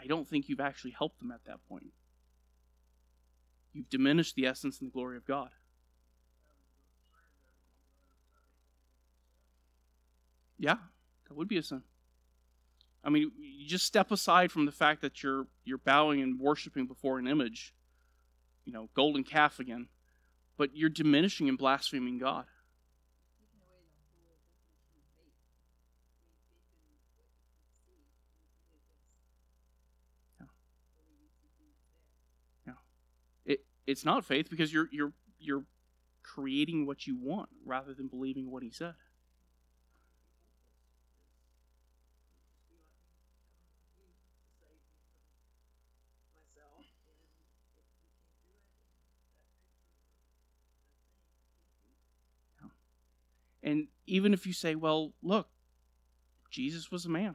I 0.00 0.06
don't 0.06 0.28
think 0.28 0.48
you've 0.48 0.60
actually 0.60 0.92
helped 0.92 1.18
them 1.18 1.32
at 1.32 1.44
that 1.46 1.58
point. 1.68 1.88
You've 3.72 3.90
diminished 3.90 4.36
the 4.36 4.46
essence 4.46 4.80
and 4.80 4.88
the 4.88 4.92
glory 4.92 5.16
of 5.16 5.26
God. 5.26 5.50
Yeah, 10.58 10.76
that 11.28 11.34
would 11.34 11.48
be 11.48 11.58
a 11.58 11.62
sin. 11.64 11.82
I 13.02 13.10
mean, 13.10 13.32
you 13.36 13.66
just 13.66 13.84
step 13.84 14.12
aside 14.12 14.52
from 14.52 14.64
the 14.64 14.70
fact 14.70 15.00
that 15.00 15.24
you're 15.24 15.48
you're 15.64 15.78
bowing 15.78 16.22
and 16.22 16.38
worshiping 16.38 16.86
before 16.86 17.18
an 17.18 17.26
image, 17.26 17.74
you 18.64 18.72
know, 18.72 18.88
golden 18.94 19.24
calf 19.24 19.58
again, 19.58 19.88
but 20.56 20.76
you're 20.76 20.90
diminishing 20.90 21.48
and 21.48 21.58
blaspheming 21.58 22.18
God. 22.18 22.44
It 33.44 33.60
it's 33.86 34.04
not 34.04 34.24
faith 34.24 34.48
because 34.50 34.72
you're 34.72 34.88
you're 34.92 35.12
you're 35.38 35.64
creating 36.22 36.86
what 36.86 37.06
you 37.06 37.16
want 37.20 37.48
rather 37.64 37.94
than 37.94 38.08
believing 38.08 38.50
what 38.50 38.62
he 38.62 38.70
said. 38.70 38.94
And 53.64 53.86
even 54.12 54.34
if 54.34 54.46
you 54.46 54.52
say, 54.52 54.74
well, 54.74 55.14
look, 55.22 55.48
Jesus 56.50 56.90
was 56.90 57.06
a 57.06 57.08
man. 57.08 57.34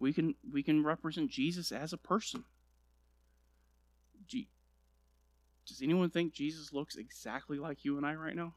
We 0.00 0.12
can 0.12 0.34
we 0.50 0.64
can 0.64 0.82
represent 0.82 1.30
Jesus 1.30 1.70
as 1.70 1.92
a 1.92 1.96
person. 1.96 2.44
Does 5.70 5.82
anyone 5.82 6.10
think 6.10 6.32
Jesus 6.32 6.72
looks 6.72 6.96
exactly 6.96 7.58
like 7.60 7.84
you 7.84 7.96
and 7.96 8.04
I 8.04 8.14
right 8.14 8.34
now? 8.34 8.54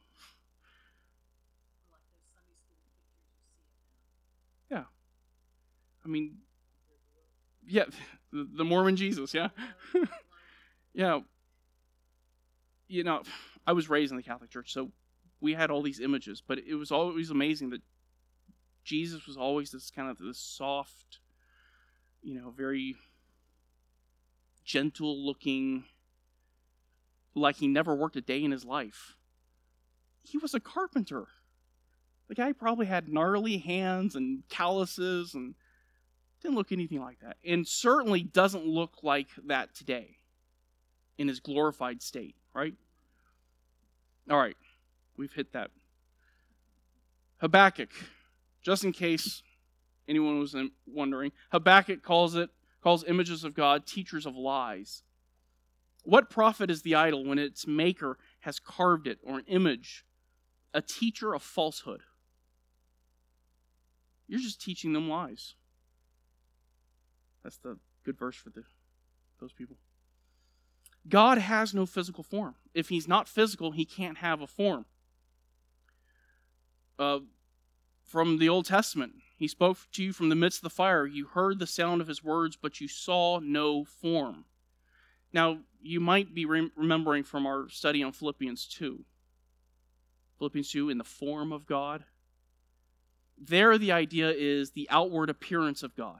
Yeah. 4.72 4.86
I 6.04 6.08
mean, 6.08 6.38
yeah, 7.68 7.84
the 8.32 8.66
Mormon 8.66 8.96
Jesus, 8.96 9.32
yeah. 9.36 9.50
yeah. 10.96 11.20
You 12.88 13.04
know, 13.04 13.22
I 13.68 13.74
was 13.74 13.92
raised 13.92 14.12
in 14.12 14.18
the 14.18 14.24
Catholic 14.24 14.50
Church, 14.50 14.74
so 14.74 14.90
we 15.43 15.53
had 15.53 15.69
all 15.69 15.82
these 15.82 15.99
images, 15.99 16.41
but 16.45 16.58
it 16.58 16.75
was 16.75 16.89
always 16.89 17.29
amazing 17.29 17.69
that 17.71 17.82
Jesus 18.86 19.27
was 19.27 19.36
always 19.36 19.71
this 19.71 19.91
kind 19.91 20.10
of 20.10 20.17
this 20.17 20.39
soft, 20.39 21.19
you 22.21 22.34
know, 22.34 22.49
very 22.49 22.95
gentle 24.63 25.25
looking, 25.25 25.84
like 27.36 27.58
he 27.58 27.67
never 27.67 27.93
worked 27.93 28.15
a 28.15 28.21
day 28.21 28.41
in 28.41 28.51
his 28.51 28.63
life. 28.63 29.17
He 30.23 30.38
was 30.38 30.53
a 30.53 30.62
carpenter. 30.62 31.25
The 32.29 32.36
guy 32.36 32.53
probably 32.53 32.86
had 32.86 33.10
gnarly 33.10 33.58
hands 33.58 34.15
and 34.15 34.43
calluses 34.47 35.34
and 35.34 35.56
didn't 36.41 36.56
look 36.56 36.71
anything 36.71 37.01
like 37.01 37.19
that. 37.19 37.36
And 37.45 37.67
certainly 37.67 38.23
doesn't 38.23 38.65
look 38.65 38.99
like 39.03 39.27
that 39.47 39.75
today 39.75 40.19
in 41.17 41.27
his 41.27 41.41
glorified 41.41 42.01
state, 42.01 42.38
right? 42.53 42.75
All 44.29 44.38
right. 44.38 44.56
We've 45.17 45.34
hit 45.34 45.54
that. 45.54 45.71
Habakkuk, 47.38 47.89
just 48.62 48.84
in 48.84 48.91
case 48.91 49.43
anyone 50.08 50.39
was 50.39 50.56
wondering, 50.86 51.32
Habakkuk 51.52 52.02
calls 52.02 52.36
it 52.36 52.49
calls 52.82 53.04
images 53.06 53.43
of 53.43 53.54
God 53.54 53.86
teachers 53.86 54.26
of 54.26 54.36
lies. 54.36 55.04
What 56.04 56.30
profit 56.30 56.69
is 56.69 56.82
the 56.82 56.95
idol 56.95 57.23
when 57.26 57.39
its 57.39 57.65
maker 57.65 58.17
has 58.41 58.60
carved 58.60 59.08
it 59.08 59.19
or 59.23 59.39
an 59.39 59.45
image, 59.47 60.06
a 60.73 60.82
teacher 60.82 61.34
of 61.34 61.41
falsehood? 61.41 62.02
You're 64.28 64.41
just 64.41 64.62
teaching 64.62 64.91
them 64.91 65.08
lies. 65.10 65.56
That's 67.41 67.58
the 67.58 67.78
good 68.04 68.17
verse 68.17 68.36
for 68.36 68.49
the, 68.49 68.63
those 69.39 69.54
people. 69.54 69.78
God 71.08 71.38
has 71.38 71.73
no 71.73 71.86
physical 71.86 72.23
form. 72.23 72.56
If 72.73 72.89
he's 72.89 73.08
not 73.08 73.28
physical, 73.30 73.71
he 73.71 73.86
can't 73.86 74.17
have 74.17 74.41
a 74.41 74.47
form 74.47 74.86
uh, 76.99 77.19
from 78.03 78.38
the 78.38 78.49
Old 78.49 78.65
Testament. 78.65 79.13
He 79.38 79.47
spoke 79.47 79.77
to 79.93 80.03
you 80.03 80.13
from 80.13 80.29
the 80.29 80.36
midst 80.36 80.60
of 80.60 80.63
the 80.63 80.69
fire. 80.69 81.06
You 81.06 81.25
heard 81.25 81.60
the 81.60 81.67
sound 81.67 82.01
of 82.01 82.08
his 82.08 82.23
words, 82.23 82.56
but 82.56 82.79
you 82.79 82.88
saw 82.88 83.39
no 83.39 83.84
form. 83.84 84.45
Now, 85.34 85.60
you 85.82 85.99
might 85.99 86.34
be 86.34 86.45
re- 86.45 86.71
remembering 86.75 87.23
from 87.23 87.45
our 87.45 87.67
study 87.69 88.03
on 88.03 88.12
Philippians 88.12 88.67
2. 88.67 89.03
Philippians 90.38 90.71
2, 90.71 90.89
in 90.89 90.97
the 90.97 91.03
form 91.03 91.51
of 91.51 91.65
God. 91.65 92.06
There, 93.38 93.77
the 93.77 93.91
idea 93.91 94.32
is 94.32 94.71
the 94.71 94.88
outward 94.89 95.29
appearance 95.29 95.84
of 95.84 95.95
God. 95.95 96.19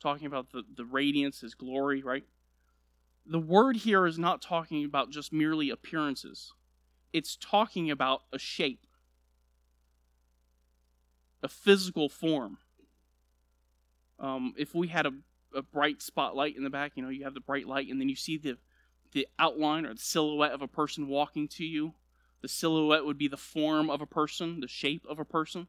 Talking 0.00 0.26
about 0.26 0.50
the, 0.50 0.64
the 0.74 0.84
radiance, 0.84 1.40
his 1.40 1.54
glory, 1.54 2.02
right? 2.02 2.24
The 3.24 3.38
word 3.38 3.76
here 3.76 4.06
is 4.06 4.18
not 4.18 4.42
talking 4.42 4.84
about 4.84 5.10
just 5.10 5.32
merely 5.32 5.70
appearances, 5.70 6.52
it's 7.12 7.36
talking 7.36 7.90
about 7.90 8.22
a 8.32 8.38
shape 8.38 8.85
a 11.42 11.48
physical 11.48 12.08
form. 12.08 12.58
Um, 14.18 14.54
if 14.56 14.74
we 14.74 14.88
had 14.88 15.06
a, 15.06 15.12
a 15.54 15.62
bright 15.62 16.02
spotlight 16.02 16.56
in 16.56 16.64
the 16.64 16.70
back, 16.70 16.92
you 16.94 17.02
know, 17.02 17.08
you 17.08 17.24
have 17.24 17.34
the 17.34 17.40
bright 17.40 17.66
light, 17.66 17.88
and 17.88 18.00
then 18.00 18.08
you 18.08 18.16
see 18.16 18.38
the 18.38 18.58
the 19.12 19.26
outline 19.38 19.86
or 19.86 19.94
the 19.94 20.00
silhouette 20.00 20.52
of 20.52 20.62
a 20.62 20.68
person 20.68 21.08
walking 21.08 21.48
to 21.48 21.64
you. 21.64 21.94
The 22.42 22.48
silhouette 22.48 23.04
would 23.04 23.16
be 23.16 23.28
the 23.28 23.36
form 23.36 23.88
of 23.88 24.00
a 24.00 24.06
person, 24.06 24.60
the 24.60 24.68
shape 24.68 25.06
of 25.08 25.18
a 25.18 25.24
person. 25.24 25.68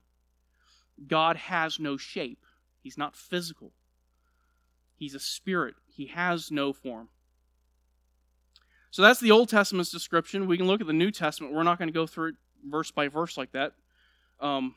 God 1.08 1.38
has 1.38 1.80
no 1.80 1.96
shape. 1.96 2.44
He's 2.82 2.98
not 2.98 3.16
physical. 3.16 3.72
He's 4.96 5.16
a 5.16 5.20
spirit. 5.20 5.76
He 5.88 6.08
has 6.08 6.52
no 6.52 6.74
form. 6.74 7.10
So 8.92 9.02
that's 9.02 9.20
the 9.20 9.32
Old 9.32 9.50
Testament's 9.50 9.92
description. 9.92 10.48
We 10.48 10.58
can 10.58 10.68
look 10.68 10.82
at 10.82 10.88
the 10.88 10.94
New 10.94 11.12
Testament. 11.12 11.54
We're 11.54 11.64
not 11.64 11.78
going 11.78 11.90
to 11.90 11.94
go 11.94 12.08
through 12.08 12.30
it 12.30 12.36
verse 12.66 12.92
by 12.92 13.08
verse 13.08 13.38
like 13.38 13.52
that. 13.52 13.74
Um, 14.40 14.76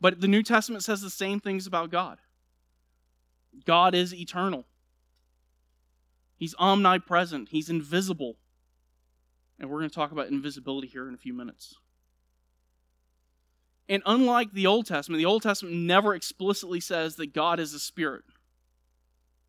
but 0.00 0.20
the 0.20 0.28
New 0.28 0.42
Testament 0.42 0.82
says 0.84 1.00
the 1.00 1.10
same 1.10 1.40
things 1.40 1.66
about 1.66 1.90
God. 1.90 2.18
God 3.64 3.94
is 3.94 4.14
eternal. 4.14 4.64
He's 6.36 6.54
omnipresent. 6.58 7.48
He's 7.50 7.70
invisible. 7.70 8.36
And 9.58 9.70
we're 9.70 9.78
going 9.78 9.90
to 9.90 9.94
talk 9.94 10.12
about 10.12 10.28
invisibility 10.28 10.88
here 10.88 11.08
in 11.08 11.14
a 11.14 11.18
few 11.18 11.32
minutes. 11.32 11.76
And 13.88 14.02
unlike 14.06 14.52
the 14.52 14.66
Old 14.66 14.86
Testament, 14.86 15.18
the 15.18 15.26
Old 15.26 15.42
Testament 15.42 15.76
never 15.76 16.14
explicitly 16.14 16.80
says 16.80 17.16
that 17.16 17.34
God 17.34 17.60
is 17.60 17.74
a 17.74 17.78
spirit. 17.78 18.24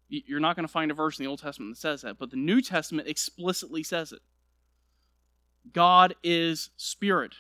You're 0.08 0.40
not 0.40 0.56
going 0.56 0.68
to 0.68 0.72
find 0.72 0.92
a 0.92 0.94
verse 0.94 1.18
in 1.18 1.24
the 1.24 1.30
Old 1.30 1.42
Testament 1.42 1.76
that 1.76 1.82
says 1.82 2.02
that, 2.02 2.20
but 2.20 2.30
the 2.30 2.38
New 2.38 2.62
Testament 2.62 3.08
explicitly 3.08 3.82
says 3.82 4.12
it. 4.12 4.22
God 5.74 6.16
is 6.24 6.70
spirit, 6.78 7.34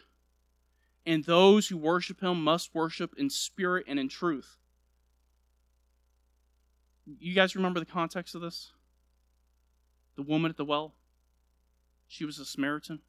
and 1.06 1.24
those 1.24 1.68
who 1.68 1.78
worship 1.78 2.22
him 2.22 2.44
must 2.44 2.74
worship 2.74 3.14
in 3.18 3.30
spirit 3.30 3.86
and 3.88 4.00
in 4.00 4.10
truth. 4.10 4.58
You 7.20 7.36
guys 7.36 7.56
remember 7.56 7.80
the 7.80 7.86
context 7.86 8.34
of 8.34 8.42
this? 8.42 8.72
The 10.16 10.24
woman 10.24 10.50
at 10.50 10.58
the 10.58 10.66
well? 10.66 10.94
She 12.08 12.26
was 12.26 12.40
a 12.40 12.46
Samaritan. 12.46 13.00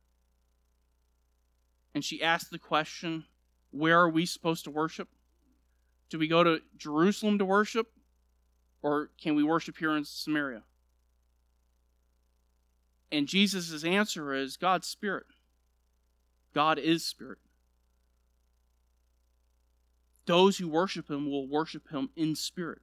And 1.94 2.04
she 2.04 2.22
asked 2.22 2.50
the 2.50 2.58
question 2.58 3.24
where 3.70 3.98
are 3.98 4.08
we 4.08 4.26
supposed 4.26 4.64
to 4.64 4.70
worship? 4.70 5.08
Do 6.10 6.18
we 6.18 6.28
go 6.28 6.44
to 6.44 6.60
Jerusalem 6.76 7.38
to 7.38 7.44
worship? 7.44 7.88
Or 8.82 9.10
can 9.20 9.34
we 9.34 9.42
worship 9.42 9.78
here 9.78 9.96
in 9.96 10.04
Samaria? 10.04 10.62
And 13.10 13.26
Jesus' 13.26 13.84
answer 13.84 14.34
is 14.34 14.56
God's 14.56 14.86
Spirit. 14.86 15.26
God 16.54 16.78
is 16.78 17.04
Spirit. 17.04 17.38
Those 20.26 20.58
who 20.58 20.68
worship 20.68 21.10
Him 21.10 21.30
will 21.30 21.46
worship 21.46 21.88
Him 21.90 22.10
in 22.16 22.34
spirit. 22.34 22.82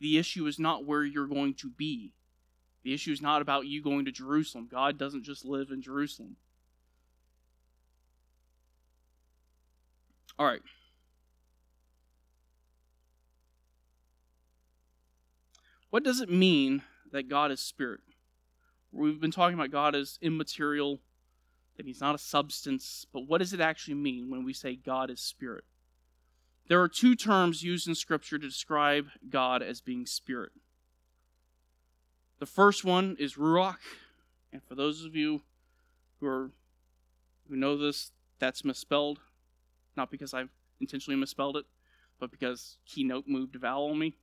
The 0.00 0.18
issue 0.18 0.46
is 0.46 0.58
not 0.58 0.84
where 0.84 1.04
you're 1.04 1.26
going 1.26 1.54
to 1.54 1.70
be. 1.70 2.12
The 2.84 2.94
issue 2.94 3.12
is 3.12 3.22
not 3.22 3.42
about 3.42 3.66
you 3.66 3.82
going 3.82 4.04
to 4.04 4.12
Jerusalem. 4.12 4.68
God 4.70 4.98
doesn't 4.98 5.24
just 5.24 5.44
live 5.44 5.70
in 5.70 5.82
Jerusalem. 5.82 6.36
All 10.38 10.46
right. 10.46 10.62
What 15.90 16.04
does 16.04 16.20
it 16.20 16.30
mean 16.30 16.82
that 17.12 17.28
God 17.28 17.50
is 17.50 17.60
spirit? 17.60 18.00
We've 18.92 19.20
been 19.20 19.30
talking 19.30 19.54
about 19.54 19.70
God 19.70 19.94
as 19.94 20.18
immaterial, 20.22 21.00
that 21.76 21.86
he's 21.86 22.00
not 22.00 22.14
a 22.14 22.18
substance, 22.18 23.06
but 23.12 23.26
what 23.26 23.38
does 23.38 23.52
it 23.52 23.60
actually 23.60 23.94
mean 23.94 24.30
when 24.30 24.44
we 24.44 24.52
say 24.52 24.76
God 24.76 25.10
is 25.10 25.20
spirit? 25.20 25.64
There 26.68 26.80
are 26.82 26.88
two 26.88 27.16
terms 27.16 27.62
used 27.62 27.88
in 27.88 27.94
Scripture 27.94 28.38
to 28.38 28.46
describe 28.46 29.08
God 29.28 29.62
as 29.62 29.80
being 29.80 30.04
spirit. 30.04 30.52
The 32.38 32.46
first 32.46 32.84
one 32.84 33.16
is 33.18 33.34
ruach, 33.34 33.78
and 34.52 34.62
for 34.62 34.74
those 34.74 35.04
of 35.04 35.16
you 35.16 35.42
who 36.20 36.26
are 36.26 36.50
who 37.48 37.56
know 37.56 37.78
this, 37.78 38.12
that's 38.38 38.64
misspelled, 38.64 39.20
not 39.96 40.10
because 40.10 40.34
I've 40.34 40.50
intentionally 40.78 41.18
misspelled 41.18 41.56
it, 41.56 41.64
but 42.20 42.30
because 42.30 42.76
Keynote 42.84 43.26
moved 43.26 43.56
a 43.56 43.58
vowel 43.58 43.90
on 43.90 43.98
me. 43.98 44.14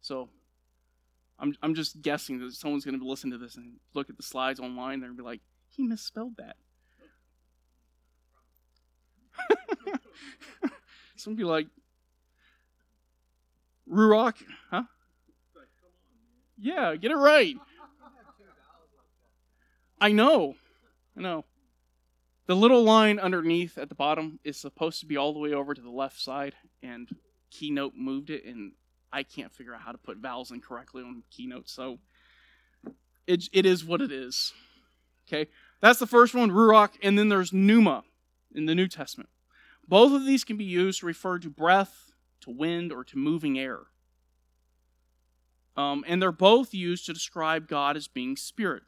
So 0.00 0.30
I'm 1.38 1.54
I'm 1.62 1.74
just 1.74 2.00
guessing 2.00 2.38
that 2.38 2.52
someone's 2.54 2.86
going 2.86 2.98
to 2.98 3.06
listen 3.06 3.30
to 3.32 3.38
this 3.38 3.56
and 3.56 3.74
look 3.92 4.08
at 4.08 4.16
the 4.16 4.22
slides 4.22 4.60
online 4.60 5.02
and 5.02 5.16
be 5.16 5.22
like, 5.22 5.40
he 5.68 5.82
misspelled 5.82 6.38
that. 6.38 6.56
Some 11.16 11.34
be 11.34 11.44
like, 11.44 11.66
Ruach, 13.90 14.42
huh? 14.70 14.84
Yeah, 16.58 16.94
get 16.96 17.10
it 17.10 17.16
right. 17.16 17.56
I 20.00 20.12
know. 20.12 20.54
I 21.16 21.20
know. 21.20 21.44
The 22.46 22.56
little 22.56 22.82
line 22.82 23.18
underneath 23.18 23.78
at 23.78 23.88
the 23.88 23.94
bottom 23.94 24.40
is 24.44 24.56
supposed 24.56 25.00
to 25.00 25.06
be 25.06 25.16
all 25.16 25.32
the 25.32 25.38
way 25.38 25.52
over 25.52 25.74
to 25.74 25.80
the 25.80 25.90
left 25.90 26.20
side, 26.20 26.54
and 26.82 27.08
Keynote 27.50 27.94
moved 27.96 28.30
it, 28.30 28.44
and 28.44 28.72
I 29.12 29.22
can't 29.22 29.54
figure 29.54 29.74
out 29.74 29.82
how 29.82 29.92
to 29.92 29.98
put 29.98 30.18
vowels 30.18 30.50
in 30.50 30.60
correctly 30.60 31.02
on 31.02 31.22
Keynote, 31.30 31.68
so 31.68 31.98
it, 33.26 33.44
it 33.52 33.66
is 33.66 33.84
what 33.84 34.00
it 34.00 34.10
is. 34.10 34.52
Okay, 35.28 35.50
that's 35.80 35.98
the 35.98 36.06
first 36.06 36.34
one, 36.34 36.50
Ruach, 36.50 36.90
and 37.02 37.18
then 37.18 37.28
there's 37.28 37.52
Pneuma 37.52 38.02
in 38.54 38.66
the 38.66 38.74
New 38.74 38.88
Testament. 38.88 39.30
Both 39.86 40.12
of 40.12 40.26
these 40.26 40.44
can 40.44 40.56
be 40.56 40.64
used 40.64 41.00
to 41.00 41.06
refer 41.06 41.38
to 41.38 41.50
breath, 41.50 42.11
to 42.42 42.50
wind, 42.50 42.92
or 42.92 43.04
to 43.04 43.18
moving 43.18 43.58
air. 43.58 43.80
Um, 45.76 46.04
and 46.06 46.20
they're 46.20 46.32
both 46.32 46.74
used 46.74 47.06
to 47.06 47.12
describe 47.12 47.66
God 47.66 47.96
as 47.96 48.08
being 48.08 48.36
spirit, 48.36 48.82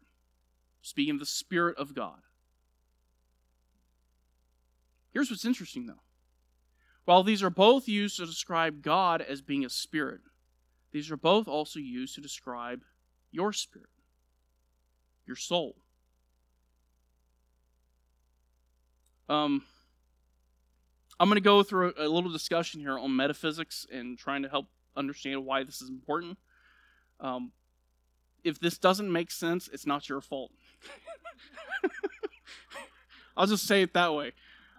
speaking 0.83 1.14
of 1.14 1.21
the 1.21 1.27
Spirit 1.27 1.77
of 1.79 1.95
God. 1.95 2.21
Here's 5.12 5.31
what's 5.31 5.45
interesting, 5.45 5.87
though. 5.87 6.03
While 7.05 7.23
these 7.23 7.43
are 7.43 7.51
both 7.51 7.87
used 7.88 8.17
to 8.17 8.27
describe 8.27 8.83
God 8.83 9.23
as 9.23 9.43
being 9.43 9.64
a 9.64 9.71
spirit, 9.71 10.21
these 10.93 11.11
are 11.11 11.17
both 11.17 11.49
also 11.49 11.79
used 11.79 12.14
to 12.17 12.21
describe 12.21 12.83
your 13.31 13.53
spirit, 13.53 13.88
your 15.27 15.37
soul. 15.37 15.77
Um, 19.29 19.64
I'm 21.18 21.29
going 21.29 21.37
to 21.37 21.40
go 21.40 21.62
through 21.62 21.94
a, 21.98 22.09
little 22.09 22.33
discussion 22.33 22.81
here 22.81 22.98
on 22.98 23.14
metaphysics 23.14 23.87
and 23.92 24.18
trying 24.18 24.42
to 24.42 24.48
help 24.48 24.66
understand 24.96 25.44
why 25.44 25.62
this 25.62 25.81
is 25.81 25.88
important. 25.88 26.38
Um, 27.20 27.53
if 28.42 28.59
this 28.59 28.79
doesn't 28.79 29.11
make 29.11 29.31
sense, 29.31 29.68
it's 29.72 29.87
not 29.87 30.09
your 30.09 30.20
fault. 30.20 30.53
I'll 33.37 33.46
just 33.46 33.66
say 33.66 33.83
it 33.83 33.94
that 33.94 34.12
way. 34.14 34.33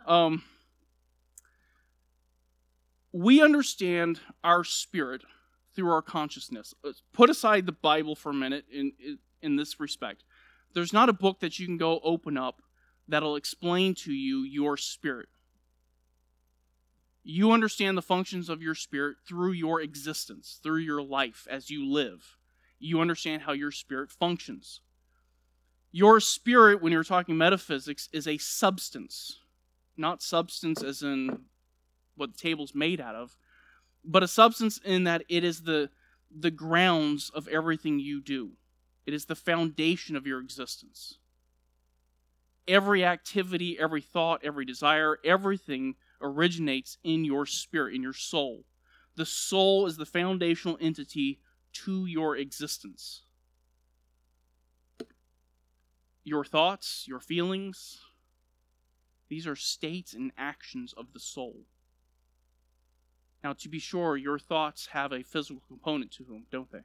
Um, 0.05 0.43
we 3.11 3.41
understand 3.41 4.19
our 4.43 4.63
spirit 4.63 5.23
through 5.75 5.89
our 5.89 6.01
consciousness. 6.01 6.73
Put 7.13 7.29
aside 7.29 7.65
the 7.65 7.71
Bible 7.71 8.15
for 8.15 8.29
a 8.29 8.33
minute 8.33 8.65
in, 8.71 8.91
in 9.41 9.55
this 9.55 9.79
respect. 9.79 10.23
There's 10.73 10.93
not 10.93 11.09
a 11.09 11.13
book 11.13 11.39
that 11.39 11.57
you 11.57 11.65
can 11.65 11.77
go 11.77 11.99
open 12.03 12.37
up 12.37 12.61
that'll 13.07 13.35
explain 13.35 13.95
to 13.95 14.13
you 14.13 14.43
your 14.43 14.77
spirit. 14.77 15.29
You 17.27 17.51
understand 17.51 17.97
the 17.97 18.03
functions 18.03 18.49
of 18.49 18.61
your 18.61 18.75
spirit 18.75 19.17
through 19.27 19.53
your 19.53 19.81
existence, 19.81 20.59
through 20.61 20.81
your 20.81 21.01
life 21.01 21.47
as 21.49 21.71
you 21.71 21.83
live. 21.83 22.37
You 22.77 23.01
understand 23.01 23.41
how 23.41 23.53
your 23.53 23.71
spirit 23.71 24.11
functions. 24.11 24.81
Your 25.91 26.19
spirit, 26.19 26.83
when 26.83 26.93
you're 26.93 27.03
talking 27.03 27.35
metaphysics, 27.35 28.09
is 28.13 28.27
a 28.27 28.37
substance. 28.37 29.39
Not 29.97 30.21
substance 30.21 30.83
as 30.83 31.01
in 31.01 31.45
what 32.15 32.33
the 32.33 32.37
table's 32.37 32.75
made 32.75 33.01
out 33.01 33.15
of, 33.15 33.35
but 34.03 34.21
a 34.21 34.27
substance 34.27 34.79
in 34.85 35.05
that 35.05 35.23
it 35.27 35.43
is 35.43 35.63
the, 35.63 35.89
the 36.29 36.51
grounds 36.51 37.31
of 37.33 37.47
everything 37.47 37.97
you 37.97 38.21
do. 38.21 38.51
It 39.07 39.15
is 39.15 39.25
the 39.25 39.35
foundation 39.35 40.15
of 40.15 40.27
your 40.27 40.39
existence. 40.39 41.17
Every 42.67 43.03
activity, 43.03 43.79
every 43.79 44.01
thought, 44.01 44.41
every 44.43 44.65
desire, 44.65 45.17
everything 45.23 45.95
originates 46.21 46.97
in 47.03 47.25
your 47.25 47.45
spirit, 47.45 47.95
in 47.95 48.01
your 48.01 48.13
soul. 48.13 48.63
The 49.15 49.25
soul 49.25 49.85
is 49.85 49.97
the 49.97 50.05
foundational 50.05 50.77
entity 50.81 51.39
to 51.73 52.05
your 52.05 52.35
existence. 52.35 53.21
Your 56.23 56.43
thoughts, 56.43 57.05
your 57.07 57.19
feelings, 57.19 57.99
these 59.29 59.47
are 59.47 59.55
states 59.55 60.13
and 60.13 60.31
actions 60.37 60.93
of 60.93 61.13
the 61.13 61.19
soul. 61.19 61.65
Now, 63.43 63.53
to 63.53 63.69
be 63.69 63.79
sure, 63.79 64.17
your 64.17 64.39
thoughts 64.39 64.87
have 64.87 65.11
a 65.11 65.23
physical 65.23 65.61
component 65.67 66.11
to 66.13 66.23
them, 66.23 66.45
don't 66.51 66.71
they? 66.71 66.83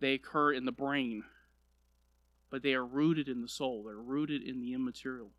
They 0.00 0.14
occur 0.14 0.52
in 0.52 0.64
the 0.64 0.72
brain, 0.72 1.24
but 2.50 2.62
they 2.62 2.74
are 2.74 2.84
rooted 2.84 3.28
in 3.28 3.42
the 3.42 3.48
soul, 3.48 3.84
they're 3.84 3.96
rooted 3.96 4.42
in 4.42 4.60
the 4.60 4.72
immaterial 4.72 5.32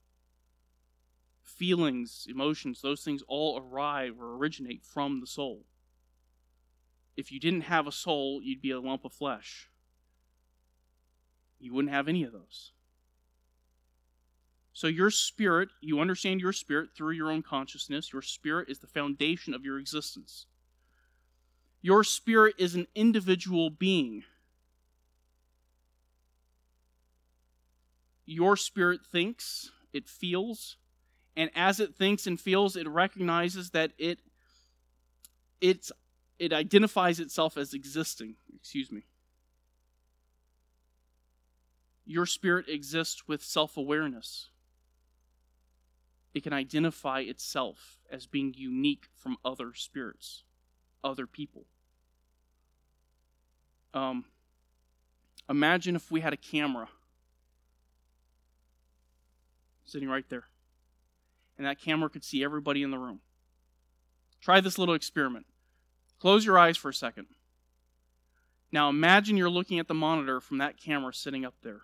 feelings, 1.45 2.25
emotions, 2.29 2.81
those 2.81 3.03
things 3.03 3.23
all 3.27 3.57
arrive 3.57 4.19
or 4.19 4.35
originate 4.35 4.83
from 4.83 5.21
the 5.21 5.27
soul. 5.27 5.63
If 7.15 7.31
you 7.31 7.39
didn't 7.39 7.61
have 7.61 7.87
a 7.87 7.91
soul, 7.91 8.41
you'd 8.43 8.61
be 8.61 8.71
a 8.71 8.79
lump 8.79 9.05
of 9.05 9.13
flesh. 9.13 9.69
You 11.59 11.73
wouldn't 11.73 11.93
have 11.93 12.07
any 12.07 12.23
of 12.23 12.33
those. 12.33 12.73
So, 14.73 14.87
your 14.87 15.09
spirit, 15.09 15.69
you 15.79 16.01
understand 16.01 16.41
your 16.41 16.51
spirit 16.51 16.89
through 16.95 17.13
your 17.13 17.31
own 17.31 17.41
consciousness. 17.41 18.11
Your 18.11 18.21
spirit 18.21 18.69
is 18.69 18.79
the 18.79 18.87
foundation 18.87 19.53
of 19.53 19.63
your 19.63 19.79
existence. 19.79 20.47
Your 21.81 22.03
spirit 22.03 22.55
is 22.57 22.75
an 22.75 22.87
individual 22.93 23.69
being. 23.69 24.23
Your 28.25 28.57
spirit 28.57 29.01
thinks, 29.09 29.71
it 29.93 30.09
feels, 30.09 30.75
and 31.35 31.49
as 31.55 31.79
it 31.79 31.95
thinks 31.95 32.27
and 32.27 32.39
feels 32.39 32.75
it 32.75 32.87
recognizes 32.87 33.71
that 33.71 33.91
it 33.97 34.19
it's 35.61 35.91
it 36.37 36.51
identifies 36.51 37.19
itself 37.19 37.57
as 37.57 37.73
existing. 37.73 38.35
Excuse 38.53 38.91
me. 38.91 39.03
Your 42.05 42.25
spirit 42.25 42.67
exists 42.67 43.27
with 43.27 43.43
self-awareness. 43.43 44.49
It 46.33 46.43
can 46.43 46.53
identify 46.53 47.21
itself 47.21 47.99
as 48.11 48.27
being 48.27 48.53
unique 48.55 49.07
from 49.15 49.37
other 49.45 49.73
spirits, 49.73 50.43
other 51.03 51.25
people. 51.25 51.65
Um, 53.93 54.25
imagine 55.49 55.95
if 55.95 56.11
we 56.11 56.19
had 56.19 56.33
a 56.33 56.37
camera 56.37 56.89
sitting 59.85 60.09
right 60.09 60.25
there, 60.27 60.43
and 61.57 61.65
that 61.65 61.79
camera 61.79 62.09
could 62.09 62.23
see 62.23 62.43
everybody 62.43 62.83
in 62.83 62.91
the 62.91 62.97
room. 62.97 63.21
Try 64.41 64.61
this 64.61 64.77
little 64.77 64.95
experiment. 64.95 65.45
Close 66.19 66.45
your 66.45 66.57
eyes 66.57 66.77
for 66.77 66.89
a 66.89 66.93
second. 66.93 67.27
Now 68.71 68.89
imagine 68.89 69.37
you're 69.37 69.49
looking 69.49 69.79
at 69.79 69.87
the 69.87 69.93
monitor 69.93 70.41
from 70.41 70.57
that 70.57 70.77
camera 70.77 71.13
sitting 71.13 71.45
up 71.45 71.55
there, 71.63 71.81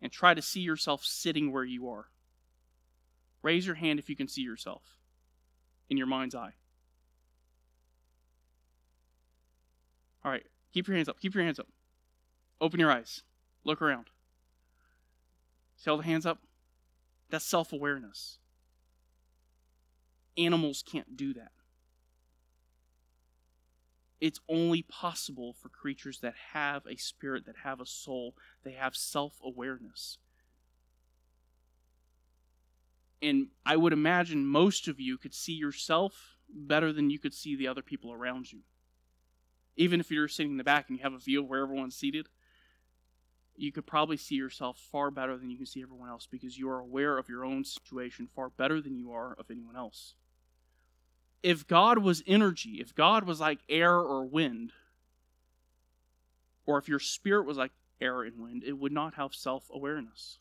and 0.00 0.12
try 0.12 0.34
to 0.34 0.42
see 0.42 0.60
yourself 0.60 1.04
sitting 1.04 1.52
where 1.52 1.64
you 1.64 1.88
are. 1.88 2.06
Raise 3.42 3.66
your 3.66 3.74
hand 3.74 3.98
if 3.98 4.08
you 4.08 4.16
can 4.16 4.28
see 4.28 4.42
yourself 4.42 4.82
in 5.90 5.96
your 5.96 6.06
mind's 6.06 6.34
eye. 6.34 6.54
All 10.24 10.30
right, 10.30 10.46
keep 10.72 10.86
your 10.86 10.96
hands 10.96 11.08
up. 11.08 11.20
Keep 11.20 11.34
your 11.34 11.44
hands 11.44 11.58
up. 11.58 11.66
Open 12.60 12.78
your 12.78 12.92
eyes. 12.92 13.22
Look 13.64 13.82
around. 13.82 14.06
See 15.76 15.90
all 15.90 15.96
the 15.96 16.04
hands 16.04 16.24
up? 16.24 16.38
That's 17.28 17.44
self 17.44 17.72
awareness. 17.72 18.38
Animals 20.36 20.82
can't 20.86 21.16
do 21.16 21.34
that. 21.34 21.52
It's 24.20 24.40
only 24.48 24.82
possible 24.82 25.52
for 25.52 25.68
creatures 25.68 26.20
that 26.20 26.34
have 26.52 26.86
a 26.86 26.96
spirit, 26.96 27.44
that 27.46 27.56
have 27.64 27.80
a 27.80 27.86
soul, 27.86 28.36
they 28.62 28.72
have 28.72 28.94
self 28.94 29.40
awareness. 29.44 30.18
And 33.20 33.48
I 33.66 33.76
would 33.76 33.92
imagine 33.92 34.46
most 34.46 34.88
of 34.88 35.00
you 35.00 35.18
could 35.18 35.34
see 35.34 35.52
yourself 35.52 36.36
better 36.48 36.92
than 36.92 37.10
you 37.10 37.18
could 37.18 37.34
see 37.34 37.56
the 37.56 37.68
other 37.68 37.82
people 37.82 38.12
around 38.12 38.52
you. 38.52 38.60
Even 39.76 40.00
if 40.00 40.10
you're 40.10 40.28
sitting 40.28 40.52
in 40.52 40.58
the 40.58 40.64
back 40.64 40.88
and 40.88 40.98
you 40.98 41.02
have 41.02 41.14
a 41.14 41.18
view 41.18 41.42
of 41.42 41.48
where 41.48 41.62
everyone's 41.62 41.96
seated, 41.96 42.28
you 43.56 43.72
could 43.72 43.86
probably 43.86 44.16
see 44.16 44.34
yourself 44.34 44.78
far 44.90 45.10
better 45.10 45.36
than 45.36 45.50
you 45.50 45.56
can 45.56 45.66
see 45.66 45.82
everyone 45.82 46.08
else 46.08 46.26
because 46.30 46.58
you 46.58 46.68
are 46.68 46.80
aware 46.80 47.18
of 47.18 47.28
your 47.28 47.44
own 47.44 47.64
situation 47.64 48.28
far 48.34 48.50
better 48.50 48.80
than 48.80 48.98
you 48.98 49.12
are 49.12 49.34
of 49.38 49.50
anyone 49.50 49.76
else. 49.76 50.14
If 51.42 51.66
God 51.66 51.98
was 51.98 52.22
energy, 52.26 52.80
if 52.80 52.94
God 52.94 53.24
was 53.24 53.40
like 53.40 53.60
air 53.68 53.96
or 53.96 54.24
wind, 54.24 54.72
or 56.66 56.78
if 56.78 56.88
your 56.88 57.00
spirit 57.00 57.46
was 57.46 57.56
like 57.56 57.72
air 58.00 58.22
and 58.22 58.38
wind, 58.38 58.62
it 58.64 58.78
would 58.78 58.92
not 58.92 59.14
have 59.14 59.34
self 59.34 59.68
awareness. 59.72 60.38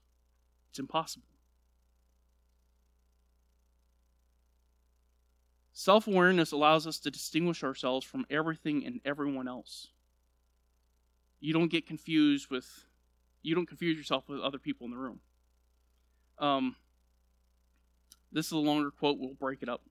It's 0.70 0.80
impossible. 0.80 1.26
Self 5.74 6.08
awareness 6.08 6.52
allows 6.52 6.86
us 6.86 7.00
to 7.00 7.10
distinguish 7.12 7.64
ourselves 7.64 8.06
from 8.06 8.26
everything 8.30 8.86
and 8.86 9.02
everyone 9.04 9.48
else. 9.48 9.88
You 11.40 11.54
don't 11.54 11.72
get 11.72 11.88
confused 11.88 12.52
with, 12.52 12.86
you 13.42 13.56
don't 13.56 13.66
confuse 13.66 13.98
yourself 13.98 14.30
with 14.30 14.42
other 14.42 14.60
people 14.60 14.86
in 14.86 14.92
the 14.92 14.98
room. 14.98 15.22
Um, 16.38 16.76
this 18.32 18.46
is 18.46 18.52
a 18.52 18.58
longer 18.58 18.92
quote, 18.92 19.18
we'll 19.20 19.34
break 19.34 19.64
it 19.64 19.70
up. 19.70 19.82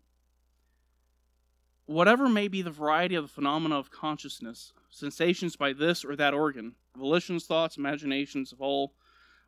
Whatever 1.91 2.29
may 2.29 2.47
be 2.47 2.63
the 2.63 2.71
variety 2.71 3.17
of 3.17 3.25
the 3.25 3.33
phenomena 3.33 3.77
of 3.77 3.91
consciousness, 3.91 4.73
sensations 4.91 5.57
by 5.57 5.73
this 5.73 6.05
or 6.05 6.15
that 6.15 6.33
organ, 6.33 6.77
volitions, 6.97 7.47
thoughts, 7.47 7.77
imaginations 7.77 8.53
of 8.53 8.61
all, 8.61 8.95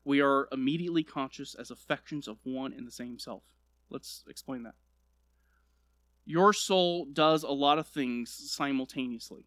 we 0.05 0.20
are 0.20 0.49
immediately 0.51 1.05
conscious 1.05 1.55
as 1.55 1.70
affections 1.70 2.26
of 2.26 2.38
one 2.43 2.72
and 2.72 2.84
the 2.84 2.90
same 2.90 3.16
self. 3.16 3.45
Let's 3.90 4.24
explain 4.28 4.64
that. 4.64 4.74
Your 6.24 6.53
soul 6.53 7.05
does 7.05 7.45
a 7.45 7.53
lot 7.53 7.78
of 7.78 7.86
things 7.86 8.36
simultaneously. 8.51 9.47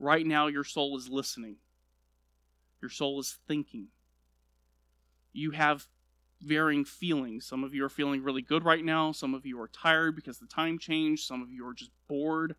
Right 0.00 0.26
now, 0.26 0.48
your 0.48 0.64
soul 0.64 0.98
is 0.98 1.08
listening, 1.08 1.58
your 2.82 2.90
soul 2.90 3.20
is 3.20 3.38
thinking. 3.46 3.90
You 5.32 5.52
have 5.52 5.86
varying 6.40 6.84
feelings. 6.84 7.46
Some 7.46 7.64
of 7.64 7.74
you 7.74 7.84
are 7.84 7.90
feeling 7.90 8.22
really 8.22 8.42
good 8.42 8.64
right 8.64 8.84
now, 8.84 9.12
some 9.12 9.34
of 9.34 9.44
you 9.46 9.60
are 9.60 9.68
tired 9.68 10.16
because 10.16 10.38
the 10.38 10.46
time 10.46 10.78
changed, 10.78 11.26
some 11.26 11.42
of 11.42 11.50
you 11.50 11.66
are 11.66 11.74
just 11.74 11.90
bored. 12.08 12.54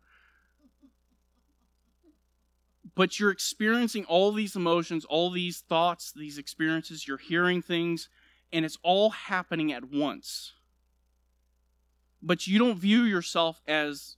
But 2.94 3.18
you're 3.18 3.30
experiencing 3.30 4.04
all 4.04 4.32
these 4.32 4.56
emotions, 4.56 5.04
all 5.04 5.30
these 5.30 5.60
thoughts, 5.60 6.12
these 6.12 6.36
experiences, 6.36 7.06
you're 7.08 7.16
hearing 7.16 7.62
things, 7.62 8.08
and 8.52 8.64
it's 8.64 8.78
all 8.82 9.10
happening 9.10 9.72
at 9.72 9.84
once 9.84 10.52
but 12.22 12.46
you 12.46 12.58
don't 12.58 12.78
view 12.78 13.02
yourself 13.02 13.60
as 13.66 14.16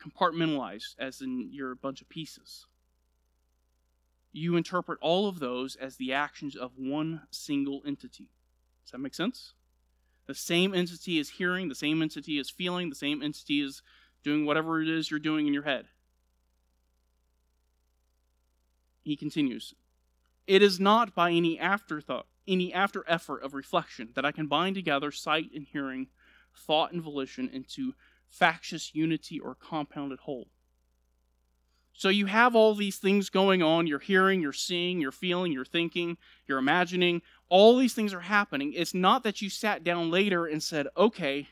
compartmentalized, 0.00 0.94
as 0.98 1.20
in 1.20 1.48
you're 1.52 1.72
a 1.72 1.76
bunch 1.76 2.00
of 2.00 2.08
pieces. 2.08 2.66
You 4.32 4.56
interpret 4.56 4.98
all 5.00 5.28
of 5.28 5.38
those 5.38 5.76
as 5.76 5.96
the 5.96 6.12
actions 6.12 6.56
of 6.56 6.72
one 6.76 7.22
single 7.30 7.82
entity. 7.86 8.30
Does 8.84 8.92
that 8.92 8.98
make 8.98 9.14
sense? 9.14 9.54
The 10.26 10.34
same 10.34 10.74
entity 10.74 11.18
is 11.18 11.30
hearing, 11.30 11.68
the 11.68 11.74
same 11.74 12.00
entity 12.02 12.38
is 12.38 12.50
feeling, 12.50 12.88
the 12.88 12.94
same 12.94 13.22
entity 13.22 13.60
is 13.60 13.82
doing 14.22 14.46
whatever 14.46 14.80
it 14.80 14.88
is 14.88 15.10
you're 15.10 15.20
doing 15.20 15.46
in 15.46 15.54
your 15.54 15.64
head. 15.64 15.86
He 19.02 19.16
continues 19.16 19.74
It 20.46 20.62
is 20.62 20.80
not 20.80 21.14
by 21.14 21.30
any 21.30 21.58
afterthought, 21.58 22.26
any 22.48 22.72
after 22.72 23.04
effort 23.06 23.42
of 23.42 23.54
reflection 23.54 24.10
that 24.14 24.24
I 24.24 24.32
can 24.32 24.46
bind 24.46 24.76
together 24.76 25.10
sight 25.10 25.50
and 25.54 25.66
hearing 25.66 26.08
thought 26.56 26.92
and 26.92 27.02
volition 27.02 27.50
into 27.52 27.94
factious 28.28 28.94
unity 28.94 29.38
or 29.38 29.54
compounded 29.54 30.20
whole. 30.20 30.48
So 31.96 32.08
you 32.08 32.26
have 32.26 32.56
all 32.56 32.74
these 32.74 32.98
things 32.98 33.30
going 33.30 33.62
on. 33.62 33.86
You're 33.86 34.00
hearing, 34.00 34.40
you're 34.40 34.52
seeing, 34.52 35.00
you're 35.00 35.12
feeling, 35.12 35.52
you're 35.52 35.64
thinking, 35.64 36.16
you're 36.46 36.58
imagining. 36.58 37.22
All 37.54 37.76
these 37.76 37.94
things 37.94 38.12
are 38.12 38.18
happening. 38.18 38.72
It's 38.72 38.94
not 38.94 39.22
that 39.22 39.40
you 39.40 39.48
sat 39.48 39.84
down 39.84 40.10
later 40.10 40.44
and 40.44 40.60
said, 40.60 40.88
okay, 40.96 41.46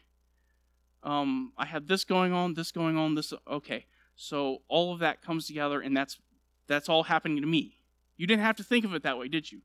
um, 1.04 1.52
I 1.56 1.64
have 1.64 1.86
this 1.86 2.02
going 2.02 2.32
on, 2.32 2.54
this 2.54 2.72
going 2.72 2.96
on, 2.96 3.14
this. 3.14 3.32
Okay, 3.48 3.86
so 4.16 4.62
all 4.66 4.92
of 4.92 4.98
that 4.98 5.22
comes 5.22 5.46
together, 5.46 5.80
and 5.80 5.96
that's 5.96 6.18
that's 6.66 6.88
all 6.88 7.04
happening 7.04 7.40
to 7.40 7.46
me. 7.46 7.76
You 8.16 8.26
didn't 8.26 8.42
have 8.42 8.56
to 8.56 8.64
think 8.64 8.84
of 8.84 8.94
it 8.94 9.04
that 9.04 9.16
way, 9.16 9.28
did 9.28 9.52
you? 9.52 9.60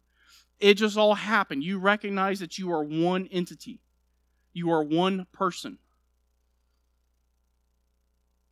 It 0.59 0.75
just 0.75 0.95
all 0.95 1.15
happened. 1.15 1.63
You 1.63 1.79
recognize 1.79 2.39
that 2.39 2.59
you 2.59 2.71
are 2.71 2.83
one 2.83 3.27
entity. 3.31 3.81
You 4.53 4.69
are 4.69 4.83
one 4.83 5.25
person. 5.33 5.79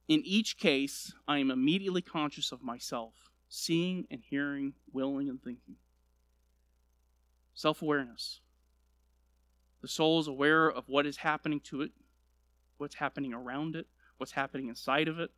In 0.08 0.24
each 0.26 0.58
case, 0.58 1.14
I 1.28 1.38
am 1.38 1.52
immediately 1.52 2.02
conscious 2.02 2.52
of 2.52 2.64
myself, 2.64 3.14
seeing 3.48 4.08
and 4.10 4.24
hearing, 4.28 4.74
willing 4.92 5.30
and 5.30 5.40
thinking. 5.40 5.76
Self 7.56 7.82
awareness. 7.82 8.42
The 9.82 9.88
soul 9.88 10.20
is 10.20 10.28
aware 10.28 10.70
of 10.70 10.90
what 10.90 11.06
is 11.06 11.18
happening 11.18 11.62
to 11.62 11.82
it, 11.82 11.92
what's 12.78 12.96
happening 12.96 13.34
around 13.34 13.76
it, 13.76 13.88
what's 14.18 14.34
happening 14.34 14.68
inside 14.68 15.08
of 15.08 15.20
it. 15.20 15.32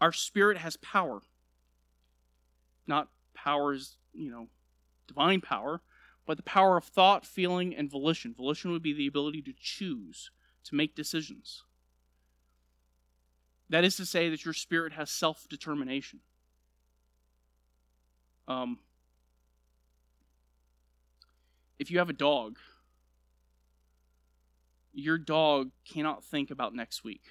Our 0.00 0.12
spirit 0.12 0.58
has 0.58 0.76
power. 0.76 1.20
Not 2.86 3.08
powers, 3.34 3.96
you 4.12 4.30
know, 4.30 4.48
divine 5.08 5.40
power, 5.40 5.80
but 6.26 6.36
the 6.36 6.42
power 6.42 6.76
of 6.76 6.84
thought, 6.84 7.26
feeling, 7.26 7.74
and 7.74 7.90
volition. 7.90 8.34
Volition 8.34 8.70
would 8.70 8.82
be 8.82 8.92
the 8.92 9.06
ability 9.06 9.42
to 9.42 9.52
choose, 9.58 10.30
to 10.64 10.74
make 10.74 10.94
decisions. 10.94 11.64
That 13.68 13.84
is 13.84 13.96
to 13.96 14.06
say, 14.06 14.28
that 14.28 14.44
your 14.44 14.54
spirit 14.54 14.92
has 14.92 15.10
self 15.10 15.48
determination. 15.48 16.20
Um, 18.46 18.78
if 21.78 21.90
you 21.90 21.98
have 21.98 22.10
a 22.10 22.14
dog, 22.14 22.58
your 24.92 25.18
dog 25.18 25.70
cannot 25.84 26.24
think 26.24 26.50
about 26.50 26.74
next 26.74 27.04
week. 27.04 27.24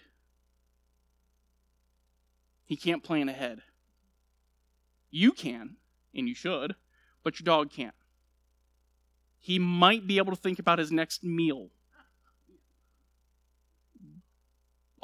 He 2.65 2.75
can't 2.75 3.03
plan 3.03 3.29
ahead. 3.29 3.61
You 5.11 5.31
can, 5.31 5.77
and 6.13 6.27
you 6.27 6.35
should, 6.35 6.75
but 7.23 7.39
your 7.39 7.45
dog 7.45 7.71
can't 7.71 7.95
he 9.45 9.59
might 9.59 10.07
be 10.07 10.17
able 10.17 10.33
to 10.33 10.41
think 10.41 10.57
about 10.57 10.79
his 10.79 10.91
next 10.91 11.23
meal. 11.23 11.69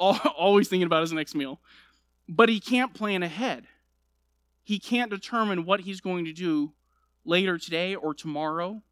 Always 0.00 0.66
thinking 0.66 0.86
about 0.86 1.02
his 1.02 1.12
next 1.12 1.36
meal. 1.36 1.60
But 2.28 2.48
he 2.48 2.58
can't 2.58 2.92
plan 2.92 3.22
ahead. 3.22 3.68
He 4.64 4.80
can't 4.80 5.12
determine 5.12 5.64
what 5.64 5.82
he's 5.82 6.00
going 6.00 6.24
to 6.24 6.32
do 6.32 6.72
later 7.24 7.56
today 7.56 7.94
or 7.94 8.14
tomorrow 8.14 8.82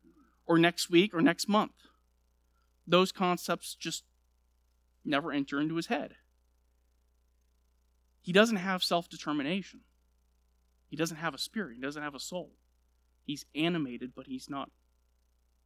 or 0.50 0.58
next 0.58 0.90
week 0.90 1.14
or 1.14 1.22
next 1.22 1.48
month. 1.48 1.86
Those 2.84 3.12
concepts 3.12 3.76
just 3.76 4.02
never 5.04 5.30
enter 5.30 5.60
into 5.60 5.76
his 5.76 5.86
head. 5.86 6.16
He 8.20 8.32
doesn't 8.32 8.56
have 8.56 8.82
self 8.82 9.08
determination. 9.08 9.82
He 10.88 10.96
doesn't 10.96 11.18
have 11.18 11.34
a 11.34 11.38
spirit. 11.38 11.76
He 11.76 11.80
doesn't 11.80 12.02
have 12.02 12.16
a 12.16 12.20
soul. 12.20 12.50
He's 13.22 13.46
animated, 13.54 14.10
but 14.12 14.26
he's 14.26 14.50
not 14.50 14.72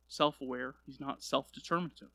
self 0.06 0.38
aware, 0.42 0.74
he's 0.84 1.00
not 1.00 1.22
self 1.22 1.50
determinative. 1.50 2.10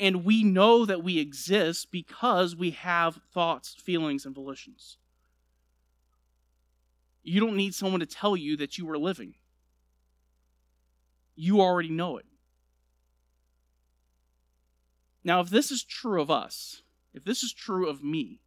And 0.00 0.24
we 0.24 0.42
know 0.42 0.86
that 0.86 1.04
we 1.04 1.18
exist 1.18 1.90
because 1.90 2.56
we 2.56 2.70
have 2.70 3.20
thoughts, 3.30 3.74
feelings, 3.78 4.24
and 4.24 4.34
volitions. 4.34 4.96
You 7.22 7.40
don't 7.40 7.56
need 7.56 7.74
someone 7.74 8.00
to 8.00 8.06
tell 8.06 8.38
you 8.38 8.56
that 8.56 8.78
you 8.78 8.88
are 8.88 8.96
living. 8.96 9.34
You 11.36 11.60
already 11.60 11.90
know 11.90 12.16
it. 12.16 12.26
Now, 15.22 15.40
if 15.40 15.50
this 15.50 15.70
is 15.70 15.84
true 15.84 16.20
of 16.20 16.30
us, 16.30 16.82
if 17.12 17.24
this 17.24 17.42
is 17.42 17.52
true 17.52 17.88
of 17.88 18.02
me, 18.02 18.40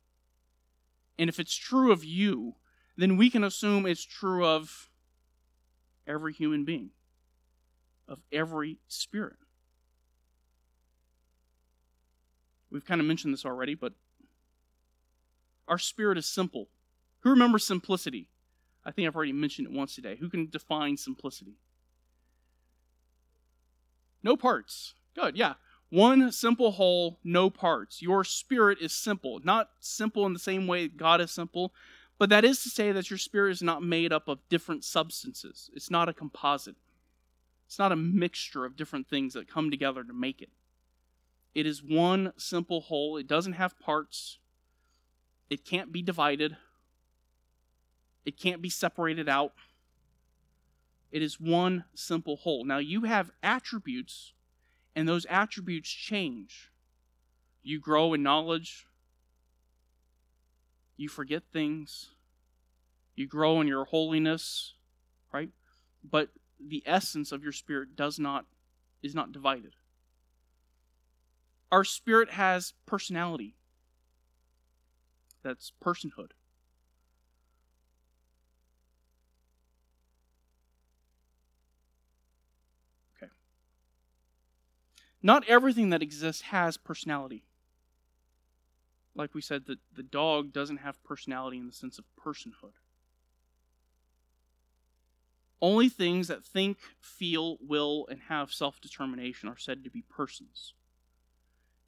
and 1.18 1.30
if 1.30 1.40
it's 1.40 1.56
true 1.56 1.92
of 1.92 2.04
you, 2.04 2.56
then 2.98 3.18
we 3.18 3.30
can 3.30 3.44
assume 3.44 3.86
it's 3.86 4.04
true 4.04 4.46
of 4.46 4.90
every 6.08 6.34
human 6.34 6.66
being, 6.66 6.92
of 8.08 8.22
every 8.32 8.78
spirit. 8.88 9.38
We've 12.72 12.86
kind 12.86 13.02
of 13.02 13.08
mentioned 13.08 13.34
this 13.34 13.46
already, 13.46 13.76
but 13.76 13.94
our 15.68 15.78
spirit 15.78 16.18
is 16.18 16.26
simple. 16.26 16.70
Who 17.22 17.32
remembers 17.32 17.66
simplicity? 17.66 18.30
I 18.86 18.92
think 18.92 19.08
I've 19.08 19.16
already 19.16 19.34
mentioned 19.34 19.68
it 19.68 19.74
once 19.74 19.96
today. 19.96 20.16
Who 20.20 20.30
can 20.30 20.50
define 20.50 20.98
simplicity? 20.98 21.58
No 24.24 24.36
parts. 24.36 24.94
Good, 25.16 25.38
yeah. 25.38 25.54
One 25.90 26.32
simple 26.32 26.72
whole, 26.72 27.20
no 27.24 27.50
parts. 27.50 28.02
Your 28.02 28.24
spirit 28.24 28.78
is 28.80 28.94
simple. 28.94 29.40
Not 29.44 29.70
simple 29.80 30.26
in 30.26 30.34
the 30.34 30.40
same 30.40 30.68
way 30.68 30.88
God 30.88 31.20
is 31.20 31.32
simple, 31.32 31.74
but 32.20 32.30
that 32.30 32.46
is 32.46 32.62
to 32.64 32.70
say 32.70 32.92
that 32.92 33.10
your 33.10 33.18
spirit 33.18 33.52
is 33.52 33.62
not 33.62 33.82
made 33.82 34.14
up 34.14 34.28
of 34.28 34.48
different 34.50 34.84
substances. 34.84 35.70
It's 35.74 35.90
not 35.90 36.10
a 36.10 36.14
composite. 36.14 36.76
It's 37.66 37.80
not 37.80 37.92
a 37.92 37.96
mixture 37.96 38.66
of 38.66 38.76
different 38.76 39.08
things 39.08 39.34
that 39.34 39.48
come 39.48 39.72
together 39.72 40.04
to 40.04 40.14
make 40.14 40.42
it. 40.42 40.50
It 41.56 41.66
is 41.66 41.84
one 41.84 42.34
simple 42.38 42.82
whole. 42.82 43.18
It 43.18 43.28
doesn't 43.28 43.54
have 43.54 43.80
parts. 43.80 44.38
It 45.50 45.66
can't 45.66 45.92
be 45.92 46.02
divided. 46.02 46.58
It 48.26 48.38
can't 48.40 48.62
be 48.62 48.70
separated 48.70 49.28
out. 49.28 49.54
It 51.12 51.22
is 51.22 51.40
one 51.40 51.86
simple 51.96 52.38
whole. 52.38 52.66
Now, 52.66 52.78
you 52.78 53.04
have 53.04 53.32
attributes, 53.42 54.34
and 54.96 55.08
those 55.08 55.26
attributes 55.26 55.90
change. 55.90 56.72
You 57.64 57.80
grow 57.80 58.14
in 58.14 58.24
knowledge. 58.24 58.86
You 60.98 61.10
forget 61.10 61.44
things. 61.52 62.10
You 63.16 63.28
grow 63.28 63.60
in 63.60 63.68
your 63.68 63.86
holiness, 63.86 64.76
right? 65.34 65.50
But 66.04 66.30
the 66.60 66.84
essence 66.86 67.32
of 67.32 67.44
your 67.44 67.52
spirit 67.52 67.96
does 67.96 68.20
not 68.20 68.46
is 69.02 69.16
not 69.16 69.32
divided. 69.32 69.76
Our 71.72 71.84
spirit 71.84 72.32
has 72.32 72.74
personality. 72.86 73.56
That's 75.44 75.72
personhood. 75.84 76.32
Okay. 83.18 83.32
Not 85.22 85.48
everything 85.48 85.90
that 85.90 86.02
exists 86.02 86.44
has 86.44 86.78
personality. 86.78 87.44
Like 89.16 89.34
we 89.34 89.42
said, 89.42 89.66
the, 89.66 89.78
the 89.94 90.04
dog 90.04 90.54
doesn't 90.54 90.78
have 90.78 91.04
personality 91.04 91.58
in 91.58 91.68
the 91.68 91.74
sense 91.74 92.00
of 92.00 92.06
personhood. 92.26 92.74
Only 95.62 95.90
things 95.90 96.30
that 96.30 96.46
think, 96.46 96.78
feel, 97.02 97.58
will, 97.60 98.08
and 98.10 98.22
have 98.30 98.54
self 98.54 98.80
determination 98.80 99.50
are 99.50 99.58
said 99.58 99.84
to 99.84 99.90
be 99.90 100.04
persons. 100.10 100.74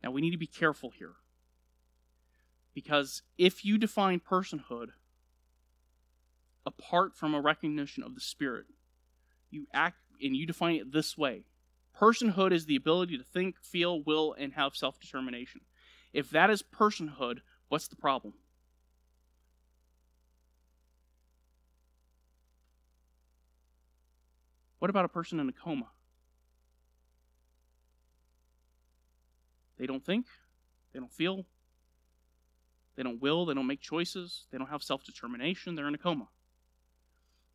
Now, 0.03 0.11
we 0.11 0.19
need 0.19 0.32
to 0.32 0.38
be 0.38 0.47
careful 0.47 0.89
here. 0.89 1.13
Because 2.73 3.21
if 3.38 3.63
you 3.63 3.77
define 3.77 4.19
personhood 4.19 4.88
apart 6.65 7.15
from 7.15 7.34
a 7.34 7.41
recognition 7.41 8.03
of 8.03 8.15
the 8.15 8.21
Spirit, 8.21 8.65
you 9.49 9.67
act 9.73 9.97
and 10.21 10.36
you 10.36 10.45
define 10.45 10.75
it 10.75 10.91
this 10.91 11.17
way 11.17 11.45
personhood 12.00 12.52
is 12.52 12.66
the 12.66 12.76
ability 12.76 13.18
to 13.18 13.24
think, 13.24 13.56
feel, 13.62 14.02
will, 14.02 14.36
and 14.38 14.54
have 14.54 14.76
self 14.76 15.00
determination. 15.00 15.62
If 16.14 16.30
that 16.32 16.50
is 16.50 16.62
personhood, 16.64 17.39
what's 17.70 17.88
the 17.88 17.96
problem? 17.96 18.34
What 24.80 24.89
about 24.89 25.06
a 25.06 25.10
person 25.10 25.39
in 25.39 25.48
a 25.48 25.52
coma? 25.52 25.89
They 29.78 29.86
don't 29.86 30.04
think, 30.04 30.26
they 30.92 31.00
don't 31.00 31.12
feel, 31.12 31.46
they 32.96 33.04
don't 33.04 33.22
will, 33.22 33.46
they 33.46 33.54
don't 33.54 33.68
make 33.68 33.82
choices, 33.82 34.46
they 34.52 34.58
don't 34.58 34.70
have 34.70 34.84
self 34.84 35.04
determination, 35.04 35.76
they're 35.76 35.88
in 35.88 35.96
a 35.96 36.00
coma. 36.00 36.28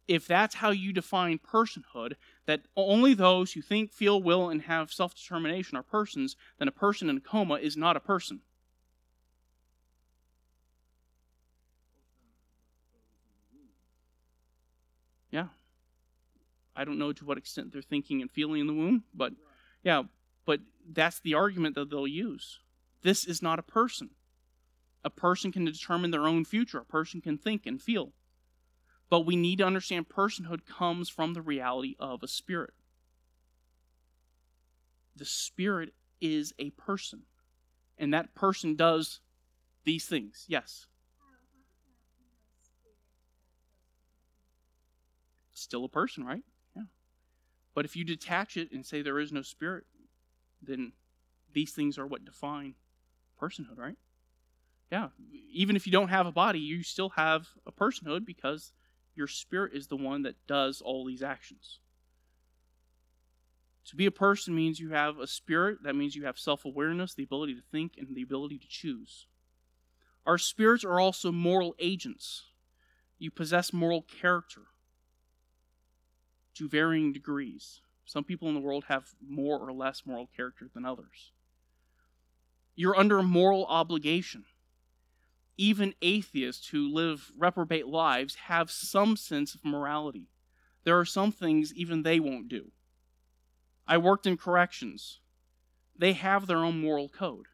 If 0.08 0.26
that's 0.26 0.56
how 0.56 0.70
you 0.70 0.92
define 0.92 1.38
personhood, 1.38 2.14
that 2.46 2.62
only 2.76 3.12
those 3.12 3.52
who 3.52 3.62
think, 3.62 3.92
feel, 3.92 4.22
will, 4.22 4.48
and 4.48 4.62
have 4.62 4.92
self 4.92 5.14
determination 5.14 5.76
are 5.76 5.82
persons, 5.82 6.36
then 6.58 6.68
a 6.68 6.72
person 6.72 7.10
in 7.10 7.16
a 7.16 7.20
coma 7.20 7.54
is 7.54 7.76
not 7.76 7.96
a 7.96 8.00
person. 8.00 8.40
Yeah. 15.30 15.48
I 16.76 16.84
don't 16.84 16.98
know 16.98 17.12
to 17.12 17.24
what 17.24 17.38
extent 17.38 17.72
they're 17.72 17.82
thinking 17.82 18.20
and 18.22 18.30
feeling 18.30 18.60
in 18.60 18.66
the 18.66 18.74
womb, 18.74 19.04
but 19.14 19.32
yeah, 19.82 20.02
but 20.44 20.60
that's 20.92 21.20
the 21.20 21.34
argument 21.34 21.74
that 21.74 21.90
they'll 21.90 22.06
use. 22.06 22.60
This 23.02 23.24
is 23.24 23.42
not 23.42 23.58
a 23.58 23.62
person. 23.62 24.10
A 25.04 25.10
person 25.10 25.50
can 25.52 25.64
determine 25.64 26.10
their 26.10 26.26
own 26.26 26.44
future, 26.44 26.78
a 26.78 26.84
person 26.84 27.20
can 27.20 27.38
think 27.38 27.66
and 27.66 27.80
feel. 27.82 28.12
But 29.08 29.20
we 29.20 29.36
need 29.36 29.58
to 29.58 29.66
understand 29.66 30.08
personhood 30.08 30.66
comes 30.66 31.08
from 31.08 31.34
the 31.34 31.42
reality 31.42 31.94
of 32.00 32.22
a 32.22 32.28
spirit. 32.28 32.74
The 35.14 35.24
spirit 35.24 35.94
is 36.20 36.52
a 36.58 36.70
person, 36.70 37.22
and 37.96 38.12
that 38.12 38.34
person 38.34 38.74
does 38.74 39.20
these 39.84 40.06
things. 40.06 40.44
Yes. 40.48 40.86
Still 45.52 45.84
a 45.84 45.88
person, 45.88 46.24
right? 46.24 46.42
Yeah. 46.74 46.82
But 47.74 47.86
if 47.86 47.96
you 47.96 48.04
detach 48.04 48.56
it 48.56 48.70
and 48.72 48.84
say 48.84 49.00
there 49.00 49.18
is 49.18 49.32
no 49.32 49.42
spirit, 49.42 49.84
then 50.60 50.92
these 51.52 51.72
things 51.72 51.96
are 51.96 52.06
what 52.06 52.24
define 52.24 52.74
personhood, 53.40 53.78
right? 53.78 53.96
Yeah. 54.90 55.08
Even 55.50 55.76
if 55.76 55.86
you 55.86 55.92
don't 55.92 56.08
have 56.08 56.26
a 56.26 56.32
body, 56.32 56.58
you 56.58 56.82
still 56.82 57.10
have 57.10 57.48
a 57.66 57.72
personhood 57.72 58.26
because 58.26 58.72
your 59.16 59.26
spirit 59.26 59.72
is 59.74 59.86
the 59.86 59.96
one 59.96 60.22
that 60.22 60.46
does 60.46 60.80
all 60.80 61.04
these 61.04 61.22
actions. 61.22 61.78
To 63.86 63.96
be 63.96 64.06
a 64.06 64.10
person 64.10 64.54
means 64.54 64.80
you 64.80 64.90
have 64.90 65.18
a 65.18 65.26
spirit, 65.26 65.78
that 65.84 65.94
means 65.94 66.16
you 66.16 66.24
have 66.24 66.38
self 66.38 66.64
awareness, 66.64 67.14
the 67.14 67.22
ability 67.22 67.54
to 67.54 67.62
think, 67.70 67.92
and 67.98 68.16
the 68.16 68.22
ability 68.22 68.58
to 68.58 68.68
choose. 68.68 69.26
Our 70.26 70.38
spirits 70.38 70.84
are 70.84 70.98
also 70.98 71.30
moral 71.30 71.76
agents. 71.78 72.42
You 73.18 73.30
possess 73.30 73.72
moral 73.72 74.02
character 74.02 74.62
to 76.54 76.68
varying 76.68 77.12
degrees. 77.12 77.80
Some 78.04 78.24
people 78.24 78.48
in 78.48 78.54
the 78.54 78.60
world 78.60 78.84
have 78.88 79.14
more 79.26 79.58
or 79.58 79.72
less 79.72 80.02
moral 80.04 80.28
character 80.36 80.68
than 80.74 80.84
others. 80.84 81.32
You're 82.74 82.96
under 82.96 83.18
a 83.18 83.24
moral 83.24 83.66
obligation. 83.66 84.44
Even 85.56 85.94
atheists 86.02 86.68
who 86.68 86.92
live 86.92 87.32
reprobate 87.36 87.86
lives 87.86 88.34
have 88.46 88.70
some 88.70 89.16
sense 89.16 89.54
of 89.54 89.64
morality. 89.64 90.28
There 90.84 90.98
are 90.98 91.04
some 91.04 91.32
things 91.32 91.74
even 91.74 92.02
they 92.02 92.20
won't 92.20 92.48
do. 92.48 92.70
I 93.88 93.98
worked 93.98 94.26
in 94.26 94.36
corrections. 94.36 95.20
They 95.98 96.12
have 96.12 96.46
their 96.46 96.58
own 96.58 96.80
moral 96.80 97.08
code. 97.08 97.46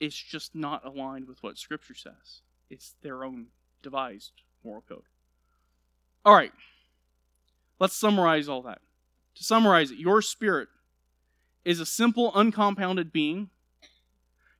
It's 0.00 0.16
just 0.16 0.54
not 0.54 0.84
aligned 0.84 1.28
with 1.28 1.42
what 1.42 1.58
Scripture 1.58 1.94
says, 1.94 2.42
it's 2.68 2.94
their 3.02 3.22
own 3.22 3.48
devised 3.82 4.32
moral 4.64 4.82
code. 4.88 5.04
All 6.24 6.34
right, 6.34 6.52
let's 7.78 7.94
summarize 7.94 8.48
all 8.48 8.62
that. 8.62 8.80
To 9.36 9.44
summarize 9.44 9.90
it, 9.90 9.98
your 9.98 10.22
spirit 10.22 10.68
is 11.64 11.80
a 11.80 11.86
simple, 11.86 12.32
uncompounded 12.34 13.12
being. 13.12 13.50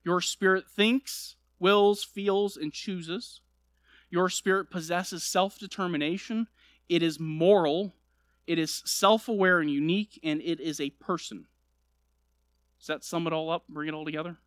Your 0.03 0.21
spirit 0.21 0.65
thinks, 0.69 1.35
wills, 1.61 2.03
feels, 2.03 2.57
and 2.57 2.73
chooses. 2.73 3.41
Your 4.09 4.27
spirit 4.27 4.69
possesses 4.69 5.23
self 5.23 5.57
determination. 5.57 6.47
It 6.89 7.01
is 7.03 7.19
moral. 7.19 7.95
It 8.47 8.59
is 8.59 8.81
self 8.85 9.29
aware 9.29 9.59
and 9.59 9.69
unique, 9.69 10.19
and 10.23 10.41
it 10.41 10.59
is 10.59 10.81
a 10.81 10.89
person. 10.89 11.45
Does 12.79 12.87
that 12.87 13.03
sum 13.03 13.27
it 13.27 13.33
all 13.33 13.49
up? 13.49 13.63
Bring 13.69 13.87
it 13.87 13.93
all 13.93 14.03
together? 14.03 14.37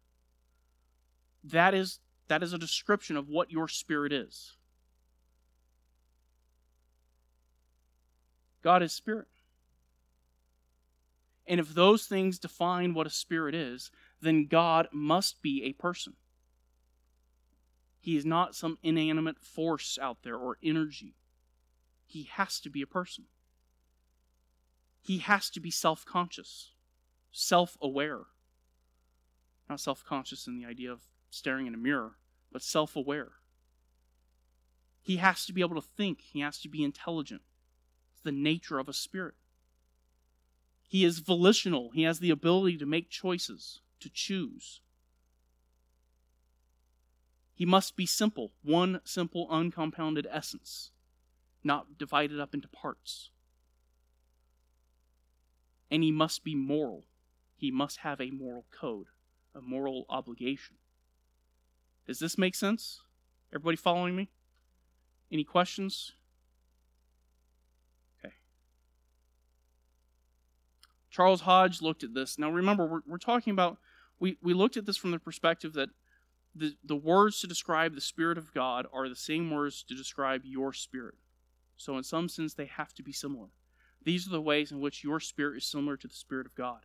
That 1.44 1.72
is, 1.72 2.00
that 2.28 2.42
is 2.42 2.52
a 2.52 2.58
description 2.58 3.16
of 3.16 3.28
what 3.28 3.50
your 3.50 3.68
spirit 3.68 4.12
is. 4.12 4.56
God 8.62 8.82
is 8.82 8.92
spirit. 8.92 9.28
And 11.46 11.60
if 11.60 11.74
those 11.74 12.06
things 12.06 12.38
define 12.38 12.94
what 12.94 13.06
a 13.06 13.10
spirit 13.10 13.54
is, 13.54 13.90
then 14.20 14.46
God 14.46 14.88
must 14.90 15.42
be 15.42 15.62
a 15.64 15.74
person. 15.74 16.14
He 18.05 18.18
is 18.18 18.26
not 18.26 18.55
some 18.55 18.76
inanimate 18.82 19.40
force 19.40 19.98
out 19.98 20.18
there 20.24 20.36
or 20.36 20.59
energy. 20.62 21.14
He 22.05 22.24
has 22.24 22.61
to 22.61 22.68
be 22.68 22.82
a 22.82 22.86
person. 22.86 23.24
He 25.00 25.20
has 25.20 25.48
to 25.48 25.59
be 25.59 25.70
self 25.70 26.05
conscious, 26.05 26.72
self 27.32 27.78
aware. 27.80 28.24
Not 29.70 29.80
self 29.80 30.05
conscious 30.05 30.46
in 30.46 30.59
the 30.59 30.66
idea 30.66 30.92
of 30.92 31.00
staring 31.30 31.66
in 31.66 31.72
a 31.72 31.78
mirror, 31.78 32.16
but 32.52 32.61
self 32.61 32.94
aware. 32.94 33.36
He 35.00 35.16
has 35.16 35.46
to 35.46 35.55
be 35.55 35.62
able 35.62 35.80
to 35.80 35.88
think, 35.96 36.20
he 36.20 36.40
has 36.40 36.59
to 36.59 36.68
be 36.68 36.84
intelligent. 36.84 37.40
It's 38.12 38.22
the 38.22 38.32
nature 38.32 38.78
of 38.78 38.86
a 38.90 38.92
spirit. 38.92 39.36
He 40.86 41.07
is 41.07 41.20
volitional, 41.20 41.88
he 41.94 42.02
has 42.02 42.18
the 42.18 42.28
ability 42.28 42.76
to 42.76 42.84
make 42.84 43.09
choices, 43.09 43.80
to 44.00 44.11
choose. 44.11 44.82
He 47.55 47.64
must 47.64 47.96
be 47.96 48.05
simple, 48.05 48.52
one 48.62 49.00
simple, 49.05 49.46
uncompounded 49.50 50.26
essence, 50.30 50.90
not 51.62 51.96
divided 51.96 52.40
up 52.40 52.52
into 52.52 52.66
parts. 52.68 53.30
And 55.90 56.02
he 56.02 56.11
must 56.11 56.42
be 56.42 56.57
moral. 56.57 57.05
He 57.57 57.70
must 57.70 57.98
have 57.98 58.20
a 58.20 58.30
moral 58.30 58.66
code, 58.72 59.07
a 59.55 59.61
moral 59.61 60.05
obligation. 60.09 60.76
Does 62.07 62.18
this 62.18 62.36
make 62.36 62.57
sense? 62.57 63.00
Everybody 63.52 63.76
following 63.76 64.16
me? 64.16 64.30
Any 65.30 65.44
questions? 65.44 66.12
Okay. 68.18 68.34
Charles 71.09 71.42
Hodge 71.42 71.80
looked 71.80 72.02
at 72.02 72.14
this. 72.14 72.36
Now 72.36 72.50
remember, 72.50 72.84
we're, 72.84 73.00
we're 73.07 73.18
talking 73.18 73.52
about, 73.52 73.78
we, 74.18 74.36
we 74.42 74.55
looked 74.55 74.76
at 74.76 74.86
this 74.86 74.96
from 74.96 75.12
the 75.12 75.20
perspective 75.20 75.72
that 75.74 75.90
the, 76.55 76.76
the 76.84 76.96
words 76.96 77.40
to 77.40 77.46
describe 77.46 77.94
the 77.94 78.00
Spirit 78.00 78.38
of 78.38 78.55
God 78.55 78.86
are 78.92 79.09
the 79.09 79.16
same 79.16 79.50
words 79.50 79.82
to 79.84 79.94
describe 79.94 80.42
your 80.44 80.72
spirit. 80.72 81.16
So, 81.76 81.96
in 81.96 82.05
some 82.05 82.28
sense, 82.28 82.55
they 82.55 82.66
have 82.66 82.94
to 82.94 83.02
be 83.02 83.12
similar. 83.12 83.48
These 84.05 84.26
are 84.26 84.30
the 84.30 84.40
ways 84.40 84.70
in 84.70 84.80
which 84.80 85.02
your 85.02 85.18
spirit 85.18 85.59
is 85.59 85.66
similar 85.66 85.96
to 85.96 86.07
the 86.07 86.14
Spirit 86.14 86.46
of 86.46 86.55
God. 86.55 86.80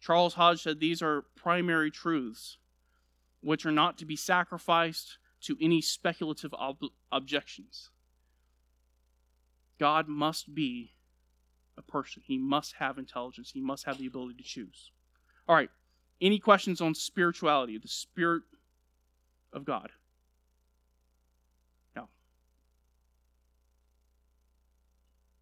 Charles 0.00 0.34
Hodge 0.34 0.62
said 0.62 0.80
these 0.80 1.02
are 1.02 1.24
primary 1.36 1.90
truths 1.90 2.58
which 3.40 3.64
are 3.64 3.72
not 3.72 3.98
to 3.98 4.04
be 4.04 4.16
sacrificed 4.16 5.18
to 5.42 5.56
any 5.60 5.80
speculative 5.80 6.52
ob- 6.54 6.90
objections. 7.12 7.90
God 9.78 10.08
must 10.08 10.54
be 10.54 10.92
a 11.76 11.82
person. 11.82 12.22
He 12.24 12.38
must 12.38 12.74
have 12.78 12.98
intelligence. 12.98 13.50
He 13.52 13.60
must 13.60 13.84
have 13.84 13.98
the 13.98 14.06
ability 14.06 14.34
to 14.34 14.42
choose. 14.42 14.90
All 15.46 15.54
right. 15.54 15.70
Any 16.20 16.38
questions 16.38 16.80
on 16.80 16.94
spirituality, 16.94 17.78
the 17.78 17.88
Spirit 17.88 18.42
of 19.56 19.64
God? 19.64 19.90
No. 21.96 22.08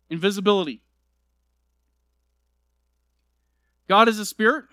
Invisibility. 0.09 0.81
God 3.89 4.09
is 4.09 4.19
a 4.19 4.25
spirit. 4.25 4.65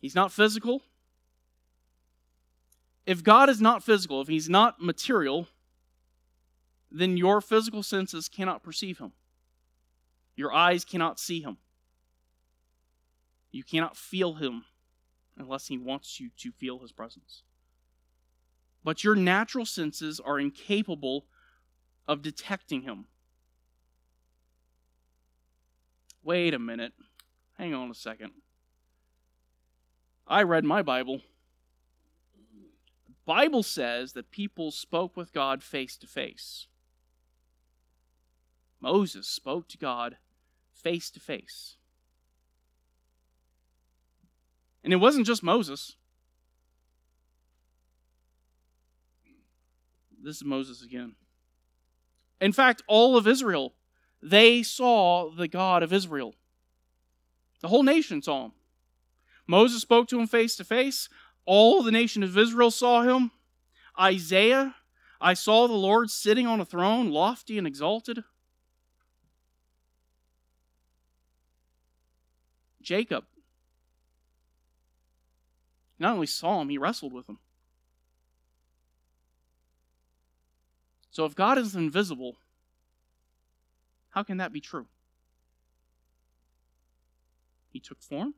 He's 0.00 0.14
not 0.14 0.32
physical. 0.32 0.82
If 3.06 3.22
God 3.22 3.48
is 3.48 3.60
not 3.60 3.82
physical, 3.82 4.20
if 4.20 4.28
He's 4.28 4.48
not 4.48 4.82
material, 4.82 5.46
then 6.90 7.16
your 7.16 7.40
physical 7.40 7.82
senses 7.82 8.28
cannot 8.28 8.62
perceive 8.62 8.98
Him. 8.98 9.12
Your 10.36 10.52
eyes 10.52 10.84
cannot 10.84 11.18
see 11.18 11.40
Him. 11.40 11.58
You 13.50 13.62
cannot 13.62 13.96
feel 13.96 14.34
Him 14.34 14.64
unless 15.36 15.68
He 15.68 15.78
wants 15.78 16.20
you 16.20 16.30
to 16.38 16.52
feel 16.52 16.80
His 16.80 16.92
presence. 16.92 17.42
But 18.82 19.02
your 19.02 19.14
natural 19.14 19.66
senses 19.66 20.20
are 20.20 20.38
incapable 20.38 21.26
of 22.06 22.22
detecting 22.22 22.82
Him. 22.82 23.06
Wait 26.22 26.54
a 26.54 26.58
minute. 26.58 26.92
Hang 27.58 27.74
on 27.74 27.90
a 27.90 27.94
second. 27.94 28.32
I 30.26 30.42
read 30.42 30.64
my 30.64 30.82
Bible. 30.82 31.20
The 33.06 33.14
Bible 33.26 33.62
says 33.62 34.12
that 34.14 34.30
people 34.30 34.70
spoke 34.70 35.16
with 35.16 35.32
God 35.32 35.62
face 35.62 35.96
to 35.98 36.06
face. 36.06 36.66
Moses 38.80 39.26
spoke 39.26 39.68
to 39.68 39.78
God 39.78 40.16
face 40.72 41.10
to 41.10 41.20
face. 41.20 41.76
And 44.84 44.92
it 44.92 44.96
wasn't 44.96 45.26
just 45.26 45.42
Moses. 45.42 45.96
This 50.22 50.36
is 50.36 50.44
Moses 50.44 50.82
again. 50.82 51.16
In 52.40 52.52
fact, 52.52 52.82
all 52.86 53.16
of 53.16 53.26
Israel, 53.26 53.72
they 54.22 54.62
saw 54.62 55.30
the 55.30 55.48
God 55.48 55.82
of 55.82 55.92
Israel. 55.92 56.34
The 57.62 57.68
whole 57.68 57.82
nation 57.82 58.20
saw 58.20 58.46
him. 58.46 58.52
Moses 59.46 59.80
spoke 59.80 60.06
to 60.08 60.20
him 60.20 60.26
face 60.26 60.54
to 60.56 60.64
face. 60.64 61.08
All 61.46 61.82
the 61.82 61.90
nation 61.90 62.22
of 62.22 62.36
Israel 62.36 62.70
saw 62.70 63.02
him. 63.02 63.30
Isaiah, 63.98 64.74
I 65.20 65.32
saw 65.32 65.66
the 65.66 65.74
Lord 65.74 66.10
sitting 66.10 66.46
on 66.46 66.60
a 66.60 66.64
throne, 66.66 67.10
lofty 67.10 67.56
and 67.56 67.66
exalted. 67.66 68.22
Jacob 72.82 73.24
not 75.98 76.14
only 76.14 76.26
saw 76.26 76.60
him, 76.60 76.68
he 76.68 76.78
wrestled 76.78 77.12
with 77.12 77.28
him. 77.28 77.38
So 81.10 81.24
if 81.24 81.34
God 81.34 81.58
is 81.58 81.76
invisible, 81.76 82.38
how 84.10 84.22
can 84.22 84.38
that 84.38 84.52
be 84.52 84.60
true? 84.60 84.86
He 87.70 87.80
took 87.80 88.02
form, 88.02 88.34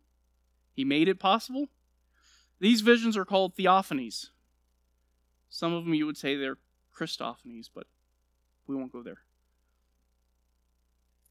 He 0.75 0.85
made 0.85 1.09
it 1.09 1.19
possible. 1.19 1.69
These 2.59 2.81
visions 2.81 3.17
are 3.17 3.27
called 3.27 3.55
theophanies. 3.55 4.31
Some 5.49 5.75
of 5.75 5.85
them 5.85 5.95
you 5.95 6.07
would 6.07 6.17
say 6.17 6.37
they're 6.37 6.59
Christophanies, 6.95 7.69
but 7.75 7.87
we 8.67 8.75
won't 8.75 8.93
go 8.93 9.03
there. 9.03 9.19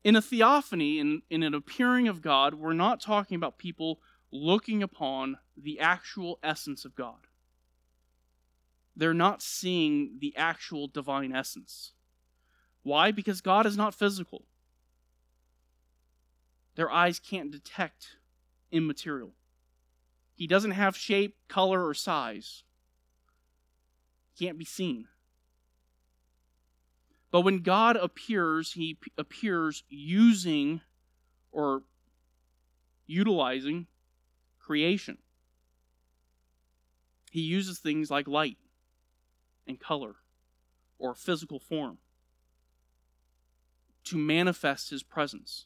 In 0.04 0.16
a 0.16 0.22
theophany, 0.22 1.00
in, 1.00 1.24
in 1.32 1.42
an 1.42 1.56
appearing 1.56 2.08
of 2.08 2.22
God, 2.22 2.54
we're 2.54 2.74
not 2.74 3.02
talking 3.02 3.36
about 3.36 3.58
people 3.58 4.00
looking 4.32 4.84
upon 4.84 5.38
the 5.58 5.80
actual 5.80 6.40
essence 6.44 6.86
of 6.86 6.96
God. 6.96 7.28
They're 8.96 9.14
not 9.14 9.42
seeing 9.42 10.18
the 10.20 10.36
actual 10.38 10.88
divine 10.88 11.36
essence. 11.36 11.92
Why? 12.84 13.12
Because 13.12 13.42
God 13.42 13.66
is 13.66 13.76
not 13.76 13.96
physical. 13.96 14.46
Their 16.76 16.92
eyes 16.92 17.20
can't 17.20 17.52
detect 17.52 18.18
immaterial. 18.72 19.32
He 20.36 20.48
doesn't 20.48 20.72
have 20.72 20.98
shape, 20.98 21.38
color, 21.48 21.88
or 21.88 21.94
size. 21.94 22.64
He 24.34 24.46
can't 24.46 24.58
be 24.58 24.66
seen. 24.66 25.08
But 27.32 27.42
when 27.42 27.60
God 27.60 27.98
appears, 27.98 28.74
he 28.74 28.98
appears 29.18 29.84
using 29.90 30.82
or 31.52 31.84
utilizing 33.08 33.88
creation. 34.60 35.18
He 37.36 37.42
uses 37.42 37.80
things 37.80 38.10
like 38.10 38.30
light 38.30 38.58
and 39.68 39.78
color 39.78 40.16
or 40.98 41.14
physical 41.14 41.60
form 41.60 41.98
to 44.06 44.16
manifest 44.16 44.90
his 44.90 45.04
presence. 45.04 45.66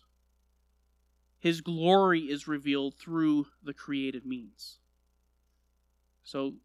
His 1.38 1.61
glory 1.61 2.22
is 2.22 2.47
revealed 2.47 2.95
through 2.95 3.49
the 3.61 3.76
created 3.76 4.26
means. 4.26 4.80
So, 6.24 6.55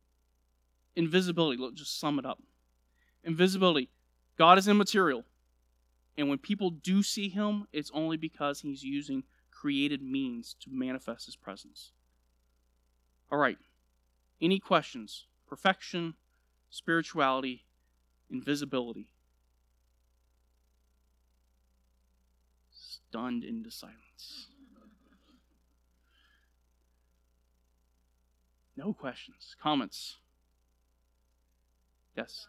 invisibility, 0.96 1.62
let's 1.62 1.74
just 1.74 2.00
sum 2.00 2.18
it 2.18 2.24
up. 2.24 2.42
Invisibility. 3.22 3.90
God 4.38 4.56
is 4.56 4.68
immaterial. 4.68 5.26
And 6.16 6.30
when 6.30 6.38
people 6.38 6.70
do 6.70 7.02
see 7.02 7.28
him, 7.28 7.66
it's 7.74 7.90
only 7.92 8.16
because 8.16 8.62
he's 8.62 8.82
using 8.82 9.24
created 9.50 10.00
means 10.00 10.56
to 10.60 10.70
manifest 10.72 11.26
his 11.26 11.36
presence. 11.36 11.92
All 13.30 13.36
right. 13.36 13.58
Any 14.40 14.58
questions? 14.58 15.26
Perfection, 15.46 16.14
spirituality, 16.70 17.64
invisibility. 18.30 19.08
Stunned 22.72 23.44
into 23.44 23.70
silence. 23.70 24.48
No 28.76 28.92
questions, 28.92 29.54
comments. 29.62 30.16
Yes. 32.16 32.46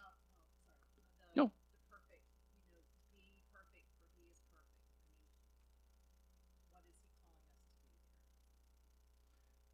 No. 1.35 1.51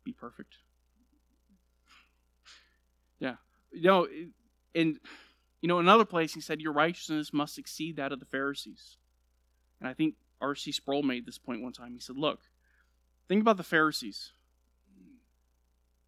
Be 0.03 0.12
perfect. 0.14 0.57
Yeah. 3.22 3.36
You 3.72 3.84
know, 3.84 4.07
and 4.76 4.99
you 5.61 5.67
know, 5.67 5.80
another 5.80 6.03
place 6.05 6.34
he 6.34 6.41
said, 6.41 6.59
Your 6.59 6.74
righteousness 6.74 7.32
must 7.32 7.57
exceed 7.57 7.95
that 7.95 8.11
of 8.11 8.19
the 8.19 8.26
Pharisees. 8.26 8.97
And 9.80 9.88
I 9.88 9.93
think 9.93 10.15
R.C. 10.41 10.74
Sproul 10.74 11.03
made 11.03 11.26
this 11.26 11.38
point 11.38 11.61
one 11.61 11.72
time. 11.72 11.93
He 11.93 11.99
said, 11.99 12.17
Look, 12.17 12.41
think 13.30 13.41
about 13.41 13.57
the 13.57 13.63
Pharisees. 13.63 14.34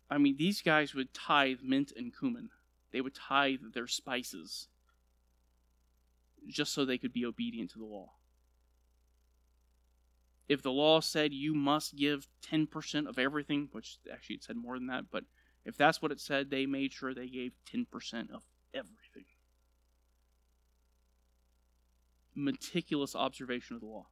I 0.10 0.18
mean, 0.18 0.36
these 0.38 0.62
guys 0.62 0.94
would 0.94 1.14
tithe 1.14 1.60
mint 1.64 1.94
and 1.96 2.12
cumin, 2.18 2.50
they 2.92 3.00
would 3.00 3.16
tithe 3.16 3.60
their 3.74 3.88
spices 3.88 4.68
just 6.48 6.74
so 6.74 6.84
they 6.84 6.98
could 6.98 7.14
be 7.14 7.26
obedient 7.26 7.72
to 7.72 7.80
the 7.80 7.86
law. 7.86 8.12
If 10.50 10.62
the 10.62 10.72
law 10.72 11.00
said 11.00 11.32
you 11.34 11.54
must 11.54 11.96
give 11.96 12.28
10% 12.52 13.08
of 13.08 13.18
everything, 13.18 13.70
which 13.72 13.98
actually 14.12 14.36
it 14.36 14.44
said 14.44 14.58
more 14.58 14.78
than 14.78 14.88
that, 14.88 15.06
but 15.10 15.24
if 15.66 15.78
that's 15.78 16.02
what 16.02 16.12
it 16.12 16.20
said, 16.20 16.50
they 16.50 16.66
made 16.66 16.94
sure 16.94 17.14
they 17.14 17.28
gave 17.28 17.54
10% 17.74 17.86
of 18.34 18.44
everything. 18.74 19.26
Meticulous 22.36 23.16
observation 23.16 23.76
of 23.76 23.82
the 23.82 23.88
law. 23.88 24.08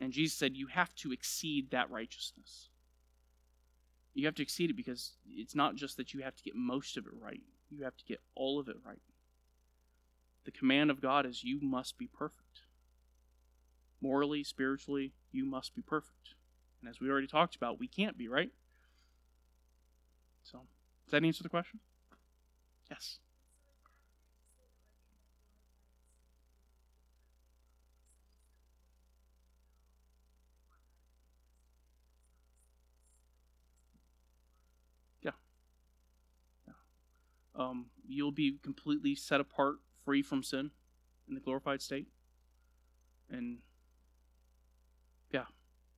And 0.00 0.12
Jesus 0.12 0.36
said, 0.36 0.56
You 0.56 0.68
have 0.68 0.94
to 0.96 1.12
exceed 1.12 1.70
that 1.70 1.90
righteousness. 1.90 2.68
You 4.14 4.26
have 4.26 4.34
to 4.36 4.42
exceed 4.42 4.70
it 4.70 4.76
because 4.76 5.12
it's 5.28 5.54
not 5.54 5.74
just 5.74 5.96
that 5.96 6.14
you 6.14 6.22
have 6.22 6.36
to 6.36 6.42
get 6.42 6.54
most 6.54 6.96
of 6.96 7.06
it 7.06 7.12
right, 7.20 7.42
you 7.70 7.84
have 7.84 7.96
to 7.96 8.04
get 8.04 8.20
all 8.34 8.60
of 8.60 8.68
it 8.68 8.76
right. 8.86 9.02
The 10.44 10.52
command 10.52 10.90
of 10.90 11.00
God 11.00 11.26
is 11.26 11.42
you 11.42 11.58
must 11.60 11.98
be 11.98 12.06
perfect. 12.06 12.60
Morally, 14.00 14.44
spiritually, 14.44 15.12
you 15.32 15.44
must 15.44 15.74
be 15.74 15.82
perfect. 15.82 16.34
And 16.80 16.88
as 16.88 17.00
we 17.00 17.08
already 17.08 17.26
talked 17.26 17.56
about, 17.56 17.80
we 17.80 17.88
can't 17.88 18.18
be, 18.18 18.28
right? 18.28 18.50
So, 20.44 20.60
does 21.06 21.10
that 21.12 21.24
answer 21.24 21.42
the 21.42 21.48
question? 21.48 21.80
Yes. 22.90 23.18
Yeah. 35.22 35.30
Yeah. 36.68 36.74
Um, 37.56 37.86
you'll 38.06 38.30
be 38.30 38.58
completely 38.62 39.14
set 39.14 39.40
apart, 39.40 39.76
free 40.04 40.22
from 40.22 40.42
sin 40.42 40.70
in 41.26 41.34
the 41.34 41.40
glorified 41.40 41.80
state. 41.80 42.06
And 43.30 43.58
yeah, 45.32 45.46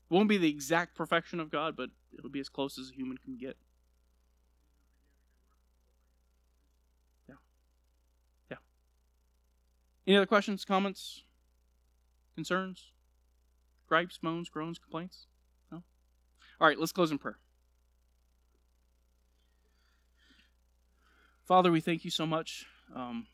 won't 0.09 0.29
be 0.29 0.39
the 0.39 0.49
exact 0.49 0.95
perfection 0.95 1.41
of 1.41 1.51
God, 1.51 1.77
but 1.77 1.91
it'll 2.17 2.31
be 2.31 2.41
as 2.41 2.49
close 2.49 2.79
as 2.79 2.91
a 2.91 2.95
human 2.95 3.19
can 3.19 3.37
get. 3.37 3.57
Any 10.07 10.17
other 10.17 10.27
questions, 10.27 10.65
comments, 10.65 11.23
concerns, 12.37 12.93
gripes, 13.89 14.21
moans, 14.23 14.49
groans, 14.49 14.79
complaints? 14.79 15.27
No? 15.73 15.83
All 16.61 16.69
right, 16.69 16.79
let's 16.79 16.93
close 16.93 17.11
in 17.11 17.19
prayer. 17.19 17.39
Father, 21.45 21.73
we 21.73 21.81
thank 21.81 22.05
you 22.05 22.11
so 22.11 22.27
much. 22.27 22.67
Um, 22.95 23.27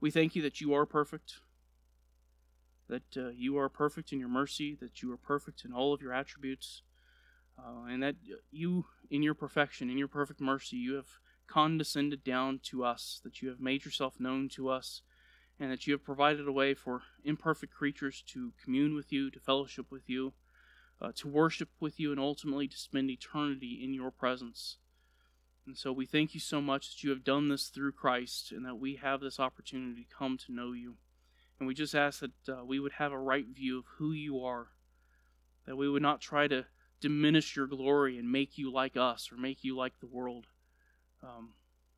we 0.00 0.10
thank 0.10 0.34
you 0.36 0.42
that 0.42 0.60
you 0.60 0.74
are 0.74 0.86
perfect, 0.86 1.34
that 2.88 3.16
uh, 3.16 3.28
you 3.28 3.56
are 3.58 3.68
perfect 3.68 4.12
in 4.12 4.18
your 4.18 4.28
mercy, 4.28 4.76
that 4.80 5.02
you 5.02 5.12
are 5.12 5.16
perfect 5.16 5.64
in 5.64 5.72
all 5.72 5.92
of 5.92 6.02
your 6.02 6.12
attributes, 6.12 6.82
uh, 7.58 7.86
and 7.88 8.02
that 8.02 8.16
you, 8.50 8.86
in 9.10 9.22
your 9.22 9.34
perfection, 9.34 9.90
in 9.90 9.98
your 9.98 10.08
perfect 10.08 10.40
mercy, 10.40 10.76
you 10.76 10.94
have 10.94 11.06
condescended 11.46 12.24
down 12.24 12.60
to 12.64 12.84
us, 12.84 13.20
that 13.24 13.42
you 13.42 13.48
have 13.48 13.60
made 13.60 13.84
yourself 13.84 14.18
known 14.18 14.48
to 14.50 14.68
us, 14.68 15.02
and 15.58 15.70
that 15.70 15.86
you 15.86 15.92
have 15.92 16.04
provided 16.04 16.48
a 16.48 16.52
way 16.52 16.74
for 16.74 17.02
imperfect 17.24 17.72
creatures 17.72 18.22
to 18.28 18.52
commune 18.62 18.94
with 18.94 19.12
you, 19.12 19.30
to 19.30 19.38
fellowship 19.38 19.86
with 19.90 20.08
you, 20.08 20.32
uh, 21.00 21.12
to 21.14 21.28
worship 21.28 21.68
with 21.80 22.00
you, 22.00 22.10
and 22.10 22.20
ultimately 22.20 22.66
to 22.68 22.76
spend 22.76 23.10
eternity 23.10 23.80
in 23.82 23.92
your 23.92 24.10
presence. 24.10 24.78
And 25.66 25.76
so 25.76 25.92
we 25.92 26.06
thank 26.06 26.34
you 26.34 26.40
so 26.40 26.60
much 26.60 26.88
that 26.88 27.04
you 27.04 27.10
have 27.10 27.22
done 27.22 27.48
this 27.48 27.66
through 27.66 27.92
Christ 27.92 28.50
and 28.50 28.66
that 28.66 28.80
we 28.80 28.96
have 28.96 29.20
this 29.20 29.38
opportunity 29.38 30.02
to 30.02 30.16
come 30.16 30.36
to 30.38 30.52
know 30.52 30.72
you. 30.72 30.96
And 31.58 31.68
we 31.68 31.74
just 31.74 31.94
ask 31.94 32.20
that 32.20 32.48
uh, 32.48 32.64
we 32.64 32.80
would 32.80 32.92
have 32.92 33.12
a 33.12 33.18
right 33.18 33.46
view 33.46 33.78
of 33.78 33.84
who 33.98 34.10
you 34.10 34.42
are, 34.42 34.68
that 35.66 35.76
we 35.76 35.88
would 35.88 36.02
not 36.02 36.20
try 36.20 36.48
to 36.48 36.66
diminish 37.00 37.54
your 37.54 37.68
glory 37.68 38.18
and 38.18 38.32
make 38.32 38.58
you 38.58 38.72
like 38.72 38.96
us 38.96 39.30
or 39.30 39.36
make 39.36 39.62
you 39.62 39.76
like 39.76 40.00
the 40.00 40.06
world 40.06 40.46
um, 41.22 41.54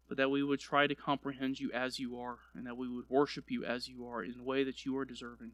but 0.08 0.16
that 0.16 0.30
we 0.30 0.42
would 0.42 0.60
try 0.60 0.86
to 0.86 0.94
comprehend 0.94 1.58
you 1.60 1.70
as 1.72 1.98
you 1.98 2.18
are, 2.18 2.38
and 2.54 2.66
that 2.66 2.76
we 2.76 2.88
would 2.88 3.08
worship 3.08 3.50
you 3.50 3.64
as 3.64 3.88
you 3.88 4.06
are 4.06 4.22
in 4.22 4.36
the 4.36 4.44
way 4.44 4.64
that 4.64 4.84
you 4.84 4.96
are 4.98 5.04
deserving. 5.04 5.52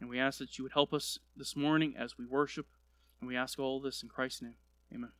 And 0.00 0.10
we 0.10 0.18
ask 0.18 0.38
that 0.38 0.58
you 0.58 0.64
would 0.64 0.72
help 0.72 0.92
us 0.92 1.18
this 1.36 1.56
morning 1.56 1.94
as 1.96 2.18
we 2.18 2.26
worship, 2.26 2.66
and 3.20 3.28
we 3.28 3.36
ask 3.36 3.58
all 3.58 3.80
this 3.80 4.02
in 4.02 4.08
Christ's 4.08 4.42
name. 4.42 4.56
Amen. 4.92 5.12